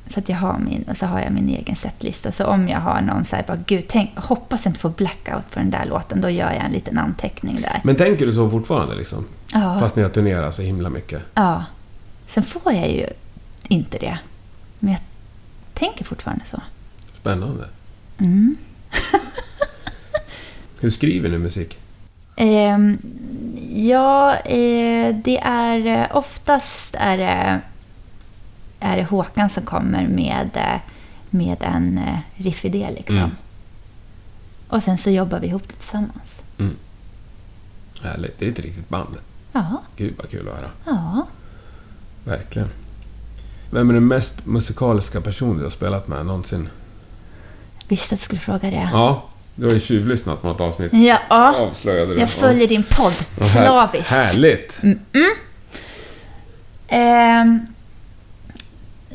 Så 0.07 0.19
att 0.19 0.29
jag 0.29 0.37
har 0.37 0.59
min, 0.59 0.83
och 0.89 0.97
så 0.97 1.05
har 1.05 1.19
jag 1.19 1.31
min 1.31 1.49
egen 1.49 1.75
setlista. 1.75 2.31
Så 2.31 2.45
om 2.45 2.69
jag 2.69 2.79
har 2.79 3.01
någon 3.01 3.25
så 3.25 3.35
här, 3.35 3.43
bara 3.47 3.57
gud, 3.67 3.85
tänk, 3.87 4.11
hoppas 4.15 4.65
jag 4.65 4.69
inte 4.69 4.79
får 4.79 4.89
blackout 4.89 5.51
på 5.51 5.59
den 5.59 5.69
där 5.69 5.85
låten. 5.85 6.21
Då 6.21 6.29
gör 6.29 6.51
jag 6.51 6.65
en 6.65 6.71
liten 6.71 6.97
anteckning 6.97 7.61
där. 7.61 7.81
Men 7.83 7.95
tänker 7.95 8.25
du 8.25 8.33
så 8.33 8.49
fortfarande 8.49 8.95
liksom? 8.95 9.25
Ja. 9.53 9.77
Fast 9.79 9.95
ni 9.95 10.03
har 10.03 10.09
turnerat 10.09 10.55
så 10.55 10.61
himla 10.61 10.89
mycket? 10.89 11.21
Ja. 11.33 11.65
Sen 12.27 12.43
får 12.43 12.73
jag 12.73 12.91
ju 12.91 13.07
inte 13.67 13.97
det. 13.97 14.17
Men 14.79 14.91
jag 14.91 15.01
tänker 15.73 16.05
fortfarande 16.05 16.45
så. 16.45 16.61
Spännande. 17.21 17.65
Mm. 18.17 18.55
Hur 20.79 20.89
skriver 20.89 21.29
ni 21.29 21.37
musik? 21.37 21.79
Ehm, 22.35 22.97
ja, 23.69 24.35
eh, 24.35 25.15
det 25.15 25.39
är 25.43 25.85
eh, 25.85 26.17
oftast 26.17 26.95
är 26.99 27.17
det, 27.17 27.61
är 28.83 28.97
det 28.97 29.03
Håkan 29.03 29.49
som 29.49 29.63
kommer 29.65 30.07
med, 30.07 30.49
eh, 30.53 30.79
med 31.29 31.57
en 31.61 31.97
eh, 31.97 32.17
riffidé 32.43 32.89
liksom. 32.95 33.17
Mm. 33.17 33.31
Och 34.67 34.83
sen 34.83 34.97
så 34.97 35.09
jobbar 35.09 35.39
vi 35.39 35.47
ihop 35.47 35.63
det 35.67 35.73
tillsammans. 35.75 36.35
Härligt. 38.01 38.39
Det 38.39 38.45
är 38.47 38.51
ett 38.51 38.59
riktigt 38.59 38.89
band. 38.89 39.15
Ja, 39.51 39.81
Gud 39.97 40.13
vad 40.17 40.29
kul 40.29 40.47
att 40.49 40.55
höra. 40.55 40.69
ja. 40.85 41.27
Verkligen. 42.25 42.69
Vem 43.71 43.89
är 43.89 43.93
den 43.93 44.07
mest 44.07 44.45
musikaliska 44.45 45.21
person 45.21 45.57
du 45.57 45.63
har 45.63 45.69
spelat 45.69 46.07
med 46.07 46.25
någonsin? 46.25 46.69
Visste 47.87 48.15
att 48.15 48.21
du 48.21 48.25
skulle 48.25 48.41
fråga 48.41 48.69
det. 48.69 48.89
Ja, 48.93 49.23
du 49.55 49.65
har 49.65 49.73
ju 49.73 49.79
tjuvlyssnat 49.79 50.41
på 50.41 50.47
något 50.47 50.61
avsnitt. 50.61 50.93
Ja, 50.93 51.19
ja. 51.29 51.55
Avslöjade 51.55 52.13
du. 52.13 52.19
jag 52.19 52.29
följer 52.29 52.67
din 52.67 52.83
podd 52.83 53.13
Ja, 53.39 53.43
här- 53.45 53.65
slaviskt. 53.65 54.11
Härligt! 54.11 54.81
Ehm, 56.87 57.67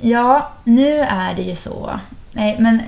ja, 0.00 0.52
nu 0.64 0.98
är 0.98 1.34
det 1.34 1.42
ju 1.42 1.56
så. 1.56 2.00
Nej, 2.32 2.56
men 2.58 2.80
eh, 2.80 2.84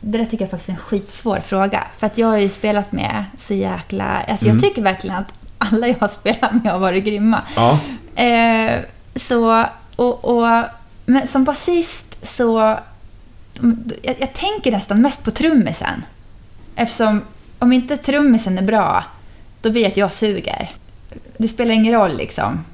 det 0.00 0.18
där 0.18 0.24
tycker 0.24 0.44
jag 0.44 0.50
faktiskt 0.50 0.68
är 0.68 0.72
en 0.72 0.78
skitsvår 0.78 1.40
fråga. 1.40 1.84
För 1.98 2.06
att 2.06 2.18
jag 2.18 2.26
har 2.26 2.36
ju 2.36 2.48
spelat 2.48 2.92
med 2.92 3.24
så 3.38 3.54
jäkla... 3.54 4.22
Alltså 4.28 4.46
Mm. 4.46 4.56
jag 4.56 4.64
tycker 4.64 4.82
verkligen 4.82 5.16
att 5.16 5.32
alla 5.58 5.88
jag 5.88 5.96
har 6.00 6.08
spelat 6.08 6.52
med 6.64 6.72
har 6.72 6.78
varit 6.78 7.04
grymma. 7.04 7.44
Ja, 7.56 7.78
Eh, 8.14 8.80
så, 9.16 9.64
och, 9.96 10.24
och, 10.24 10.64
men 11.06 11.26
som 11.28 11.44
basist 11.44 12.26
så... 12.26 12.78
Jag, 14.02 14.16
jag 14.18 14.32
tänker 14.32 14.72
nästan 14.72 15.02
mest 15.02 15.24
på 15.24 15.30
trummisen. 15.30 16.04
Eftersom 16.76 17.22
om 17.58 17.72
inte 17.72 17.96
trummisen 17.96 18.58
är 18.58 18.62
bra, 18.62 19.04
då 19.62 19.70
blir 19.70 19.82
det 19.82 19.88
att 19.90 19.96
jag 19.96 20.12
suger. 20.12 20.68
Det 21.36 21.48
spelar 21.48 21.74
ingen 21.74 21.92
roll 21.94 22.16
liksom. 22.16 22.64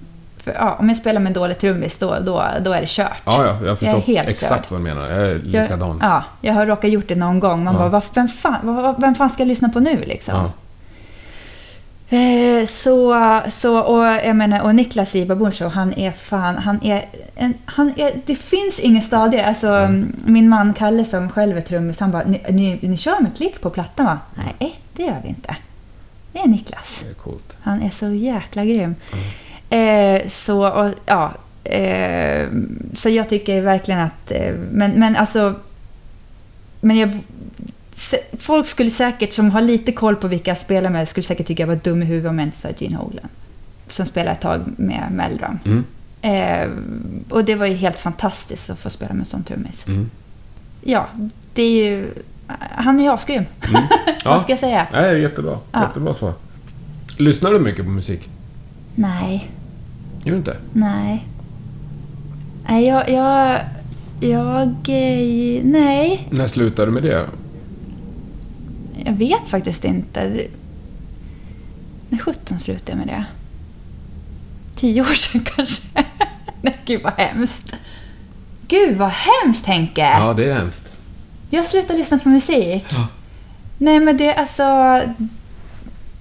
För, 0.45 0.53
ja, 0.53 0.77
om 0.81 0.89
jag 0.89 0.97
spelar 0.99 1.21
med 1.21 1.33
dålig 1.33 1.59
trummis, 1.59 1.99
då, 1.99 2.17
då, 2.21 2.45
då 2.61 2.73
är 2.73 2.81
det 2.81 2.87
kört. 2.89 3.23
Ja, 3.25 3.45
ja, 3.47 3.67
jag 3.67 3.79
förstår 3.79 4.01
helt 4.01 4.29
exakt 4.29 4.51
körd. 4.65 4.71
vad 4.71 4.81
du 4.81 4.85
menar. 4.85 5.11
Jag 5.11 5.19
är 5.21 5.31
Jag, 5.45 5.63
likadan. 5.63 5.99
ja, 6.03 6.25
jag 6.41 6.55
har 6.55 6.67
råkat 6.67 6.91
gjort 6.91 7.09
det 7.09 7.15
någon 7.15 7.41
gång. 7.41 7.65
Man 7.65 7.75
Ja. 7.75 7.79
bara, 7.81 7.89
"Vad- 7.89 8.03
vem 8.15 8.29
fan, 8.29 8.95
vem 8.99 9.15
fan 9.15 9.31
ska 9.31 9.41
jag 9.43 9.49
lyssna 9.49 9.69
på 9.69 9.81
nu 9.81 10.05
liksom? 10.07 10.35
Ja. 10.35 10.51
Eh, 12.09 12.67
så, 12.67 13.17
så, 13.51 13.79
och 13.81 14.05
jag 14.05 14.37
menar, 14.37 14.61
och 14.63 14.75
Niklas 14.75 15.15
i 15.15 15.27
Baboon 15.27 15.53
Show, 15.53 15.69
han 15.71 15.95
är 15.95 16.11
fan, 16.11 16.57
han 16.59 16.81
är, 16.85 17.05
en, 17.37 17.55
han 17.65 17.93
är, 17.97 18.13
det 18.27 18.35
finns 18.37 18.79
ingen 18.79 19.03
stadigare. 19.03 19.47
Alltså, 19.47 19.69
Mm. 19.69 20.17
min 20.25 20.49
man 20.49 20.75
Kalle 20.75 21.05
som 21.05 21.29
själv 21.31 21.57
är 21.57 21.61
trummis, 21.61 22.01
han 22.01 22.11
bara, 22.11 22.23
ni, 22.27 22.41
ni, 22.51 22.79
ni 22.83 22.97
kör 22.97 23.21
med 23.21 23.37
klick 23.37 23.61
på 23.61 23.71
plattan 23.71 24.07
va? 24.07 24.19
Nej, 24.35 24.81
det 24.97 25.03
gör 25.03 25.17
vi 25.23 25.29
inte. 25.29 25.57
Det 26.33 26.39
är 26.41 26.49
Niklas. 26.49 27.01
Det 27.03 27.31
är. 27.31 27.37
Han 27.63 27.83
är 27.83 27.91
så 27.91 28.09
jäkla 28.11 28.65
grym. 28.65 28.95
Eh, 29.75 30.29
så, 30.29 30.68
och, 30.68 30.91
ja, 31.07 31.33
eh, 31.64 32.49
så 32.95 33.09
jag 33.09 33.29
tycker 33.29 33.61
verkligen 33.61 34.01
att... 34.01 34.31
Eh, 34.31 34.55
men, 34.70 34.91
men 34.91 35.16
alltså... 35.16 35.55
Men 36.81 36.97
jag, 36.97 37.18
folk 38.39 38.66
skulle 38.66 38.91
säkert, 38.91 39.33
som 39.33 39.51
har 39.51 39.61
lite 39.61 39.93
koll 39.93 40.16
på 40.16 40.29
vilka 40.29 40.51
jag 40.51 40.59
spelar 40.59 40.91
med, 40.91 41.09
skulle 41.09 41.25
säkert 41.25 41.47
tycka 41.47 41.62
jag 41.62 41.68
var 41.68 41.77
dum 41.77 42.03
i 42.03 42.05
huvudet 42.05 42.31
om 42.31 42.39
jag 42.39 42.47
inte 42.49 42.61
sa 42.61 42.68
Gene 42.79 42.97
Hoglan. 42.97 43.29
Som 43.89 44.07
spelade 44.07 44.33
ett 44.33 44.41
tag 44.41 44.61
med 44.77 45.03
Meldrum. 45.11 45.59
Mm. 45.64 45.85
Eh, 46.22 46.68
och 47.31 47.45
det 47.45 47.55
var 47.55 47.66
ju 47.66 47.75
helt 47.75 47.99
fantastiskt 47.99 48.70
att 48.70 48.79
få 48.79 48.91
spela 48.91 49.12
med 49.12 49.20
en 49.20 49.27
sån 49.27 49.45
trummis. 49.45 49.87
Mm. 49.87 50.11
Ja, 50.81 51.07
det 51.55 51.62
är 51.62 51.85
ju... 51.85 52.09
Han 52.70 53.01
är 53.01 53.05
ju 53.05 53.11
asgrym. 53.11 53.45
Mm. 53.68 53.83
Vad 54.25 54.35
Ja, 54.35 54.43
ska 54.43 54.53
jag 54.53 54.59
säga? 54.61 54.87
Nej, 54.93 55.20
jättebra. 55.20 55.59
Ja. 55.72 55.83
Jättebra 55.83 56.14
svar. 56.14 56.33
Lyssnar 57.18 57.53
du 57.53 57.59
mycket 57.59 57.85
på 57.85 57.91
musik? 57.91 58.29
Nej. 58.95 59.51
Gör 60.25 60.33
du 60.33 60.39
inte? 60.39 60.57
Nej. 60.72 61.27
Nej, 62.68 62.87
jag... 62.87 63.11
Jag... 63.11 63.61
jag 64.20 64.68
eh, 64.89 65.64
nej, 65.64 66.29
När 66.31 66.47
slutar 66.47 66.87
du 66.87 66.93
med 66.93 67.03
det? 67.03 67.27
jag 69.05 69.12
vet 69.12 69.49
faktiskt 69.49 69.85
inte. 69.85 70.29
Det- 70.29 70.47
När 72.09 72.18
17 72.18 72.59
slutade 72.59 72.91
jag 72.93 72.99
med 72.99 73.07
det? 73.07 73.25
Tio 74.77 75.01
år 75.01 75.14
sedan 75.14 75.41
kanske? 75.57 75.83
Nej, 76.62 76.77
gud 76.85 77.03
vad 77.03 77.12
hemskt. 77.12 77.72
Gud 78.68 78.97
vad 78.97 79.11
hemskt 79.12 79.66
Henke! 79.66 80.01
Ja, 80.01 80.33
det 80.33 80.51
är 80.51 80.55
hemskt. 80.55 80.97
Jag 81.51 81.66
slutade 81.66 81.99
lyssna 81.99 82.18
på 82.18 82.29
musik. 82.29 82.85
Nej, 83.79 84.01
men 84.01 84.16
det 84.16 84.35
alltså... 84.35 84.62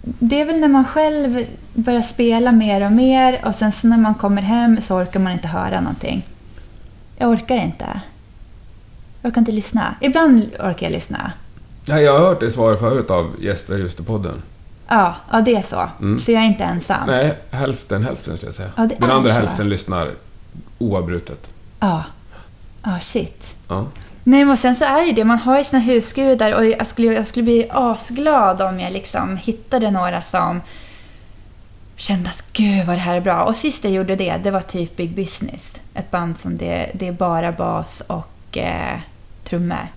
Det 0.06 0.42
är 0.42 0.46
väl 0.46 0.60
när 0.60 0.68
man 0.68 0.86
själv 0.86 1.46
börjar 1.74 2.02
spela 2.02 2.52
mer 2.52 2.86
och 2.86 2.92
mer 2.92 3.42
och 3.46 3.56
sen 3.56 3.72
så 3.72 3.88
när 3.88 3.98
man 3.98 4.16
kommer 4.16 4.42
hem 4.42 4.82
så 4.82 4.96
orkar 4.96 5.20
man 5.20 5.34
inte 5.34 5.48
höra 5.48 5.82
någonting. 5.82 6.26
Jag 7.18 7.30
orkar 7.30 7.56
inte. 7.56 8.02
Jag 9.22 9.30
orkar 9.30 9.42
inte 9.42 9.52
lyssna. 9.52 9.96
Ibland 10.02 10.44
orkar 10.60 10.86
jag 10.86 10.92
lyssna. 10.92 11.32
Ja, 11.86 12.00
jag 12.00 12.20
har 12.20 12.26
hört 12.28 12.40
det 12.40 12.52
svaret 12.52 12.80
förut 12.80 13.10
av 13.12 13.36
gäster 13.40 13.78
just 13.78 14.00
i 14.00 14.04
podden. 14.04 14.42
Ja, 14.88 15.16
ja 15.32 15.42
det 15.42 15.56
är 15.56 15.62
så. 15.62 15.90
Mm. 16.02 16.20
Så 16.20 16.32
jag 16.32 16.42
är 16.44 16.48
inte 16.48 16.64
ensam. 16.64 17.08
Nej, 17.08 17.38
hälften 17.52 18.04
hälften 18.04 18.38
skulle 18.38 18.48
jag 18.48 18.56
säga. 18.56 18.70
Ja, 18.76 18.90
Den 19.00 19.12
andra 19.12 19.30
så. 19.30 19.36
hälften 19.40 19.70
lyssnar 19.70 20.12
oavbrutet. 20.80 21.50
Ja. 21.80 22.04
Ja, 22.84 23.00
shit. 23.02 23.54
Ja. 23.68 23.86
Nej, 24.24 24.46
men 24.46 24.58
sen 24.58 24.76
så 24.76 24.86
är 24.86 25.06
det 25.06 25.12
det. 25.12 25.24
Man 25.24 25.38
har 25.38 25.58
ju 25.58 25.64
sina 25.64 25.82
husgudar 25.82 26.52
och 26.52 26.66
jag 26.66 26.88
skulle, 26.88 27.14
jag 27.14 27.28
skulle 27.28 27.44
bli 27.44 27.68
asglad 27.72 28.62
om 28.62 28.80
jag 28.80 28.92
liksom 28.92 29.38
hittade 29.38 29.92
några 29.92 30.22
som 30.22 30.62
kände 31.96 32.30
att 32.30 32.44
gud 32.54 32.86
vad 32.86 32.96
det 32.96 33.02
här 33.02 33.16
är 33.16 33.22
bra. 33.22 33.44
Och 33.44 33.58
sist 33.58 33.84
jag 33.84 33.94
gjorde 33.94 34.16
det, 34.16 34.38
det 34.44 34.52
var 34.52 34.62
typ 34.62 34.96
Big 34.96 35.16
Business. 35.16 35.82
Ett 35.94 36.12
band 36.12 36.38
som 36.38 36.58
det, 36.58 36.92
det 36.94 37.08
är 37.08 37.12
bara 37.12 37.52
bas 37.52 38.04
och 38.08 38.58
eh, 38.58 39.00
trummor. 39.44 39.88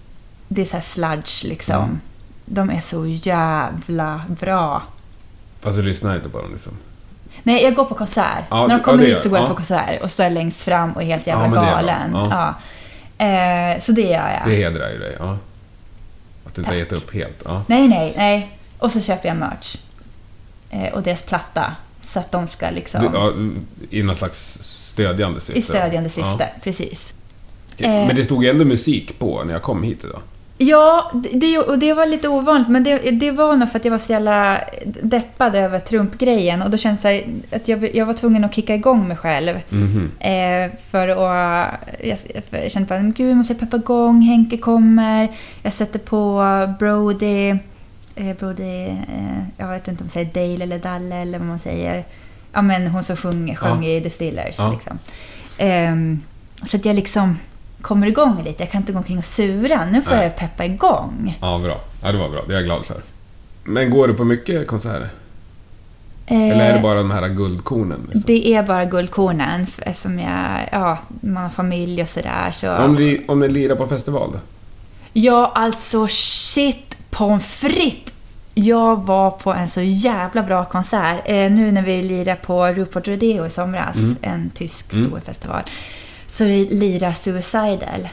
Det 0.49 0.63
är 0.63 0.67
så 0.67 0.77
här 0.77 0.81
sludge 0.83 1.45
liksom. 1.45 1.77
Mm. 1.77 2.01
De 2.45 2.71
är 2.71 2.81
så 2.81 3.07
jävla 3.07 4.25
bra. 4.29 4.83
Fast 5.61 5.77
du 5.77 5.83
lyssnar 5.83 6.17
inte 6.17 6.29
på 6.29 6.43
dem 6.43 6.53
liksom. 6.53 6.73
Nej, 7.43 7.63
jag 7.63 7.75
går 7.75 7.85
på 7.85 7.95
konsert. 7.95 8.45
Ja, 8.51 8.61
När 8.61 8.69
de 8.69 8.75
ja, 8.75 8.83
kommer 8.83 8.99
det 8.99 9.09
hit 9.09 9.23
så 9.23 9.29
går 9.29 9.39
jag 9.39 9.45
ja. 9.45 9.49
på 9.49 9.55
konsert 9.55 10.03
och 10.03 10.11
står 10.11 10.31
längst 10.31 10.63
fram 10.63 10.93
och 10.93 11.03
är 11.03 11.07
helt 11.07 11.27
jävla 11.27 11.57
Ja, 11.57 11.63
galen. 11.63 12.15
Eh, 13.19 13.81
så 13.81 13.93
det 13.93 14.03
gör 14.03 14.31
jag. 14.31 14.43
Det 14.47 14.57
hedrar 14.57 14.91
ju 14.91 14.99
dig. 14.99 15.17
Ja. 15.19 15.39
Att 16.47 16.55
du 16.55 16.61
inte 16.61 16.71
har 16.71 16.79
gett 16.79 16.93
upp 16.93 17.15
helt. 17.15 17.43
Ja. 17.45 17.65
Nej, 17.67 17.89
nej, 17.89 18.13
nej. 18.17 18.59
Och 18.79 18.93
så 18.93 19.01
köper 19.01 19.29
jag 19.29 19.37
merch. 19.37 19.77
Eh, 20.71 20.93
och 20.93 21.03
deras 21.03 21.23
platta. 21.23 21.77
Så 22.01 22.19
att 22.19 22.33
de 22.33 22.49
ska 22.49 22.71
liksom... 22.71 23.01
Du, 23.01 23.11
ja, 23.19 23.33
I 23.91 24.03
någon 24.03 24.17
slags 24.17 24.59
stödjande 24.63 25.41
syfte. 25.41 25.59
I 25.59 25.63
stödjande 25.63 26.09
syfte, 26.11 26.49
precis. 26.63 27.15
Ja. 27.77 27.87
Eh. 27.87 28.07
Men 28.07 28.17
det 28.17 28.25
stod 28.25 28.45
ju 28.45 28.51
ändå 28.51 28.65
musik 28.65 29.19
på 29.19 29.45
när 29.45 29.53
jag 29.53 29.63
kom 29.63 29.83
hit 29.83 30.05
idag. 30.05 30.21
Ja, 30.59 31.11
det, 31.33 31.59
och 31.59 31.79
det 31.79 31.93
var 31.93 32.07
lite 32.07 32.29
ovanligt, 32.29 32.69
men 32.69 32.85
det, 32.85 32.99
det 33.11 33.31
var 33.31 33.57
nog 33.57 33.71
för 33.71 33.79
att 33.79 33.85
jag 33.85 33.93
var 33.93 33.99
så 33.99 34.13
jävla 34.13 34.61
deppad 35.03 35.55
över 35.55 35.81
Trump-grejen. 35.81 36.63
Och 36.63 36.71
då 36.71 36.77
kändes 36.77 37.03
det 37.03 37.25
att 37.53 37.69
jag, 37.69 37.97
jag 37.97 38.07
var 38.07 38.15
tvungen 38.15 38.45
att 38.45 38.55
kicka 38.55 38.75
igång 38.75 39.09
mig 39.09 39.17
själv. 39.17 39.61
Mhm. 39.69 40.11
Eh, 40.21 40.71
för 40.91 41.09
att... 41.09 41.75
Jag, 42.05 42.19
för 42.45 42.57
jag 42.57 42.71
kände 42.71 42.89
bara, 42.89 43.01
gud, 43.01 43.31
jag 43.31 43.37
måste 43.37 43.55
peppa 43.55 43.77
igång, 43.77 44.23
Henke 44.23 44.57
kommer. 44.57 45.29
Jag 45.63 45.73
sätter 45.73 45.99
på 45.99 46.43
Brody. 46.79 47.49
Eh, 48.17 48.37
Brody, 48.39 48.85
eh, 48.87 49.39
jag 49.57 49.69
vet 49.69 49.89
inte 49.89 50.03
om 50.03 50.07
man 50.07 50.11
säger 50.11 50.31
Dale 50.35 50.65
eller 50.65 50.79
Dalle 50.79 51.17
eller 51.17 51.39
vad 51.39 51.49
man 51.49 51.59
säger. 51.59 52.05
Ja, 52.53 52.63
men 52.63 52.87
hon 52.87 53.05
som 53.05 53.17
sjunger, 53.17 53.55
sjöng 53.55 53.85
Ja. 53.85 53.91
i 53.91 54.01
The 54.01 54.11
Stillers. 54.11 54.59
Ja. 54.59 54.71
Liksom. 54.73 54.99
Ehm, 55.59 56.23
så 56.65 56.77
att 56.77 56.85
jag 56.85 56.97
liksom 56.97 57.39
kommer 57.87 58.07
igång 58.07 58.43
lite. 58.45 58.63
Jag 58.63 58.71
kan 58.73 58.81
inte 58.81 58.93
gå 58.93 58.99
omkring 58.99 59.19
och 59.19 59.25
sura. 59.25 59.85
Nu 59.93 60.03
får 60.03 60.15
Nej. 60.15 60.25
jag 60.25 60.37
peppa 60.37 60.65
igång. 60.65 61.39
Ja, 61.41 61.59
bra. 61.59 61.81
Ja, 62.03 62.13
det 62.13 62.19
var 62.19 62.29
bra. 62.29 62.41
Det 62.47 62.53
är 62.53 62.57
jag 62.57 62.65
glad 62.65 62.87
för. 62.87 63.01
Men 63.65 63.91
går 63.91 64.09
du 64.09 64.15
på 64.15 64.25
mycket 64.25 64.67
konserter? 64.67 65.09
Eh, 66.27 66.41
Eller 66.51 66.71
är 66.71 66.75
det 66.75 66.81
bara 66.83 66.99
de 66.99 67.11
här 67.11 67.29
guldkornen? 67.29 68.01
Liksom? 68.03 68.23
Det 68.27 68.49
är 68.55 68.63
bara 68.63 68.85
guldkornen 68.85 69.67
eftersom 69.83 70.19
jag, 70.19 70.69
ja, 70.73 70.99
man 71.21 71.43
har 71.43 71.51
familj 71.51 72.03
och 72.03 72.09
sådär. 72.09 72.51
Så. 72.53 72.77
Om, 72.77 72.95
ni, 72.95 73.25
om 73.29 73.41
ni 73.41 73.49
lirar 73.49 73.77
på 73.77 73.87
festival 73.87 74.31
då? 74.33 74.39
Ja, 75.13 75.53
alltså 75.55 76.07
shit 76.11 76.97
pommes 77.11 77.45
frites! 77.47 78.13
Jag 78.59 78.97
var 79.07 79.31
på 79.31 79.53
en 79.53 79.69
så 79.69 79.81
jävla 79.81 80.43
bra 80.43 80.65
konsert. 80.65 81.21
Eh, 81.25 81.51
nu 81.51 81.73
när 81.73 81.83
vi 81.83 82.03
lirade 82.03 82.41
på 82.41 82.67
Rupert 82.67 83.09
Rodeo 83.09 83.47
i 83.47 83.51
somras, 83.51 83.97
Mm. 83.97 84.17
en 84.23 84.51
tysk 84.55 84.93
Mm. 84.93 85.07
stor 85.07 85.21
festival. 85.21 85.63
Så 86.29 86.45
det 86.45 86.65
lirar 86.71 87.13
Suicidal. 87.13 88.09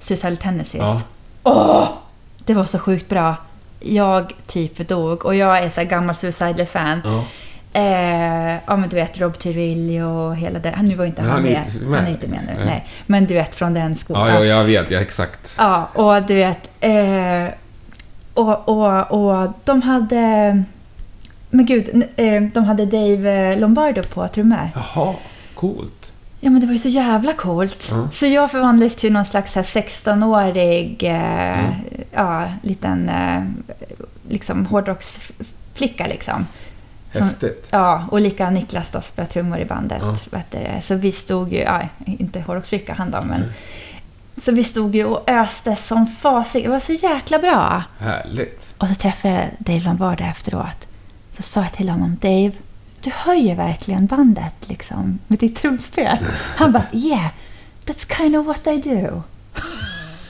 Suicidal 0.00 0.36
Tendencies. 0.36 0.82
Ja. 0.82 1.02
Åh! 1.42 1.88
Det 2.44 2.54
var 2.54 2.64
så 2.64 2.78
sjukt 2.78 3.08
bra. 3.08 3.36
Jag 3.80 4.32
typ 4.46 4.88
dog 4.88 5.24
och 5.24 5.34
jag 5.34 5.58
är 5.58 5.70
så 5.70 5.84
gammal 5.84 6.14
Suicidal-fan. 6.14 7.00
Ja. 7.04 7.24
Eh, 7.80 8.58
ja 8.66 8.76
men 8.76 8.88
du 8.88 8.96
vet 8.96 9.20
Rob 9.20 9.38
Tirilli 9.38 10.00
och 10.00 10.36
hela 10.36 10.58
det. 10.58 10.72
Han, 10.76 10.84
nu 10.84 10.94
var 10.94 11.04
inte 11.04 11.22
han, 11.22 11.30
han 11.30 11.40
är 11.40 11.42
med. 11.42 11.82
med. 11.82 11.98
Han 11.98 12.08
är 12.08 12.10
inte 12.10 12.26
med 12.26 12.40
nu. 12.46 12.54
Nej. 12.56 12.64
Nej. 12.64 12.86
Men 13.06 13.26
du 13.26 13.34
vet 13.34 13.54
från 13.54 13.74
den 13.74 13.96
skolan. 13.96 14.28
Ja, 14.28 14.34
ja, 14.34 14.44
jag 14.44 14.64
vet. 14.64 14.90
Ja, 14.90 15.00
exakt. 15.00 15.54
Ja, 15.58 15.88
och 15.94 16.22
du 16.22 16.34
vet... 16.34 16.70
Eh, 16.80 17.54
och, 18.34 18.68
och, 18.68 19.10
och 19.10 19.52
de 19.64 19.82
hade... 19.82 20.62
Men 21.50 21.66
gud, 21.66 22.04
eh, 22.16 22.42
de 22.42 22.64
hade 22.64 22.86
Dave 22.86 23.56
Lombardo 23.56 24.02
på 24.02 24.28
trummor. 24.28 24.70
Jaha, 24.74 25.14
coolt. 25.54 26.11
Ja, 26.44 26.50
men 26.50 26.60
det 26.60 26.66
var 26.66 26.72
ju 26.72 26.78
så 26.78 26.88
jävla 26.88 27.32
coolt. 27.32 27.88
Ja. 27.90 28.08
Så 28.12 28.26
jag 28.26 28.50
förvandlades 28.50 28.96
till 28.96 29.12
någon 29.12 29.24
slags 29.24 29.52
så 29.52 29.58
här 29.58 29.66
16-årig, 29.66 31.02
eh, 31.02 31.58
Mm. 31.58 31.74
ja, 32.12 32.44
liten 32.62 33.08
eh, 33.08 33.42
liksom 34.28 34.66
hårdrocksflicka 34.66 36.06
liksom. 36.06 36.46
Som- 37.12 37.22
Häftigt. 37.22 37.68
Ja, 37.70 38.04
och 38.10 38.20
lika 38.20 38.50
Niklas 38.50 38.90
då 38.90 39.00
spelar 39.00 39.28
trummor 39.28 39.58
i 39.58 39.64
bandet. 39.64 39.98
Ja. 40.02 40.16
Vet 40.30 40.50
du, 40.50 40.58
så 40.82 40.94
vi 40.94 41.12
stod 41.12 41.52
ju, 41.52 41.58
ja, 41.58 41.80
inte 42.06 42.40
hårdrocksflicka 42.40 42.94
han 42.94 43.10
då, 43.10 43.18
men... 43.22 43.36
Mm. 43.42 43.48
Så 44.36 44.52
vi 44.52 44.64
stod 44.64 44.94
ju 44.94 45.04
och 45.04 45.30
öste 45.30 45.76
som 45.76 46.06
fasig. 46.06 46.64
Det 46.64 46.68
var 46.70 46.80
så 46.80 46.92
jäkla 46.92 47.38
bra. 47.38 47.82
Härligt. 47.98 48.74
Och 48.78 48.88
så 48.88 48.94
träffade 48.94 49.34
jag 49.34 49.44
Dave 49.58 49.80
Lombardo 49.80 50.24
efteråt. 50.24 50.86
Så 51.36 51.42
sa 51.42 51.60
jag 51.62 51.72
till 51.72 51.88
honom, 51.88 52.16
Dave, 52.20 52.52
du 53.02 53.10
höjer 53.14 53.56
verkligen 53.56 54.06
bandet 54.06 54.54
liksom 54.60 55.18
med 55.26 55.38
ditt 55.38 55.56
trumspel. 55.56 56.18
Han 56.56 56.72
bara, 56.72 56.84
yeah, 56.92 57.26
that's 57.86 58.16
kind 58.16 58.36
of 58.36 58.46
what 58.46 58.66
I 58.66 58.76
do. 58.80 59.22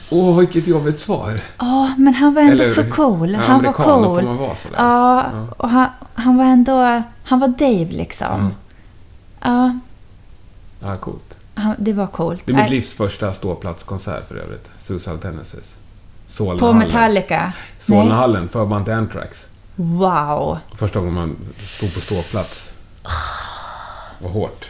Åh, 0.09 0.39
vilket 0.39 0.67
jobbigt 0.67 0.99
svar. 0.99 1.41
Ja, 1.57 1.93
men 1.97 2.13
han 2.13 2.33
var 2.33 2.41
ändå 2.41 2.53
Eller- 2.63 2.65
så 2.73 2.83
cool. 2.83 3.31
Ja, 3.31 3.39
han 3.39 3.63
var 3.63 3.71
då 3.71 3.73
får 3.83 3.83
cool. 4.05 4.23
man 4.23 4.37
vara 4.37 4.55
sådär. 4.55 4.75
Ja, 4.77 5.25
Ja. 5.33 5.47
och 5.57 5.69
han, 5.69 5.87
han 6.13 6.37
var 6.37 6.45
ändå... 6.45 7.01
Han 7.23 7.39
var 7.39 7.47
Dave 7.47 7.85
liksom. 7.91 8.53
Ja, 9.41 9.79
Ja, 10.79 10.95
coolt. 10.95 11.37
han, 11.55 11.75
det 11.79 11.93
var 11.93 12.07
coolt. 12.07 12.43
Det 12.45 12.53
är 12.53 12.61
mitt 12.61 12.69
livs 12.69 12.93
första 12.93 13.33
ståplatskonsert 13.33 14.27
för 14.27 14.35
övrigt. 14.35 14.71
Suicidal 14.79 15.19
Tendencies. 15.19 15.75
På 16.25 16.31
Solnahallen. 16.31 16.77
Metallica. 16.77 17.39
Nej. 17.43 17.53
Solnahallen, 17.79 18.49
förband 18.49 18.85
till 18.85 18.93
Anthrax. 18.93 19.47
Wow! 19.75 20.57
Första 20.75 20.99
gången 20.99 21.13
man 21.13 21.35
stod 21.63 21.93
på 21.93 21.99
ståplats. 21.99 22.75
Vad 24.19 24.31
hårt. 24.31 24.65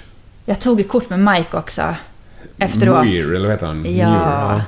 Jag 0.45 0.59
tog 0.61 0.79
ett 0.79 0.89
kort 0.89 1.09
med 1.09 1.19
Mike 1.19 1.57
också. 1.57 1.95
Efteråt. 2.57 3.05
Muir, 3.05 3.29
eller 3.35 3.45
vad 3.47 3.51
heter 3.51 3.67
han? 3.67 3.95
Ja. 3.95 4.51
Muir, 4.51 4.63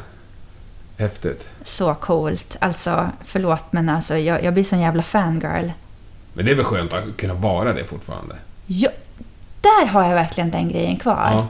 Häftigt. 0.97 1.47
Så 1.63 1.93
coolt. 1.93 2.57
Alltså, 2.59 3.09
förlåt 3.25 3.63
men 3.71 3.89
alltså 3.89 4.17
jag, 4.17 4.43
jag 4.43 4.53
blir 4.53 4.63
sån 4.63 4.79
jävla 4.79 5.03
fangirl. 5.03 5.69
Men 6.33 6.45
det 6.45 6.51
är 6.51 6.55
väl 6.55 6.65
skönt 6.65 6.93
att 6.93 7.17
kunna 7.17 7.33
vara 7.33 7.73
det 7.73 7.83
fortfarande? 7.83 8.36
Ja, 8.65 8.89
där 9.61 9.86
har 9.86 10.03
jag 10.03 10.15
verkligen 10.15 10.51
den 10.51 10.69
grejen 10.69 10.97
kvar. 10.97 11.29
Ja. 11.31 11.47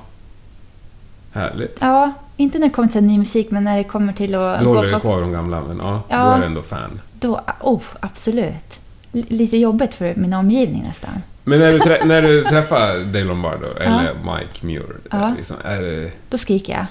Härligt. 1.41 1.77
Ja, 1.81 2.11
inte 2.38 2.59
när 2.59 2.67
det 2.67 2.73
kommer 2.73 2.89
till 2.89 3.03
ny 3.03 3.17
musik, 3.17 3.51
men 3.51 3.63
när 3.63 3.77
det 3.77 3.83
kommer 3.83 4.13
till 4.13 4.36
att 4.36 4.59
Du 4.59 4.65
håller 4.65 4.91
dig 4.91 4.99
kvar 4.99 5.21
de 5.21 5.31
gamla, 5.31 5.61
men 5.67 5.77
ja, 5.77 5.91
då 6.09 6.15
Ja. 6.15 6.36
är 6.36 6.39
du 6.39 6.45
ändå 6.45 6.61
fan. 6.61 7.01
Då, 7.26 7.41
oh, 7.61 7.82
absolut. 7.99 8.80
L- 9.13 9.26
lite 9.28 9.57
jobbigt 9.57 9.93
för 9.95 10.13
min 10.15 10.34
omgivning 10.34 10.84
nästan. 10.88 11.11
Men 11.43 11.59
när 11.59 11.71
du, 11.71 12.07
när 12.07 12.21
du 12.21 12.43
träffar 12.49 12.99
Dave 12.99 13.23
Lombardo, 13.23 13.65
eller 13.80 14.13
Mike 14.23 14.65
Muir, 14.65 14.95
Ja. 15.11 15.34
liksom, 15.38 15.55
det, 15.63 16.11
Då 16.30 16.38
skriker 16.38 16.73
jag. 16.73 16.86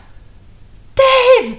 Dave! 0.94 1.54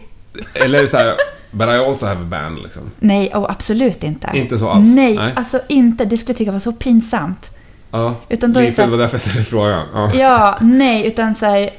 eller 0.53 0.77
är 0.77 0.81
det 0.81 0.87
så 0.87 0.97
här, 0.97 1.15
but 1.51 1.67
I 1.67 1.71
also 1.71 2.05
have 2.05 2.21
a 2.21 2.25
band, 2.29 2.59
liksom? 2.63 2.91
Nej, 2.99 3.31
oh, 3.33 3.45
absolut 3.49 4.03
inte. 4.03 4.29
Inte 4.33 4.57
så 4.59 4.69
alls? 4.69 4.87
Nej, 4.95 5.15
Nej. 5.15 5.33
alltså 5.35 5.59
inte. 5.69 6.05
Det 6.05 6.17
skulle 6.17 6.31
jag 6.33 6.37
tycka 6.37 6.51
var 6.51 6.59
så 6.59 6.71
pinsamt. 6.71 7.51
Ja, 7.91 8.15
Utan 8.29 8.53
då 8.53 8.59
lite, 8.59 8.81
det 8.85 8.91
var 8.91 8.97
därför 8.97 9.13
jag 9.15 9.21
ställde 9.21 9.43
frågan. 9.43 9.85
Ja. 9.93 10.11
Ja, 10.13 10.57
nej, 10.61 11.07
utan 11.07 11.35
så 11.35 11.45
här, 11.45 11.69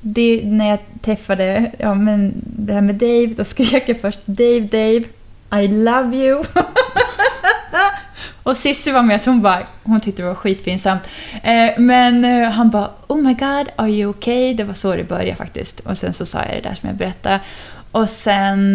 det, 0.00 0.40
när 0.44 0.68
jag 0.70 0.78
träffade, 1.02 1.72
ja 1.78 1.94
men 1.94 2.32
det 2.44 2.72
här 2.74 2.80
med 2.80 2.94
Dave, 2.94 3.26
då 3.26 3.44
skrek 3.44 3.84
jag 3.88 4.00
först 4.00 4.18
Dave, 4.26 4.60
Dave, 4.60 5.02
I 5.52 5.68
love 5.68 6.16
you. 6.16 6.44
Och 8.42 8.56
Sissi 8.56 8.90
var 8.90 9.02
med, 9.02 9.22
så 9.22 9.30
hon 9.30 9.42
bara, 9.42 9.62
hon 9.82 10.00
tyckte 10.00 10.22
det 10.22 10.28
var 10.28 10.34
skitpinsamt. 10.34 11.02
Eh, 11.42 11.70
men 11.78 12.24
eh, 12.24 12.50
han 12.50 12.70
bara, 12.70 12.90
oh 13.06 13.18
my 13.22 13.34
god, 13.34 13.68
are 13.76 13.88
you 13.90 14.10
okay? 14.10 14.54
Det 14.54 14.64
var 14.64 14.74
så 14.74 14.96
det 14.96 15.04
började 15.04 15.34
faktiskt. 15.36 15.80
Och 15.80 15.98
sen 15.98 16.14
så 16.14 16.26
sa 16.26 16.38
jag 16.38 16.62
det 16.62 16.68
där 16.68 16.74
som 16.74 16.88
jag 16.88 16.96
berättade. 16.98 17.40
Och 17.92 18.08
sen 18.08 18.74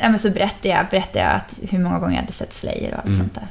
men 0.00 0.18
så 0.18 0.30
berättade 0.30 0.68
jag, 0.68 0.86
berättade 0.90 1.18
jag 1.24 1.34
att 1.34 1.54
hur 1.70 1.78
många 1.78 1.98
gånger 1.98 2.14
jag 2.14 2.20
hade 2.20 2.32
sett 2.32 2.54
Slayer 2.54 2.92
och 2.92 2.98
allt 2.98 3.06
Mm. 3.06 3.18
sånt 3.18 3.34
där. 3.34 3.46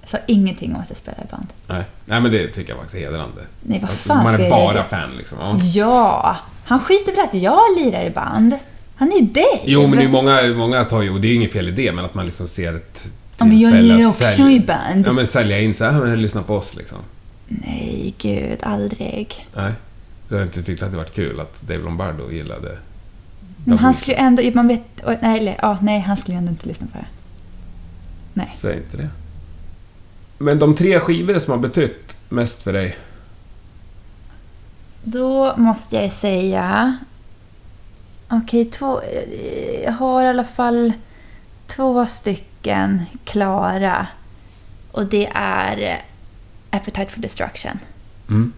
Jag 0.00 0.10
sa 0.10 0.18
ingenting 0.26 0.74
om 0.74 0.80
att 0.80 0.88
jag 0.88 0.96
spelar 0.98 1.18
i 1.24 1.26
band. 1.30 1.46
Nej. 1.66 1.82
Nej, 2.04 2.20
men 2.20 2.32
det 2.32 2.48
tycker 2.48 2.70
jag 2.72 2.78
faktiskt 2.78 2.96
är 3.02 3.06
hedrande. 3.06 3.42
Nej, 3.62 3.78
vad 3.80 3.90
fan 3.90 4.24
Man 4.24 4.34
är 4.40 4.50
bara 4.50 4.84
fan, 4.84 5.10
liksom. 5.18 5.38
Ja. 5.40 5.58
Ja, 5.74 6.36
han 6.64 6.80
skiter 6.80 7.12
väl 7.12 7.24
att 7.24 7.34
jag 7.34 7.60
lirar 7.78 8.02
i 8.02 8.10
band. 8.10 8.58
Han 8.98 9.12
är 9.12 9.16
ju 9.16 9.26
Dave. 9.26 9.60
Jo, 9.64 9.86
men 9.86 9.98
det 9.98 10.04
är 10.04 10.08
många, 10.08 10.42
många 10.56 10.84
tar 10.84 11.02
ju, 11.02 11.10
och 11.10 11.20
det 11.20 11.26
är 11.26 11.30
ju 11.30 11.34
inget 11.34 11.52
fel 11.52 11.68
i 11.68 11.70
det, 11.70 11.92
men 11.92 12.04
att 12.04 12.14
man 12.14 12.26
liksom 12.26 12.48
ser 12.48 12.74
ett 12.74 13.12
Ja, 13.38 13.44
men 13.44 13.58
jag 13.60 14.00
att 14.02 14.08
också 14.08 14.24
sälja- 14.24 14.50
i 14.50 14.60
band. 14.60 15.06
Ja, 15.06 15.12
men 15.12 15.26
sälja 15.26 15.60
in 15.60 15.74
så 15.74 15.84
här, 15.84 16.00
men 16.04 16.22
lyssna 16.22 16.42
på 16.42 16.54
oss 16.56 16.74
liksom. 16.76 16.98
Nej, 17.48 18.14
gud, 18.18 18.58
aldrig. 18.62 19.46
Nej. 19.54 19.72
Jag 20.28 20.36
har 20.36 20.42
inte 20.42 20.62
tyckt 20.62 20.82
att 20.82 20.90
det 20.90 20.96
varit 20.96 21.14
kul 21.14 21.40
att 21.40 21.62
Dave 21.62 21.82
Lombardo 21.84 22.30
gillade... 22.30 22.78
Men 23.64 23.78
han 23.78 23.94
skulle 23.94 24.16
ju 24.16 24.22
ändå, 24.22 24.42
man 24.54 24.68
vet, 24.68 24.82
nej, 25.20 25.38
eller, 25.38 25.56
ja, 25.62 25.78
nej, 25.82 26.00
han 26.00 26.16
skulle 26.16 26.34
ju 26.34 26.38
ändå 26.38 26.50
inte 26.50 26.68
lyssna 26.68 26.86
på 26.92 26.98
det. 26.98 27.06
Nej. 28.34 28.54
Säg 28.56 28.76
inte 28.76 28.96
det. 28.96 29.10
Men 30.38 30.58
de 30.58 30.74
tre 30.74 31.00
skivor 31.00 31.38
som 31.38 31.50
har 31.50 31.58
betytt 31.58 32.16
mest 32.28 32.62
för 32.62 32.72
dig? 32.72 32.96
Då 35.02 35.54
måste 35.56 35.96
jag 35.96 36.12
säga... 36.12 36.96
Okej, 38.28 38.64
två... 38.64 39.00
Jag 39.84 39.92
har 39.92 40.22
i 40.22 40.28
alla 40.28 40.44
fall 40.44 40.92
två 41.66 42.06
stycken 42.06 43.04
klara. 43.24 44.06
Och 44.92 45.06
det 45.06 45.30
är 45.34 45.78
eh, 45.78 45.98
Appetite 46.70 47.10
for 47.12 47.20
Destruction. 47.20 47.78
Mm. 48.28 48.52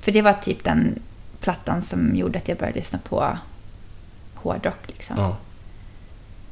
För 0.00 0.12
det 0.12 0.22
var 0.22 0.32
typ 0.32 0.64
den 0.64 1.02
plattan 1.40 1.82
som 1.82 2.16
gjorde 2.16 2.38
att 2.38 2.48
jag 2.48 2.58
började 2.58 2.78
lyssna 2.78 2.98
på 2.98 3.38
hårdrock. 4.34 4.86
Liksom. 4.86 5.16
Ja. 5.18 5.36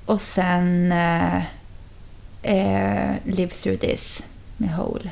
Och 0.06 0.20
sen 0.20 0.92
eh, 0.92 1.36
eh, 2.42 3.14
Live 3.24 3.50
Through 3.50 3.78
This 3.78 4.24
med 4.56 4.74
Hole. 4.74 5.10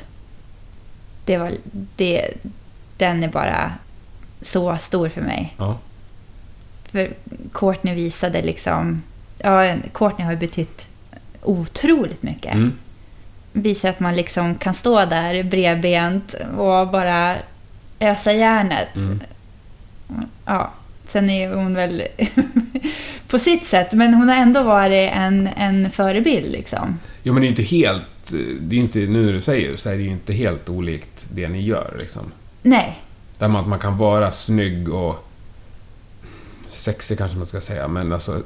Det 1.25 1.37
var, 1.37 1.53
det, 1.95 2.33
den 2.97 3.23
är 3.23 3.27
bara 3.27 3.73
så 4.41 4.77
stor 4.77 5.09
för 5.09 5.21
mig. 5.21 5.55
Ja. 5.57 5.77
För 6.97 7.09
Courtney 7.53 7.95
visade 7.95 8.41
liksom... 8.41 9.03
Ja, 9.37 9.75
Courtney 9.93 10.25
har 10.25 10.31
ju 10.31 10.37
betytt 10.37 10.87
otroligt 11.43 12.23
mycket. 12.23 12.53
Mm. 12.53 12.73
Visar 13.51 13.89
att 13.89 13.99
man 13.99 14.15
liksom 14.15 14.55
kan 14.55 14.73
stå 14.73 15.05
där 15.05 15.43
bredbent 15.43 16.35
och 16.57 16.87
bara 16.87 17.35
ösa 17.99 18.33
järnet. 18.33 18.95
Mm. 18.95 19.21
Ja, 20.45 20.73
sen 21.07 21.29
är 21.29 21.53
hon 21.53 21.73
väl 21.73 22.03
på 23.27 23.39
sitt 23.39 23.65
sätt, 23.65 23.93
men 23.93 24.13
hon 24.13 24.29
har 24.29 24.35
ändå 24.35 24.63
varit 24.63 25.11
en, 25.13 25.49
en 25.57 25.91
förebild 25.91 26.51
liksom. 26.51 26.99
Jo, 27.23 27.33
men 27.33 27.41
det 27.41 27.47
är 27.47 27.49
inte 27.49 27.63
helt... 27.63 28.33
Det 28.59 28.75
är 28.75 28.79
inte, 28.79 28.99
nu 28.99 29.25
när 29.25 29.33
du 29.33 29.41
säger 29.41 29.77
så 29.77 29.89
är 29.89 29.97
det 29.97 30.03
ju 30.03 30.09
inte 30.09 30.33
helt 30.33 30.69
olikt 30.69 31.25
det 31.31 31.47
ni 31.47 31.61
gör 31.61 31.95
liksom. 31.99 32.31
Nej, 32.61 32.99
Där 33.37 33.47
man, 33.47 33.61
att 33.61 33.67
man 33.67 33.79
kan 33.79 33.97
vara 33.97 34.31
snygg 34.31 34.89
och... 34.89 35.26
Sexig 36.77 37.17
kanske 37.17 37.37
man 37.37 37.47
ska 37.47 37.61
säga, 37.61 37.87
men 37.87 38.13
alltså... 38.13 38.41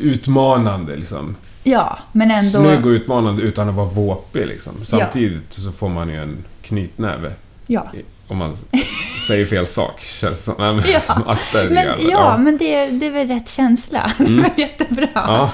Utmanande 0.00 0.96
liksom. 0.96 1.36
ja, 1.64 1.98
men 2.12 2.30
ändå... 2.30 2.58
Snygg 2.58 2.86
och 2.86 2.90
utmanande 2.90 3.42
utan 3.42 3.68
att 3.68 3.74
vara 3.74 3.88
våpig 3.88 4.46
liksom. 4.46 4.72
Samtidigt 4.84 5.52
så 5.54 5.72
får 5.72 5.88
man 5.88 6.08
ju 6.08 6.22
en 6.22 6.44
knytnäve. 6.62 7.32
Ja. 7.66 7.86
Om 8.28 8.36
man 8.38 8.56
säger 9.28 9.46
fel 9.46 9.66
sak, 9.66 10.00
känns 10.00 10.44
som. 10.44 10.54
Nej, 10.58 10.74
men 10.74 10.84
Ja, 10.92 11.00
akta 11.26 11.58
dig 11.58 11.70
Men, 11.70 11.84
jävel. 11.86 12.06
ja, 12.10 12.36
men 12.38 12.58
det, 12.58 12.86
det 12.86 13.06
är 13.06 13.10
väl 13.10 13.28
rätt 13.28 13.48
känsla. 13.50 14.12
Det 14.18 14.36
var 14.36 14.50
jättebra. 14.56 15.08
Ja. 15.14 15.50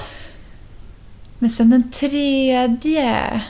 Men 1.39 1.49
sen 1.49 1.69
den 1.69 1.91
tredje... 1.91 3.41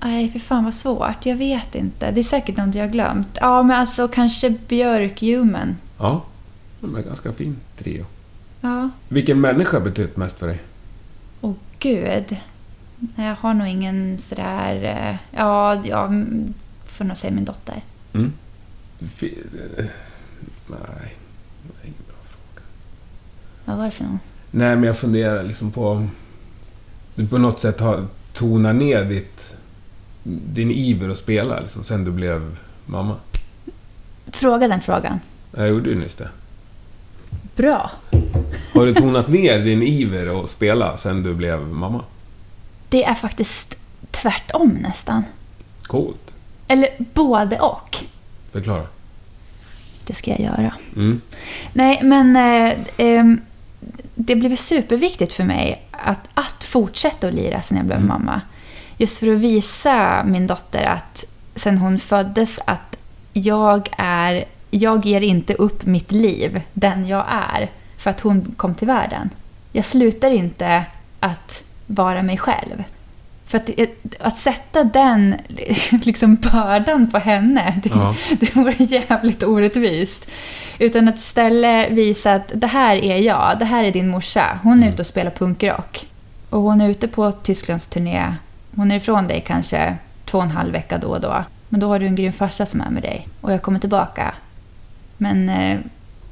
Nej, 0.00 0.28
för 0.30 0.38
fan 0.38 0.64
vad 0.64 0.74
svårt. 0.74 1.26
Jag 1.26 1.36
vet 1.36 1.74
inte. 1.74 2.10
Det 2.10 2.20
är 2.20 2.24
säkert 2.24 2.56
något 2.56 2.74
jag 2.74 2.82
har 2.82 2.90
glömt. 2.90 3.38
Ja, 3.40 3.62
men 3.62 3.76
alltså 3.80 4.08
kanske 4.08 4.50
Björk 4.50 5.20
Human. 5.20 5.76
ja. 5.98 6.22
De 6.84 6.96
är 6.96 7.02
ganska 7.02 7.32
fin 7.32 7.56
trio. 7.76 8.04
Ja. 8.60 8.90
Vilken 9.08 9.40
människa 9.40 9.76
har 9.76 9.84
betytt 9.84 10.16
mest 10.16 10.38
för 10.38 10.46
dig? 10.46 10.62
Åh 11.40 11.54
gud. 11.78 12.36
Nej, 13.16 13.26
Jag 13.26 13.34
har 13.36 13.54
nog 13.54 13.68
ingen 13.68 14.18
sådär... 14.18 14.82
eh, 14.84 15.16
Ja, 15.38 15.82
jag 15.86 16.26
får 16.86 17.04
nog 17.04 17.16
säga 17.16 17.32
min 17.32 17.44
dotter. 17.44 17.82
Mm? 18.12 18.32
Fi- 19.14 19.38
eh, 19.78 19.84
Nej. 20.66 21.16
det 21.62 21.82
är 21.82 21.86
ingen 21.86 22.04
bra 22.06 22.16
fråga. 22.28 22.66
Vad 23.64 23.76
var 23.76 23.84
det 23.84 23.90
för 23.90 24.04
någon? 24.04 24.18
Nej, 24.50 24.76
men 24.76 24.84
jag 24.84 24.98
funderar 24.98 25.42
liksom 25.42 25.70
på 25.70 26.06
du 27.14 27.26
på 27.28 27.38
något 27.38 27.60
sätt 27.60 27.80
har 27.80 28.06
tonat 28.32 28.76
ner 28.76 29.04
ditt, 29.04 29.56
din 30.22 30.70
iver 30.70 31.08
att 31.08 31.18
spela 31.18 31.60
liksom, 31.60 31.84
sen 31.84 32.04
du 32.04 32.10
blev 32.10 32.56
mamma. 32.86 33.16
Fråga 34.26 34.68
den 34.68 34.80
frågan. 34.80 35.20
Jag 35.56 35.68
gjorde 35.68 35.88
ju 35.90 35.94
nyss 35.98 36.14
det. 36.14 36.28
Bra. 37.56 37.90
Har 38.74 38.86
du 38.86 38.94
tonat 38.94 39.28
ner 39.28 39.58
din 39.58 39.82
iver 39.82 40.44
att 40.44 40.50
spela 40.50 40.96
sen 40.96 41.22
du 41.22 41.34
blev 41.34 41.60
mamma? 41.60 42.04
Det 42.88 43.04
är 43.04 43.14
faktiskt 43.14 43.76
tvärtom 44.10 44.68
nästan. 44.82 45.24
Coolt. 45.82 46.34
Eller 46.68 46.88
både 47.14 47.60
och. 47.60 47.96
Förklara. 48.52 48.86
Det 50.06 50.14
ska 50.14 50.30
jag 50.30 50.40
göra. 50.40 50.74
Mm. 50.96 51.20
Nej, 51.72 52.00
men 52.02 52.36
eh, 52.36 52.78
ehm, 52.96 53.40
det 54.14 54.36
blev 54.36 54.56
superviktigt 54.56 55.32
för 55.32 55.44
mig 55.44 55.82
att, 55.90 56.28
att 56.34 56.64
fortsätta 56.64 57.28
att 57.28 57.34
lira 57.34 57.60
sen 57.60 57.76
jag 57.76 57.86
blev 57.86 57.98
Mm. 57.98 58.08
mamma. 58.08 58.40
Just 58.98 59.18
för 59.18 59.32
att 59.34 59.38
visa 59.38 60.24
min 60.24 60.46
dotter 60.46 60.82
att 60.82 61.24
sen 61.56 61.78
hon 61.78 61.98
föddes 61.98 62.58
att 62.64 62.96
jag 63.32 63.88
är, 63.98 64.44
jag 64.78 65.06
ger 65.06 65.20
inte 65.20 65.54
upp 65.54 65.86
mitt 65.86 66.12
liv, 66.12 66.62
den 66.72 67.06
jag 67.06 67.24
är, 67.28 67.70
för 67.98 68.10
att 68.10 68.20
hon 68.20 68.54
kom 68.56 68.74
till 68.74 68.86
världen. 68.86 69.30
Jag 69.72 69.84
slutar 69.84 70.30
inte 70.30 70.84
att 71.20 71.64
vara 71.86 72.22
mig 72.22 72.38
själv. 72.38 72.84
För 73.46 73.58
att, 73.58 73.70
att 74.20 74.36
sätta 74.36 74.84
den 74.84 75.34
liksom 76.04 76.36
bördan 76.36 77.10
på 77.10 77.18
henne, 77.18 77.74
det, 77.82 77.90
Ja. 77.94 78.14
det 78.40 78.56
vore 78.56 78.84
jävligt 78.84 79.42
orättvist. 79.42 80.26
Utan 80.78 81.08
att 81.08 81.16
istället 81.16 81.90
visa 81.90 82.32
att 82.34 82.52
det 82.54 82.66
här 82.66 82.96
är 82.96 83.18
jag, 83.18 83.56
det 83.58 83.64
här 83.64 83.84
är 83.84 83.90
din 83.92 84.08
morsa. 84.08 84.58
Hon 84.62 84.82
är 84.82 84.88
ute 84.88 85.02
och 85.02 85.06
spelar 85.06 85.30
punkrock. 85.30 86.06
Och 86.50 86.60
hon 86.60 86.80
är 86.80 86.88
ute 86.88 87.08
på 87.08 87.32
Tysklands 87.32 87.86
turné. 87.86 88.34
Hon 88.76 88.90
är 88.90 88.96
ifrån 88.96 89.26
dig 89.28 89.44
kanske 89.46 89.96
två 90.24 90.38
och 90.38 90.44
en 90.44 90.50
halv 90.50 90.72
vecka 90.72 90.98
då 90.98 91.08
och 91.08 91.20
då. 91.20 91.44
Men 91.68 91.80
då 91.80 91.88
har 91.88 91.98
du 91.98 92.06
en 92.06 92.14
grym 92.16 92.32
farsa 92.32 92.66
som 92.66 92.80
är 92.80 92.90
med 92.90 93.02
dig. 93.02 93.28
Och 93.40 93.52
jag 93.52 93.62
kommer 93.62 93.78
tillbaka. 93.78 94.34
Men 95.16 95.48
eh, 95.48 95.80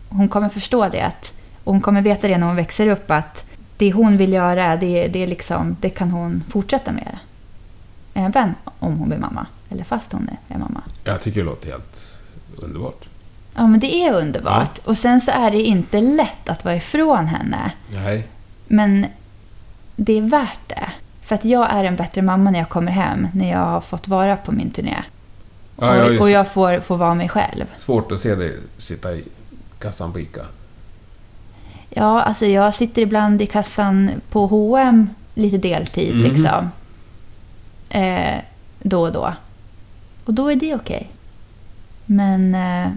hon 0.09 0.29
kommer 0.29 0.49
förstå 0.49 0.89
det 0.89 1.01
att, 1.01 1.33
och 1.65 1.73
hon 1.73 1.81
kommer 1.81 2.03
veta 2.03 2.29
det 2.29 2.39
när 2.39 2.47
hon 2.47 2.57
växer 2.57 2.89
upp 2.89 3.11
att 3.11 3.45
det 3.77 3.93
hon 3.93 4.17
vill 4.17 4.33
göra, 4.33 4.77
det, 4.77 5.09
det, 5.09 5.27
liksom, 5.27 5.77
det 5.81 5.91
kan 5.91 6.11
hon 6.11 6.43
fortsätta 6.49 6.93
med. 6.93 7.19
Även 8.15 8.55
om 8.79 8.97
hon 8.97 9.09
blir 9.09 9.19
mamma. 9.19 9.47
Eller 9.71 9.85
fast 9.85 10.13
hon 10.13 10.31
är, 10.49 10.59
mamma. 10.59 10.83
Jag 11.05 11.21
tycker 11.21 11.41
det 11.41 11.47
låter 11.47 11.71
helt 11.71 12.17
underbart. 12.57 13.09
Ja, 13.55 13.67
men 13.67 13.81
det 13.81 13.95
är 13.95 14.13
underbart. 14.13 14.79
Och 14.85 14.99
sen 14.99 15.21
så 15.21 15.31
är 15.31 15.51
det 15.51 15.63
inte 15.63 16.01
lätt 16.01 16.49
att 16.49 16.65
vara 16.65 16.77
ifrån 16.77 17.27
henne. 17.27 17.73
Nej. 17.93 18.29
Men 18.67 19.07
det 19.97 20.19
är 20.19 20.23
värt 20.23 20.69
det. 20.69 20.91
För 21.23 21.35
att 21.35 21.45
jag 21.45 21.71
är 21.71 21.85
en 21.85 21.97
bättre 21.97 22.23
mamma 22.23 22.51
när 22.51 22.59
jag 22.59 22.69
kommer 22.69 22.93
hem, 22.93 23.29
när 23.35 23.51
jag 23.51 23.59
har 23.59 23.81
fått 23.81 24.09
vara 24.09 24.37
på 24.37 24.53
min 24.53 24.71
turné. 24.71 24.97
Ja, 25.81 25.97
ju 26.11 26.17
och, 26.19 26.23
och 26.23 26.31
jag 26.31 26.49
får, 26.53 26.81
får 26.81 26.97
vara 26.97 27.15
mig 27.15 27.29
själv. 27.29 27.65
svårt 27.79 28.13
att 28.13 28.21
se 28.21 28.35
dig 28.35 28.57
sitta 28.79 29.15
i 29.15 29.25
kassan 29.79 30.13
på 30.13 30.21
ICA. 30.21 30.47
Ja, 31.91 32.23
alltså 32.23 32.47
jag 32.47 32.75
sitter 32.75 33.03
ibland 33.03 33.43
i 33.43 33.47
kassan 33.47 34.11
på 34.31 34.47
H&M 34.47 35.11
lite 35.35 35.59
deltid 35.59 36.15
Mhm. 36.17 36.25
liksom. 36.25 36.71
Eh, 37.89 38.39
då 38.83 39.03
och 39.03 39.13
då. 39.13 39.35
Och 40.25 40.35
då 40.35 40.51
är 40.53 40.57
det 40.57 40.75
okej. 40.75 41.11
Men 42.07 42.55
eh, 42.55 42.89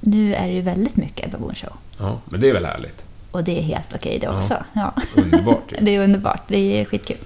nu 0.00 0.34
är 0.34 0.46
det 0.46 0.52
ju 0.54 0.60
väldigt 0.60 0.96
mycket 0.96 1.30
Baboon 1.32 1.54
Show. 1.54 1.72
Ja, 1.98 2.18
men 2.24 2.40
det 2.40 2.48
är 2.48 2.52
väl 2.52 2.64
härligt. 2.64 3.04
Och 3.30 3.44
det 3.44 3.58
är 3.58 3.62
helt 3.62 3.94
okej 3.94 4.18
det 4.18 4.26
Ja. 4.26 4.38
också. 4.38 4.64
Ja. 4.72 4.94
Underbart 5.16 5.72
ju. 5.72 5.76
Det 5.84 5.90
är 5.96 6.04
underbart. 6.04 6.42
Det 6.48 6.80
är 6.80 6.84
skitkul. 6.84 7.16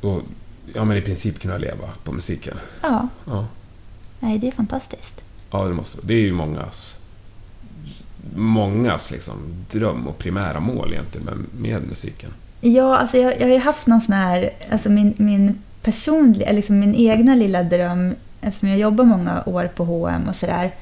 Och, 0.00 0.22
ja, 0.74 0.84
men 0.84 0.96
i 0.96 1.00
princip 1.00 1.40
kunna 1.40 1.56
leva 1.58 1.88
på 2.04 2.12
musiken. 2.12 2.54
Ja, 2.82 3.08
Ja, 3.26 3.46
nej 4.20 4.38
det 4.38 4.46
är 4.48 4.52
fantastiskt. 4.52 5.20
ja 5.50 5.64
det 5.64 5.74
måste 5.74 5.98
Det 6.02 6.14
är 6.14 6.20
ju 6.20 6.32
mångas, 6.32 6.96
mångas 8.36 9.10
liksom 9.10 9.34
dröm 9.70 10.06
och 10.08 10.18
primära 10.18 10.60
mål 10.60 10.92
egentligen 10.92 11.24
med, 11.26 11.36
med 11.60 11.88
musiken. 11.88 12.30
Ja, 12.60 12.96
alltså 12.98 13.16
jag, 13.18 13.34
jag 13.40 13.46
har 13.46 13.52
ju 13.52 13.58
haft 13.58 13.86
någon 13.86 14.00
sån 14.00 14.14
här, 14.14 14.50
alltså 14.72 14.88
min, 14.90 15.14
min 15.16 15.58
personliga, 15.82 16.52
liksom 16.52 16.78
min 16.78 16.94
egna 16.94 17.34
lilla 17.34 17.62
dröm, 17.62 18.14
eftersom 18.40 18.68
jag 18.68 18.78
jobbar 18.78 19.04
många 19.04 19.42
år 19.46 19.70
på 19.76 19.84
H&M 19.84 20.28
och 20.28 20.34
sådär, 20.36 20.74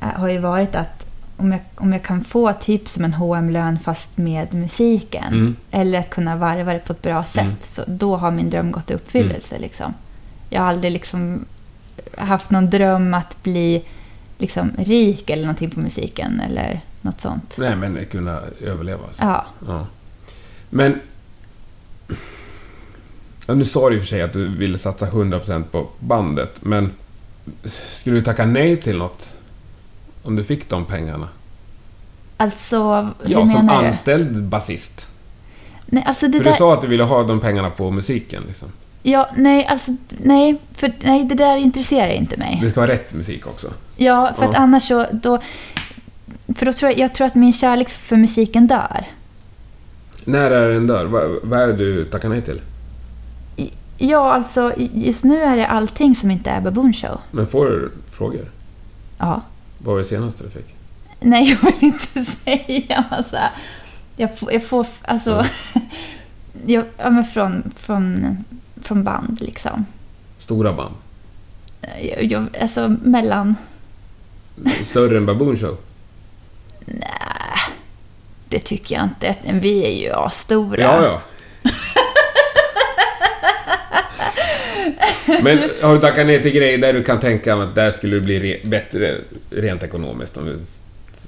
eh, 0.00 0.08
har 0.08 0.28
ju 0.28 0.38
varit 0.38 0.74
att 0.74 1.06
om 1.36 1.52
jag, 1.52 1.60
om 1.76 1.92
jag 1.92 2.02
kan 2.02 2.24
få 2.24 2.52
typ 2.52 2.88
som 2.88 3.04
en 3.04 3.14
hm 3.14 3.50
lön 3.50 3.78
fast 3.78 4.16
med 4.18 4.54
musiken, 4.54 5.24
Mm. 5.32 5.56
eller 5.70 5.98
att 5.98 6.10
kunna 6.10 6.36
varva 6.36 6.72
det 6.72 6.78
på 6.78 6.92
ett 6.92 7.02
bra 7.02 7.24
sätt, 7.24 7.40
Mm. 7.42 7.56
så 7.72 7.82
då 7.86 8.16
har 8.16 8.30
min 8.30 8.50
dröm 8.50 8.70
gått 8.72 8.90
i 8.90 8.94
uppfyllelse. 8.94 9.58
Liksom. 9.58 9.94
Jag 10.50 10.60
har 10.62 10.68
aldrig 10.68 10.92
liksom 10.92 11.44
haft 12.18 12.50
någon 12.50 12.70
dröm 12.70 13.14
att 13.14 13.42
bli 13.42 13.82
liksom 14.38 14.72
rik 14.78 15.30
eller 15.30 15.42
någonting 15.42 15.70
på 15.70 15.80
musiken 15.80 16.40
eller 16.40 16.80
något 17.02 17.20
sånt. 17.20 17.54
Nej, 17.58 17.76
men 17.76 18.06
kunna 18.10 18.40
överleva. 18.64 19.04
Alltså. 19.06 19.22
Ja, 19.22 19.46
Ja. 19.68 19.86
Men... 20.70 21.00
Ja, 23.46 23.54
nu 23.54 23.64
sa 23.64 23.90
du 23.90 23.96
i 23.96 23.98
och 23.98 24.02
för 24.02 24.08
sig 24.08 24.22
att 24.22 24.32
du 24.32 24.48
ville 24.48 24.78
satsa 24.78 25.06
100% 25.10 25.64
på 25.64 25.88
bandet, 25.98 26.54
men 26.60 26.92
skulle 27.90 28.16
du 28.16 28.22
tacka 28.22 28.46
nej 28.46 28.76
till 28.80 28.98
något 28.98 29.34
om 30.22 30.36
du 30.36 30.44
fick 30.44 30.68
de 30.70 30.84
pengarna? 30.84 31.28
alltså 32.36 32.92
hur 33.02 33.30
Ja, 33.30 33.46
som 33.46 33.54
menar 33.54 33.82
du? 33.82 33.86
anställd 33.88 34.42
basist. 34.42 35.08
Nej, 35.86 36.04
alltså 36.06 36.28
det 36.28 36.38
För 36.38 36.44
där... 36.44 36.50
du 36.50 36.56
sa 36.56 36.74
att 36.74 36.82
du 36.82 36.88
ville 36.88 37.02
ha 37.02 37.22
de 37.22 37.40
pengarna 37.40 37.70
på 37.70 37.90
musiken. 37.90 38.42
Liksom. 38.46 38.68
Ja, 39.02 39.30
nej, 39.36 39.66
alltså, 39.66 39.96
nej, 40.08 40.56
för 40.74 40.92
nej, 41.02 41.24
det 41.24 41.34
där 41.34 41.56
intresserar 41.56 42.08
inte 42.10 42.36
mig. 42.36 42.58
Det 42.62 42.70
ska 42.70 42.80
vara 42.80 42.90
rätt 42.90 43.14
musik 43.14 43.46
också. 43.46 43.72
Ja, 43.96 44.32
för 44.38 44.44
att 44.44 44.54
Ja. 44.54 44.58
annars 44.60 44.88
så, 44.88 45.06
då... 45.12 45.38
För 46.54 46.66
då 46.66 46.72
tror 46.72 46.90
jag, 46.90 46.98
jag 47.00 47.14
tror 47.14 47.26
att 47.26 47.34
min 47.34 47.52
kärlek 47.52 47.88
för 47.88 48.16
musiken 48.16 48.66
dör. 48.66 49.04
När 50.24 50.50
är 50.50 50.68
den 50.68 50.86
där? 50.86 51.04
Vad, 51.04 51.30
vad 51.42 51.60
är 51.60 51.66
det 51.66 51.72
du 51.72 52.04
tackar 52.04 52.28
nej 52.28 52.42
till? 52.42 52.60
Ja, 53.98 54.32
alltså, 54.32 54.72
just 54.94 55.24
nu 55.24 55.42
är 55.42 55.56
det 55.56 55.66
allting 55.66 56.14
som 56.16 56.30
inte 56.30 56.50
är 56.50 56.60
Baboon 56.60 56.92
Show. 56.92 57.20
Men 57.30 57.46
får 57.46 57.66
du 57.66 57.92
frågor? 58.10 58.50
Ja. 59.18 59.42
Vad 59.78 59.92
var 59.92 59.98
det 59.98 60.04
senaste 60.04 60.44
du 60.44 60.50
fick? 60.50 60.74
Nej, 61.20 61.50
jag 61.50 61.72
vill 61.72 61.84
inte 61.92 62.24
säga 62.44 63.04
massa... 63.10 63.40
Jag 64.16 64.38
får, 64.38 64.52
jag 64.52 64.64
får 64.64 64.86
alltså... 65.02 65.44
jag, 66.66 66.84
ja, 66.98 67.10
men 67.10 67.24
från, 67.24 67.72
från, 67.76 68.36
från 68.82 69.04
band, 69.04 69.40
liksom. 69.40 69.86
Stora 70.38 70.72
band? 70.72 70.94
Jag, 72.02 72.22
jag, 72.32 72.46
alltså, 72.60 72.96
mellan... 73.02 73.56
Större 74.82 75.16
än 75.16 75.26
Baboon 75.26 75.56
Show? 75.56 75.76
Nej, 76.84 77.74
det 78.48 78.58
tycker 78.58 78.94
jag 78.94 79.04
inte. 79.04 79.34
Vi 79.60 79.84
är 79.84 80.02
ju 80.06 80.12
asstora. 80.12 80.82
Ja, 80.82 81.04
ja. 81.04 81.22
Men 85.42 85.70
har 85.82 85.94
du 85.94 86.00
tackat 86.00 86.26
nej 86.26 86.42
till 86.42 86.52
grejer 86.52 86.78
där 86.78 86.92
du 86.92 87.04
kan 87.04 87.20
tänka 87.20 87.54
att 87.54 87.74
där 87.74 87.90
skulle 87.90 88.16
det 88.16 88.20
bli 88.22 88.40
re- 88.40 88.68
bättre 88.68 89.16
rent 89.50 89.82
ekonomiskt 89.82 90.36
om 90.36 90.44
du 90.44 90.58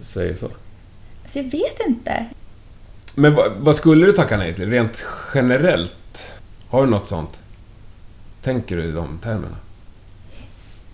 säger 0.04 0.34
så? 0.34 0.48
Så 1.26 1.38
jag 1.38 1.44
vet 1.44 1.80
inte. 1.88 2.26
Men 3.14 3.34
vad, 3.34 3.52
vad 3.58 3.76
skulle 3.76 4.06
du 4.06 4.12
tacka 4.12 4.36
nej 4.36 4.54
till 4.54 4.70
rent 4.70 5.04
generellt? 5.34 6.34
Har 6.68 6.84
du 6.84 6.90
något 6.90 7.08
sånt? 7.08 7.30
Tänker 8.42 8.76
du 8.76 8.84
i 8.84 8.92
de 8.92 9.18
termerna? 9.18 9.56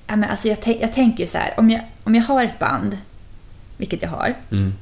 Ja, 0.07 0.17
men 0.17 0.31
alltså 0.31 0.49
jag, 0.49 0.59
jag 0.81 0.93
tänker 0.93 1.21
ju 1.21 1.27
så 1.27 1.39
här, 1.39 1.55
om 1.57 1.71
jag, 1.71 1.81
om 2.05 2.15
jag 2.15 2.23
har 2.23 2.45
ett 2.45 2.59
band, 2.59 2.99
vilket 3.77 4.03
jag 4.03 4.09
har, 4.09 4.35
Mm. 4.51 4.75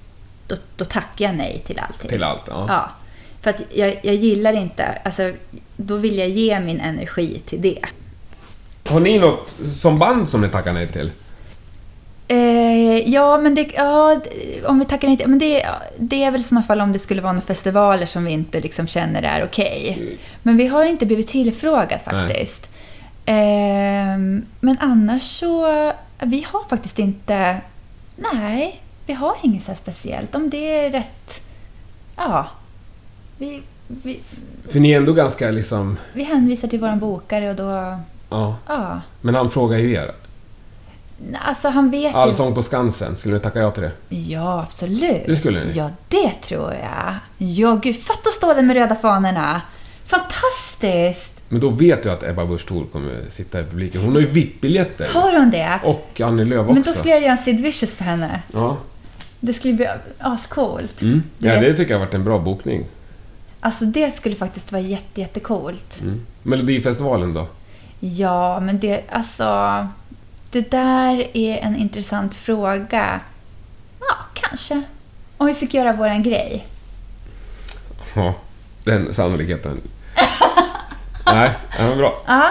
då, 0.47 0.57
då 0.77 0.85
tackar 0.85 1.25
jag 1.25 1.35
nej 1.35 1.63
till 1.67 1.79
allting. 1.79 2.09
Till 2.11 2.23
allt? 2.23 2.43
Ja. 2.49 2.65
Ja. 2.69 2.91
För 3.41 3.51
att 3.51 3.61
jag, 3.75 4.01
jag 4.03 4.15
gillar 4.15 4.53
inte, 4.53 4.99
alltså 5.05 5.33
då 5.77 5.97
vill 5.97 6.19
jag 6.19 6.29
ge 6.29 6.61
min 6.61 6.81
energi 6.81 7.43
till 7.47 7.63
det. 7.63 7.79
Har 8.89 9.01
ni 9.01 9.19
något 9.19 9.57
som 9.73 9.99
band 9.99 10.29
som 10.29 10.41
ni 10.41 10.49
tackar 10.49 10.73
nej 10.73 10.87
till? 10.87 11.11
Eh, 12.29 13.09
ja, 13.09 13.39
men 13.39 13.55
det, 13.55 13.71
ja, 13.75 14.21
om 14.67 14.79
vi 14.79 14.85
tackar 14.85 15.17
till, 15.17 15.29
men 15.29 15.39
det, 15.39 15.67
det 15.99 16.25
är 16.25 16.31
väl 16.31 16.41
i 16.41 16.45
sådana 16.45 16.63
fall 16.67 16.81
om 16.81 16.93
det 16.93 16.99
skulle 16.99 17.23
vara 17.23 17.33
några 17.33 17.47
festivaler 17.47 18.07
som 18.07 18.25
vi 18.25 18.33
inte 18.33 18.61
liksom 18.61 18.87
känner 18.87 19.23
är 19.23 19.45
okej. 19.45 20.19
Men 20.43 20.57
vi 20.57 20.67
har 20.67 20.85
inte 20.85 21.07
blivit 21.07 21.29
tillfrågat 21.29 22.03
Nej. 22.07 22.29
faktiskt. 22.29 22.71
Ehm, 23.27 24.47
men 24.61 24.79
annars 24.81 25.23
så, 25.23 25.93
vi 26.23 26.47
har 26.53 26.69
faktiskt 26.69 26.99
inte, 26.99 27.57
nej, 28.17 28.83
vi 29.07 29.13
har 29.13 29.37
inget 29.43 29.63
så 29.63 29.75
speciellt. 29.75 30.35
Om 30.35 30.51
det 30.51 30.85
är 30.85 30.91
rätt, 30.91 31.43
ja, 32.17 32.47
vi, 33.39 33.63
vi, 33.87 34.21
För 34.69 34.81
ni 34.81 34.91
är 34.93 34.97
ändå 34.97 35.13
ganska 35.13 35.51
liksom... 35.51 35.99
vi 36.13 36.23
hänvisar 36.23 36.69
till 36.69 36.81
våran 36.81 36.99
bokare 36.99 37.51
och 37.51 37.57
då, 37.57 37.99
Ja. 38.31 38.57
ja. 38.67 39.01
Men 39.21 39.35
han 39.35 39.51
frågar 39.51 39.79
ju 39.79 39.93
er. 39.93 40.13
Alltså 41.35 41.69
han 41.69 41.91
vet 41.91 42.15
ju... 42.15 42.19
Allsång 42.19 42.55
på 42.55 42.63
Skansen, 42.63 43.17
skulle 43.17 43.35
ni 43.35 43.41
tacka 43.41 43.59
ja 43.59 43.71
till 43.71 43.83
det? 43.83 43.93
Ja, 44.09 44.63
absolut. 44.63 45.27
Det 45.27 45.37
skulle 45.37 45.65
ni? 45.65 45.73
Ja, 45.73 45.91
det 46.09 46.31
tror 46.31 46.73
jag. 46.75 47.15
Ja, 47.39 47.75
gud, 47.83 48.03
fatta 48.03 48.29
att 48.29 48.35
stå 48.35 48.55
där 48.55 48.63
med 48.63 48.77
röda 48.77 48.95
fanorna. 48.95 49.61
Fantastiskt! 50.07 51.33
Men 51.49 51.61
då 51.61 51.69
vet 51.69 52.03
du 52.03 52.11
att 52.11 52.23
Ebba 52.23 52.45
Busch 52.45 52.67
Thor 52.67 52.87
kommer 52.93 53.21
sitta 53.31 53.61
i 53.61 53.65
publiken. 53.65 54.01
Hon 54.01 54.13
har 54.13 54.21
ju 54.21 54.27
VIP-biljetter. 54.27 55.09
Har 55.15 55.39
hon 55.39 55.51
det? 55.51 55.81
Och 55.85 56.21
Annie 56.21 56.45
Lööf 56.45 56.61
också. 56.61 56.73
Men 56.73 56.83
då 56.83 56.93
skulle 56.93 57.15
jag 57.15 57.23
göra 57.23 57.33
en 57.33 57.39
Sid 57.39 57.61
Vicious 57.61 57.95
på 57.95 58.05
henne. 58.05 58.43
Ja. 58.53 58.77
Det 59.41 59.53
skulle 59.53 59.75
bli 59.75 59.89
ascoolt. 60.19 61.03
Mm. 61.03 61.23
Du 61.39 61.49
ja, 61.49 61.61
det 61.61 61.77
tycker 61.77 61.91
jag 61.91 61.99
har 61.99 62.07
varit 62.07 62.15
en 62.15 62.25
bra 62.25 62.39
bokning. 62.39 62.85
Alltså 63.61 63.85
det 63.85 64.11
skulle 64.11 64.37
faktiskt 64.37 64.73
vara 64.73 64.83
jätte, 64.83 65.21
jättecoolt. 65.21 66.01
Mm. 66.01 66.21
Melodifestivalen 66.43 67.35
då? 67.35 67.47
Ja, 68.01 68.61
men 68.61 68.79
det, 68.79 69.03
alltså... 69.11 69.89
Det 70.51 70.71
där 70.71 71.37
är 71.37 71.57
en 71.59 71.77
intressant 71.77 72.35
fråga. 72.35 73.21
Ja, 74.01 74.17
kanske. 74.35 74.83
Om 75.37 75.47
vi 75.47 75.55
fick 75.55 75.75
göra 75.75 75.93
våran 75.93 76.23
grej. 76.23 76.67
Ja, 78.15 78.35
den 78.85 79.15
sannolikheten. 79.15 79.81
Nej, 81.27 81.51
ja, 81.79 81.89
men 81.89 81.99
bra. 81.99 82.23
Ja, 82.27 82.51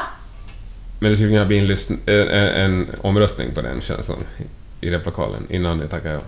Men 0.99 1.11
det 1.11 1.17
skulle 1.17 1.29
kunna 1.31 1.45
bli 1.45 1.59
en, 1.59 1.77
en, 2.05 2.27
en, 2.29 2.47
en 2.71 2.87
omröstning 3.01 3.53
på 3.53 3.61
den 3.61 3.81
känns 3.81 4.05
som. 4.05 4.15
I 4.81 4.89
replokalen 4.89 5.47
innan 5.49 5.77
det 5.77 5.87
tackar 5.87 6.11
jag. 6.11 6.21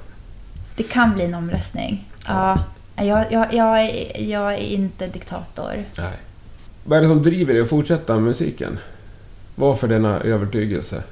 det 0.75 0.83
kan 0.83 1.13
bli 1.13 1.23
en 1.25 1.33
omröstning. 1.33 2.05
Ja. 2.27 2.63
Jag, 2.95 3.31
jag, 3.31 3.53
jag, 3.53 3.81
är, 3.81 4.21
jag 4.21 4.53
är 4.53 4.57
inte 4.57 5.07
diktator. 5.07 5.85
Nej. 5.97 6.13
Vad 6.83 6.97
är 6.97 7.01
det 7.01 7.07
som 7.07 7.23
driver 7.23 7.53
dig 7.53 7.63
att 7.63 7.69
fortsätta 7.69 8.13
med 8.13 8.23
musiken? 8.23 8.79
Varför 9.55 9.87
denna 9.87 10.19
övertygelse? 10.19 11.03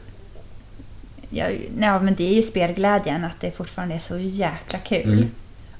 Ja, 1.30 2.00
men 2.00 2.16
det 2.16 2.30
är 2.30 2.34
ju 2.34 2.42
spelglädjen, 2.42 3.24
att 3.24 3.40
det 3.40 3.52
fortfarande 3.52 3.96
är 3.96 4.00
så 4.00 4.18
jäkla 4.18 4.80
kul. 4.80 5.14
Mm. 5.14 5.32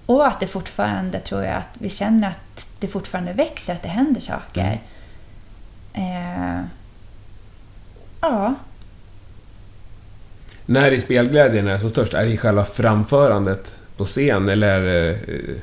Och 0.06 0.28
att 0.28 0.40
det 0.40 0.48
fortfarande, 0.48 1.20
tror 1.20 1.44
jag, 1.44 1.56
att 1.56 1.70
vi 1.74 1.90
känner 1.90 2.28
att 2.28 2.68
det 2.80 2.88
fortfarande 2.88 3.34
växer, 3.34 3.74
att 3.74 3.84
det 3.84 3.90
händer 3.90 4.22
saker. 4.22 4.82
Mm. 5.94 6.58
Eh, 6.58 6.62
ja, 8.22 8.56
När 10.66 10.92
är 10.92 11.00
spelglädjen 11.00 11.68
är 11.68 11.78
som 11.78 11.90
störst? 11.90 12.14
Är 12.14 12.26
det 12.26 12.32
i 12.32 12.38
själva 12.38 12.66
framförandet 12.66 13.76
på 13.98 14.06
scen 14.06 14.50
eller 14.50 14.82
det 14.82 15.10
eh, 15.10 15.56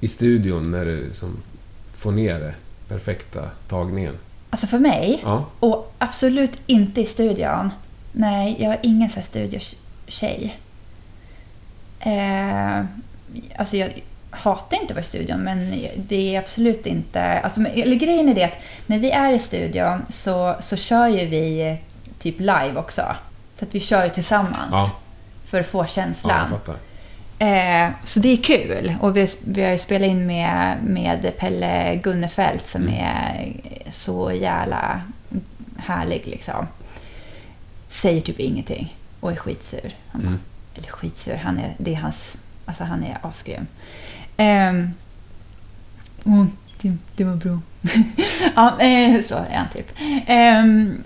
i 0.00 0.08
studion 0.08 0.70
när 0.70 0.84
du 0.84 1.10
som 1.14 1.36
får 1.92 2.12
ner 2.12 2.40
det 2.40 2.54
perfekta 2.88 3.50
tagningen? 3.68 4.14
Alltså 4.50 4.66
för 4.66 4.78
mig, 4.78 5.20
Ja. 5.22 5.44
och 5.60 5.94
absolut 5.98 6.52
inte 6.66 7.00
i 7.00 7.06
studion. 7.06 7.70
Nej, 8.16 8.56
jag 8.58 8.72
är 8.72 8.78
ingen 8.82 9.10
sån 9.10 9.20
här 9.22 9.26
studiotjej. 9.28 10.56
Eh, 12.00 12.84
alltså 13.56 13.76
jag 13.76 13.88
hatar 14.30 14.76
inte 14.80 14.86
att 14.86 14.90
vara 14.96 15.00
i 15.00 15.06
studion, 15.06 15.40
men 15.40 15.74
det 15.96 16.34
är 16.34 16.38
absolut 16.38 16.86
inte... 16.86 17.22
Alltså, 17.40 17.60
eller 17.60 17.96
grejen 17.96 18.28
är 18.28 18.34
det 18.34 18.44
att 18.44 18.58
när 18.86 18.98
vi 18.98 19.10
är 19.10 19.32
i 19.32 19.38
studion 19.38 20.02
så, 20.10 20.56
så 20.60 20.76
kör 20.76 21.08
ju 21.08 21.26
vi 21.26 21.76
typ 22.18 22.40
live 22.40 22.72
också. 22.76 23.02
Så 23.58 23.64
att 23.64 23.74
vi 23.74 23.80
kör 23.80 24.04
ju 24.04 24.10
tillsammans 24.10 24.68
Ja. 24.72 24.90
för 25.46 25.60
att 25.60 25.66
få 25.66 25.78
Ja, 25.82 25.86
känslan. 25.86 26.50
fattar. 26.50 26.76
Eh, 27.38 27.90
så 28.04 28.20
det 28.20 28.28
är 28.32 28.36
kul. 28.36 28.94
Och 29.00 29.16
vi, 29.16 29.26
vi 29.46 29.62
har 29.64 29.70
ju 29.70 29.78
spelat 29.78 30.08
in 30.08 30.26
med, 30.26 30.76
med 30.84 31.32
Pelle 31.38 31.94
Gunnefelt 32.02 32.66
som 32.66 32.82
Mm. 32.82 32.94
är 32.94 33.52
så 33.92 34.32
jävla 34.32 35.00
härlig 35.76 36.22
liksom. 36.26 36.66
Säger 37.94 38.20
typ 38.20 38.40
ingenting 38.40 38.96
och 39.20 39.32
är 39.32 39.36
skitsur. 39.36 39.94
Han 40.08 40.20
bara, 40.20 40.28
Mm. 40.28 40.40
Eller 40.76 40.88
skitsur, 40.88 41.36
han 41.36 41.58
är, 41.58 41.74
det 41.78 41.94
är 41.94 41.96
hans... 41.96 42.36
Alltså 42.64 42.84
han 42.84 43.04
är 43.04 43.18
asgrym. 43.22 43.66
Um, 44.36 44.94
oh, 46.24 46.46
det, 46.80 46.96
det 47.16 47.24
var 47.24 47.36
bra. 47.36 47.58
ja, 48.56 48.80
eh, 48.80 49.22
så 49.24 49.34
är 49.34 49.56
han 49.56 49.68
typ. 49.74 49.92
Ehm, 50.26 51.02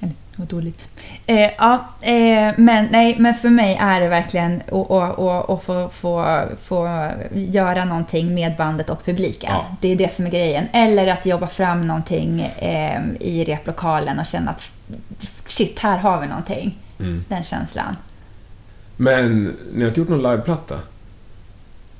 eller, 0.00 0.14
det 0.36 0.38
var 0.38 0.46
dåligt. 0.46 0.88
Eh, 1.26 1.50
ja, 1.58 1.88
eh, 2.00 2.52
men, 2.56 2.88
nej, 2.90 3.16
men 3.18 3.34
för 3.34 3.50
mig 3.50 3.78
är 3.80 4.00
det 4.00 4.08
verkligen 4.08 4.62
att 4.68 5.64
få, 5.64 5.88
få, 5.92 6.42
få 6.64 7.10
göra 7.32 7.84
någonting 7.84 8.34
med 8.34 8.56
bandet 8.56 8.90
och 8.90 9.04
publiken. 9.04 9.50
Ja. 9.52 9.66
Det 9.80 9.88
är 9.88 9.96
det 9.96 10.14
som 10.14 10.26
är 10.26 10.30
grejen. 10.30 10.68
Eller 10.72 11.12
att 11.12 11.26
jobba 11.26 11.46
fram 11.46 11.86
någonting 11.86 12.40
eh, 12.40 13.00
i 13.20 13.44
replokalen 13.44 14.18
och 14.18 14.26
känna 14.26 14.50
att 14.50 14.72
shit, 15.46 15.78
här 15.78 15.98
har 15.98 16.20
vi 16.20 16.26
någonting. 16.26 16.78
Mm. 16.98 17.24
Den 17.28 17.44
känslan. 17.44 17.96
Men 18.96 19.56
ni 19.72 19.80
har 19.80 19.88
inte 19.88 20.00
gjort 20.00 20.08
någon 20.08 20.22
liveplatta? 20.22 20.80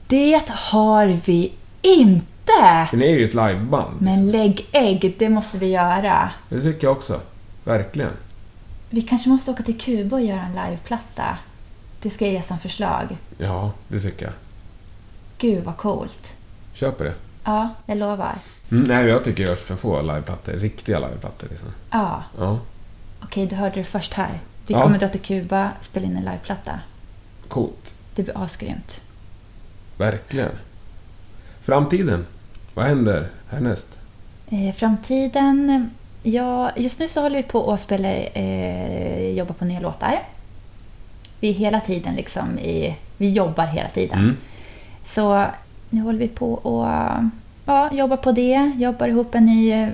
Det 0.06 0.42
har 0.48 1.06
vi 1.06 1.52
inte! 1.82 2.88
Ni 2.92 3.04
är 3.06 3.18
ju 3.18 3.24
ett 3.28 3.34
liveband. 3.34 4.02
Men 4.02 4.30
lägg 4.30 4.66
ägg, 4.72 5.14
det 5.18 5.28
måste 5.28 5.58
vi 5.58 5.66
göra. 5.66 6.30
Det 6.48 6.62
tycker 6.62 6.86
jag 6.86 6.96
också. 6.96 7.20
Verkligen. 7.64 8.10
Vi 8.90 9.02
kanske 9.02 9.28
måste 9.28 9.50
åka 9.50 9.62
till 9.62 9.78
Kuba 9.80 10.16
och 10.16 10.22
göra 10.22 10.42
en 10.42 10.52
liveplatta. 10.64 11.38
Det 12.02 12.10
ska 12.10 12.24
jag 12.24 12.34
ge 12.34 12.42
som 12.42 12.58
förslag. 12.58 13.16
Ja, 13.38 13.72
det 13.88 14.00
tycker 14.00 14.24
jag. 14.24 14.34
Gud 15.38 15.64
vad 15.64 15.76
coolt. 15.76 16.32
Köper 16.74 17.04
det. 17.04 17.14
Ja, 17.44 17.68
jag 17.86 17.98
lovar. 17.98 18.34
Mm, 18.70 18.84
nej, 18.84 19.06
jag 19.06 19.24
tycker 19.24 19.44
det 19.44 19.50
görs 19.50 19.60
för 19.60 19.76
få 19.76 20.02
liveplattor. 20.02 20.52
Riktiga 20.52 20.98
liveplattor 20.98 21.48
liksom. 21.50 21.68
Ja, 21.90 22.22
Ja, 22.38 22.58
okej, 23.24 23.46
du 23.46 23.56
hörde 23.56 23.74
det 23.74 23.84
först 23.84 24.12
här. 24.12 24.38
Vi 24.66 24.74
Ja. 24.74 24.82
kommer 24.82 24.98
dra 24.98 25.08
till 25.08 25.20
Kuba, 25.20 25.70
spela 25.80 26.06
in 26.06 26.16
en 26.16 26.24
liveplatta. 26.24 26.80
coolt. 27.48 27.94
Det 28.14 28.22
blir 28.22 28.42
asgrymt. 28.44 29.00
Verkligen. 29.98 30.50
Framtiden. 31.62 32.26
Vad 32.74 32.84
händer 32.86 33.28
härnäst? 33.50 33.86
Eh, 34.50 34.74
framtiden... 34.74 35.90
Ja, 36.26 36.70
just 36.76 36.98
nu 36.98 37.08
så 37.08 37.20
håller 37.22 37.36
vi 37.36 37.42
på 37.42 37.72
att 37.72 37.80
spela, 37.80 38.08
eh, 38.08 39.30
jobba 39.30 39.54
på 39.54 39.64
nya 39.64 39.80
låtar. 39.80 40.22
Vi 41.40 41.48
är 41.48 41.52
hela 41.52 41.80
tiden 41.80 42.14
liksom 42.14 42.58
i... 42.58 42.96
Vi 43.18 43.30
jobbar 43.32 43.66
hela 43.66 43.88
tiden. 43.88 44.18
Mm. 44.18 44.36
Så 45.04 45.46
nu 45.90 46.00
håller 46.00 46.18
vi 46.18 46.28
på 46.28 46.54
att 46.56 47.24
ja, 47.66 47.92
jobba 47.92 48.16
på 48.16 48.32
det. 48.32 48.72
Jobbar 48.78 49.08
ihop 49.08 49.34
en 49.34 49.44
ny, 49.46 49.70
eh, 49.72 49.88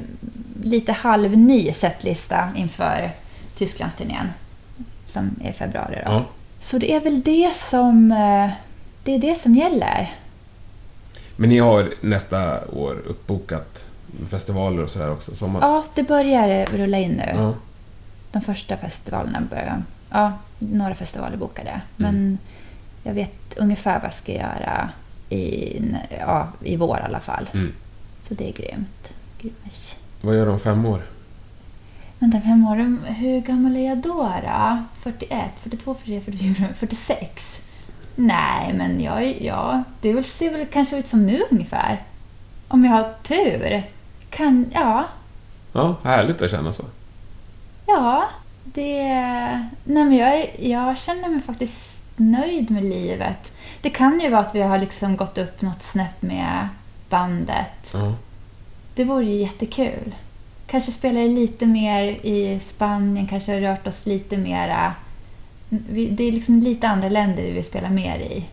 lite 0.62 0.92
halvny 0.92 1.72
setlista 1.72 2.48
inför 2.56 3.10
Tysklandsturnén. 3.56 4.28
Som 5.06 5.30
är 5.44 5.50
i 5.50 5.52
februari 5.52 5.94
då. 6.06 6.12
Ja. 6.12 6.24
Så 6.60 6.78
det 6.78 6.92
är 6.92 7.00
väl 7.00 7.22
det 7.22 7.50
som... 7.56 8.12
eh, 8.12 8.50
Det 9.04 9.14
är 9.14 9.18
det 9.18 9.40
som 9.40 9.54
gäller. 9.54 10.14
Men 11.36 11.48
ni 11.48 11.58
har 11.58 11.94
nästa 12.00 12.66
år 12.68 13.02
uppbokat 13.06 13.86
festivaler 14.30 14.82
och 14.82 14.90
sådär 14.90 15.10
också? 15.12 15.34
Sommar? 15.36 15.60
Ja, 15.60 15.84
det 15.94 16.02
börjar 16.02 16.66
rulla 16.66 16.98
in 16.98 17.10
nu. 17.10 17.32
Ja. 17.36 17.54
De 18.32 18.42
första 18.42 18.76
festivalerna 18.76 19.40
börjar... 19.50 19.82
Ja, 20.10 20.32
några 20.58 20.94
festivaler 20.94 21.36
bokade. 21.36 21.80
Men 21.96 22.38
jag 23.02 23.14
vet 23.14 23.56
ungefär 23.56 23.94
vad 23.94 24.04
jag 24.04 24.14
ska 24.14 24.32
göra 24.32 24.90
i, 25.28 25.80
ja, 26.18 26.48
i 26.64 26.76
vår 26.76 26.98
i 26.98 27.02
alla 27.02 27.20
fall. 27.20 27.48
Mm. 27.54 27.72
Så 28.20 28.34
det 28.34 28.48
är 28.48 28.52
grymt. 28.52 29.12
grymt. 29.40 29.96
Vad 30.20 30.36
gör 30.36 30.46
de 30.46 30.52
om 30.52 30.60
fem 30.60 30.86
år? 30.86 31.02
Vänta, 32.18 32.40
fem 32.40 32.66
år. 32.66 32.96
Hur 33.12 33.40
gammal 33.40 33.76
är 33.76 33.88
jag 33.88 33.98
då? 33.98 34.32
då? 34.42 34.76
41, 35.02 35.38
42, 35.60 35.94
43, 35.94 36.20
44, 36.20 36.68
46? 36.76 37.60
Nej, 38.16 38.72
men 38.74 39.00
jag, 39.00 39.42
ja, 39.42 39.82
det 40.00 40.22
ser 40.22 40.50
väl 40.50 40.66
kanske 40.66 40.98
ut 40.98 41.08
som 41.08 41.26
nu 41.26 41.42
ungefär. 41.50 42.02
Om 42.68 42.84
jag 42.84 42.92
har 42.92 43.14
tur. 43.22 43.82
Kan, 44.30 44.70
ja, 44.74 45.04
Ja, 45.72 45.96
härligt 46.04 46.42
att 46.42 46.50
känna 46.50 46.72
så. 46.72 46.82
ja. 47.86 48.28
Det... 48.64 49.04
Nej, 49.84 50.04
men 50.04 50.12
jag, 50.16 50.50
jag 50.60 50.98
känner 50.98 51.28
mig 51.28 51.40
faktiskt 51.40 52.02
nöjd 52.16 52.70
med 52.70 52.84
livet. 52.84 53.52
Det 53.82 53.90
kan 53.90 54.20
ju 54.20 54.30
vara 54.30 54.40
att 54.40 54.54
vi 54.54 54.62
har 54.62 54.78
liksom 54.78 55.16
gått 55.16 55.38
upp 55.38 55.62
något 55.62 55.82
snäpp 55.82 56.22
med 56.22 56.68
bandet. 57.08 57.90
Ja. 57.92 58.14
Det 59.00 59.04
vore 59.04 59.24
ju 59.24 59.34
jättekul. 59.34 60.14
Kanske 60.66 60.92
spela 60.92 61.20
lite 61.20 61.66
mer 61.66 62.02
i 62.02 62.60
Spanien, 62.68 63.26
kanske 63.26 63.52
har 63.52 63.60
rört 63.60 63.86
oss 63.86 64.06
lite 64.06 64.36
mera... 64.36 64.94
Det 66.10 66.24
är 66.24 66.32
liksom 66.32 66.62
lite 66.62 66.88
andra 66.88 67.08
länder 67.08 67.42
vi 67.42 67.50
vill 67.50 67.64
spela 67.64 67.90
mer 67.90 68.18
i. 68.18 68.44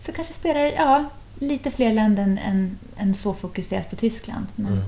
Så 0.00 0.12
kanske 0.12 0.34
spela 0.34 0.60
ja, 0.60 1.04
lite 1.38 1.70
fler 1.70 1.92
länder 1.92 2.22
än, 2.22 2.38
än, 2.38 2.78
än 2.96 3.14
så 3.14 3.34
fokuserat 3.34 3.90
på 3.90 3.96
Tyskland. 3.96 4.46
Men, 4.56 4.72
Mm. 4.72 4.84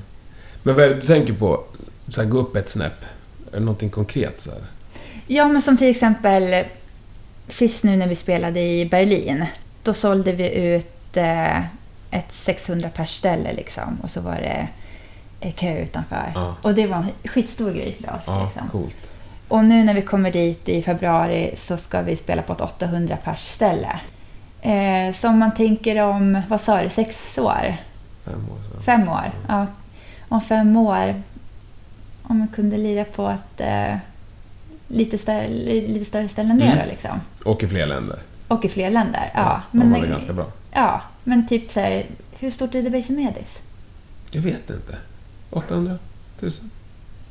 Men 0.63 0.75
vad 0.75 0.85
är 0.85 0.89
det 0.89 0.95
du 0.95 1.07
tänker 1.07 1.33
på? 1.33 1.65
Så 2.09 2.23
här, 2.23 2.29
gå 2.29 2.39
upp 2.39 2.57
ett 2.57 2.69
snäpp? 2.69 3.05
Är 3.53 3.59
det 3.59 3.61
någonting 3.61 3.91
konkret 3.91 4.41
så 4.41 4.51
här? 4.51 4.61
Ja, 5.27 5.49
men 5.49 5.63
som 5.63 5.77
till 5.77 5.91
exempel 5.91 6.65
sist 7.49 7.85
nu 7.85 7.97
när 7.97 8.09
vi 8.09 8.17
spelade 8.17 8.61
i 8.61 8.87
Berlin. 8.87 9.45
Då 9.83 9.95
sålde 9.95 10.33
vi 10.33 10.75
ut 10.75 11.17
eh, 11.17 11.61
ett 12.19 12.33
600 12.33 12.89
pers 12.95 13.11
ställe 13.17 13.53
liksom. 13.53 13.99
Och 14.03 14.11
så 14.11 14.21
var 14.21 14.35
det 14.35 14.69
eh, 15.41 15.53
kö 15.55 15.79
utanför. 15.79 16.33
Ja. 16.35 16.55
Och 16.63 16.75
det 16.75 16.87
var 16.87 16.97
en 16.97 17.29
skitstor 17.29 17.71
grej 17.73 17.97
för 18.01 18.15
oss. 18.17 18.25
Ja, 18.27 18.45
liksom. 18.45 18.69
coolt. 18.69 18.97
Och 19.49 19.65
nu 19.65 19.85
när 19.85 19.95
vi 19.95 20.03
kommer 20.03 20.31
dit 20.33 20.69
i 20.69 20.83
februari 20.83 21.53
så 21.57 21.77
ska 21.77 22.03
vi 22.03 22.17
spela 22.17 22.43
på 22.43 22.53
ett 22.53 22.61
800 22.61 23.17
pers 23.25 23.41
ställe. 23.49 24.01
Eh, 24.63 25.15
så 25.15 25.29
om 25.29 25.39
man 25.39 25.55
tänker 25.55 26.03
om, 26.03 26.41
vad 26.49 26.61
sa 26.61 26.83
du, 26.83 26.89
sex 26.91 27.39
år? 27.39 27.77
Fem 28.25 28.35
år 28.51 28.59
sedan. 28.71 28.83
Fem 28.83 29.09
år? 29.09 29.31
Ja. 29.49 29.67
Om 30.29 30.41
fem 30.41 30.77
år, 30.77 31.23
om 32.23 32.39
man 32.39 32.49
kunde 32.49 32.77
lira 32.77 33.05
på 33.05 33.29
ett 33.29 33.61
eh, 33.61 33.97
lite, 34.89 35.19
större, 35.19 35.49
lite 35.49 36.05
större 36.05 36.29
ställe 36.29 36.55
ner 36.55 36.67
Mm. 36.73 36.79
då, 36.79 36.91
liksom. 36.91 37.21
Och 37.45 37.63
i 37.63 37.69
fler 37.69 37.87
länder. 37.87 38.19
Och 38.49 38.65
i 38.65 38.69
fler 38.69 38.91
länder. 38.91 39.31
Ja, 39.35 39.63
de 39.73 39.79
men, 39.79 39.93
har 39.93 40.01
det 40.01 40.07
ganska 40.09 40.33
bra. 40.33 40.47
ja, 40.73 41.03
men 41.27 41.47
typ 41.47 41.73
så 41.73 41.81
här, 41.81 42.07
hur 42.39 42.51
stort 42.51 42.75
är 42.75 42.83
Debaser 42.83 43.15
Medis? 43.15 43.59
Jag 44.31 44.43
vet 44.43 44.71
inte. 44.71 44.97
800 45.51 45.99
000? 46.41 46.53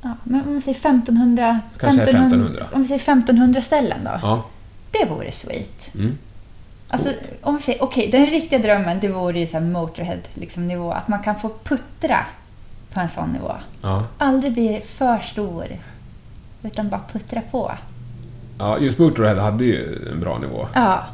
Ja, 0.02 0.16
men 0.24 0.42
om 0.42 0.54
vi 0.54 0.62
säger 0.62 0.78
1500, 0.78 1.60
Kanske 1.78 2.04
1500. 2.04 2.68
Om 2.74 2.82
vi 2.82 2.88
säger 2.88 3.02
1500 3.02 3.62
ställen 3.62 3.98
då? 4.04 4.20
Ja. 4.22 4.46
Det 4.92 5.06
vore 5.10 5.32
sweet. 5.32 5.96
Mm. 5.96 6.18
Alltså, 6.88 7.10
om 7.42 7.56
vi 7.56 7.62
säger, 7.62 7.84
okej, 7.84 8.12
den 8.12 8.26
riktiga 8.26 8.60
drömmen 8.60 9.00
det 9.00 9.08
vore 9.08 9.40
ju 9.40 9.48
så 9.48 9.60
Motorhead-nivå. 9.60 10.30
Liksom, 10.34 10.68
nivå. 10.68 10.92
att 10.92 11.08
man 11.08 11.20
kan 11.24 11.40
få 11.40 11.52
puttra 11.64 12.26
på 12.94 13.00
en 13.00 13.10
sån 13.10 13.30
nivå. 13.30 13.52
Ja. 13.82 14.04
Aldrig 14.18 14.54
bli 14.54 14.82
för 14.86 15.20
stor, 15.20 15.66
utan 16.64 16.90
bara 16.90 17.02
puttra 17.12 17.42
på. 17.42 17.72
ja, 18.60 18.80
just 18.80 18.98
Motorhead 18.98 19.42
hade 19.42 19.66
ju 19.66 20.10
en 20.12 20.20
bra 20.20 20.40
nivå. 20.40 20.68
Ja, 20.74 21.06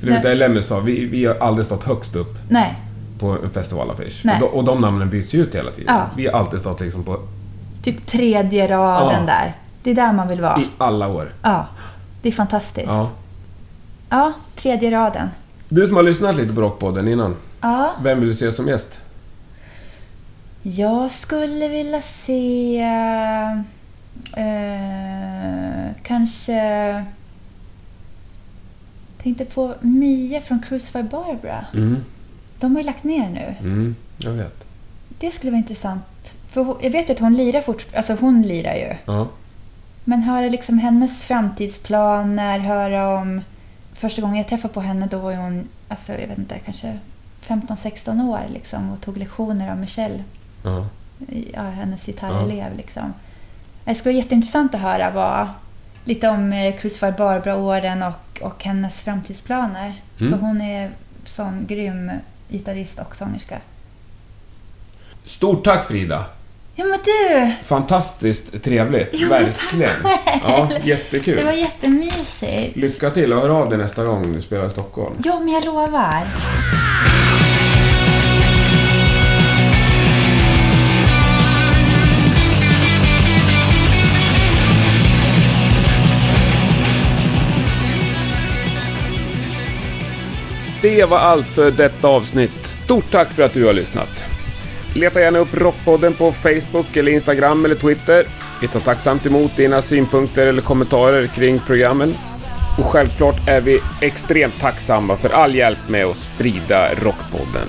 Du 0.00 0.10
vet, 0.10 0.38
Lemmy 0.38 0.62
sa, 0.62 0.80
vi, 0.80 1.04
vi 1.06 1.24
har 1.24 1.34
aldrig 1.34 1.66
stått 1.66 1.84
högst 1.84 2.16
upp 2.16 2.36
nej, 2.48 2.74
på 3.18 3.26
en 3.30 3.50
festivalaffisch. 3.50 4.20
Nej. 4.24 4.34
Och 4.34 4.40
de, 4.40 4.46
och 4.58 4.64
de 4.64 4.80
namnen 4.80 5.10
byts 5.10 5.32
ju 5.34 5.42
ut 5.42 5.54
hela 5.54 5.70
tiden. 5.70 5.94
Ja. 5.94 6.06
Vi 6.16 6.26
har 6.26 6.38
alltid 6.38 6.60
stått 6.60 6.80
liksom 6.80 7.04
på, 7.04 7.20
typ 7.82 8.06
tredje 8.06 8.68
raden 8.68 9.20
Ja. 9.20 9.26
där. 9.26 9.54
Det 9.82 9.90
är 9.90 9.94
där 9.94 10.12
man 10.12 10.28
vill 10.28 10.40
vara. 10.40 10.60
i 10.60 10.66
alla 10.78 11.08
år. 11.08 11.32
Ja, 11.42 11.66
det 12.22 12.28
är 12.28 12.32
fantastiskt. 12.32 12.86
Ja. 12.88 13.10
Ja. 14.10 14.32
tredje 14.56 14.90
raden. 14.90 15.28
Du 15.68 15.86
som 15.86 15.96
har 15.96 16.02
lyssnat 16.02 16.36
lite 16.36 16.52
på 16.54 16.60
Rockpodden 16.60 17.08
innan, 17.08 17.36
Ja, 17.60 17.90
vem 18.02 18.20
vill 18.20 18.28
du 18.28 18.34
se 18.34 18.52
som 18.52 18.68
gäst? 18.68 18.98
jag 20.62 21.10
skulle 21.10 21.68
vilja 21.68 22.00
se... 22.02 22.78
Eh, 24.36 25.92
kanske... 26.02 27.04
Tänkte 29.22 29.44
på 29.44 29.74
Mia 29.80 30.40
från 30.40 30.60
Crucify 30.68 31.02
Barbara. 31.02 31.66
Mm. 31.74 32.04
De 32.60 32.72
har 32.72 32.80
ju 32.80 32.86
lagt 32.86 33.04
ner 33.04 33.28
nu. 33.30 33.54
Mm, 33.60 33.96
jag 34.18 34.30
vet. 34.32 34.64
Det 35.20 35.30
skulle 35.30 35.50
vara 35.50 35.58
intressant. 35.58 36.34
För 36.50 36.64
hon- 36.64 36.76
jag 36.80 36.90
vet 36.90 37.08
ju 37.08 37.12
att 37.12 37.18
hon 37.20 37.34
lirar 37.34 37.60
fort, 37.62 37.86
alltså 37.96 38.16
hon 38.20 38.42
lirar 38.42 38.74
ju. 38.74 38.94
Ja. 39.04 39.28
Men 40.04 40.22
höra 40.22 40.48
liksom 40.48 40.78
hennes 40.78 41.24
framtidsplaner, 41.24 42.58
höra 42.58 43.18
om... 43.18 43.40
Första 43.92 44.22
gången 44.22 44.36
jag 44.36 44.48
träffade 44.48 44.74
på 44.74 44.80
henne 44.80 45.06
då 45.10 45.18
var 45.18 45.34
hon, 45.34 45.68
alltså 45.88 46.12
jag 46.12 46.28
vet 46.28 46.38
inte, 46.38 46.58
kanske 46.58 46.98
15-16 47.46 48.28
år 48.28 48.40
liksom 48.52 48.90
och 48.90 49.00
tog 49.00 49.16
lektioner 49.16 49.70
av 49.72 49.78
Michelle, 49.78 50.24
Ja. 50.64 50.86
ja, 51.54 51.62
hennes 51.62 52.06
gitarrelev 52.06 52.76
liksom. 52.76 53.14
Det 53.84 53.94
skulle 53.94 54.12
vara 54.14 54.22
jätteintressant 54.22 54.74
att 54.74 54.80
höra 54.80 55.10
vad, 55.10 55.48
lite 56.08 56.28
om 56.28 56.52
eh, 56.52 56.76
Crucified 56.80 57.14
Barbara-åren 57.14 58.02
och, 58.02 58.42
och 58.42 58.64
hennes 58.64 59.00
framtidsplaner. 59.02 59.94
Mm. 60.20 60.32
För 60.32 60.38
hon 60.46 60.60
är 60.60 60.90
sån 61.24 61.66
grym 61.66 62.10
gitarrist 62.48 62.98
och 62.98 63.16
sångerska. 63.16 63.58
Stort 65.24 65.64
tack 65.64 65.86
Frida! 65.88 66.24
Ja 66.74 66.84
men 66.84 66.98
du! 67.04 67.52
Fantastiskt 67.64 68.62
trevligt, 68.64 69.08
Ja, 69.12 69.28
verkligen. 69.28 69.90
tack 70.02 70.42
Ja, 70.42 70.68
jättekul. 70.82 71.36
Det 71.36 71.44
var 71.44 71.52
jättemysigt. 71.52 72.76
Lycka 72.76 73.10
till 73.10 73.32
och 73.32 73.40
hör 73.42 73.48
av 73.48 73.68
dig 73.68 73.78
nästa 73.78 74.04
gång 74.04 74.32
du 74.32 74.42
spelar 74.42 74.66
i 74.66 74.70
Stockholm. 74.70 75.14
Ja, 75.24 75.40
men 75.40 75.48
jag 75.54 75.64
lovar. 75.64 76.22
Det 90.82 91.04
var 91.04 91.18
allt 91.18 91.46
för 91.46 91.70
detta 91.70 92.08
avsnitt. 92.08 92.66
Stort 92.66 93.10
tack 93.10 93.28
för 93.28 93.42
att 93.42 93.52
du 93.52 93.66
har 93.66 93.72
lyssnat. 93.72 94.24
Leta 94.94 95.20
gärna 95.20 95.38
upp 95.38 95.54
Rockpodden 95.54 96.14
på 96.14 96.32
Facebook 96.32 96.96
eller 96.96 97.12
Instagram 97.12 97.64
eller 97.64 97.74
Twitter. 97.74 98.26
Vi 98.60 98.68
tar 98.68 98.80
tacksamt 98.80 99.26
emot 99.26 99.56
dina 99.56 99.82
synpunkter 99.82 100.46
eller 100.46 100.62
kommentarer 100.62 101.26
kring 101.26 101.60
programmen. 101.66 102.14
Och 102.78 102.84
självklart 102.84 103.48
är 103.48 103.60
vi 103.60 103.80
extremt 104.00 104.60
tacksamma 104.60 105.16
för 105.16 105.28
all 105.30 105.54
hjälp 105.54 105.88
med 105.88 106.06
att 106.06 106.16
sprida 106.16 106.94
Rockpodden. 106.94 107.68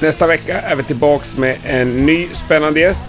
Nästa 0.00 0.26
vecka 0.26 0.60
är 0.60 0.76
vi 0.76 0.82
tillbaks 0.82 1.36
med 1.36 1.56
en 1.64 2.06
ny 2.06 2.28
spännande 2.32 2.80
gäst. 2.80 3.04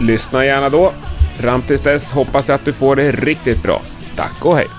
Lyssna 0.00 0.44
gärna 0.44 0.68
då. 0.68 0.92
Fram 1.36 1.62
tills 1.62 1.82
dess 1.82 2.12
hoppas 2.12 2.48
jag 2.48 2.54
att 2.54 2.64
du 2.64 2.72
får 2.72 2.96
det 2.96 3.12
riktigt 3.12 3.62
bra. 3.62 3.82
Tack 4.16 4.44
och 4.44 4.56
hej! 4.56 4.77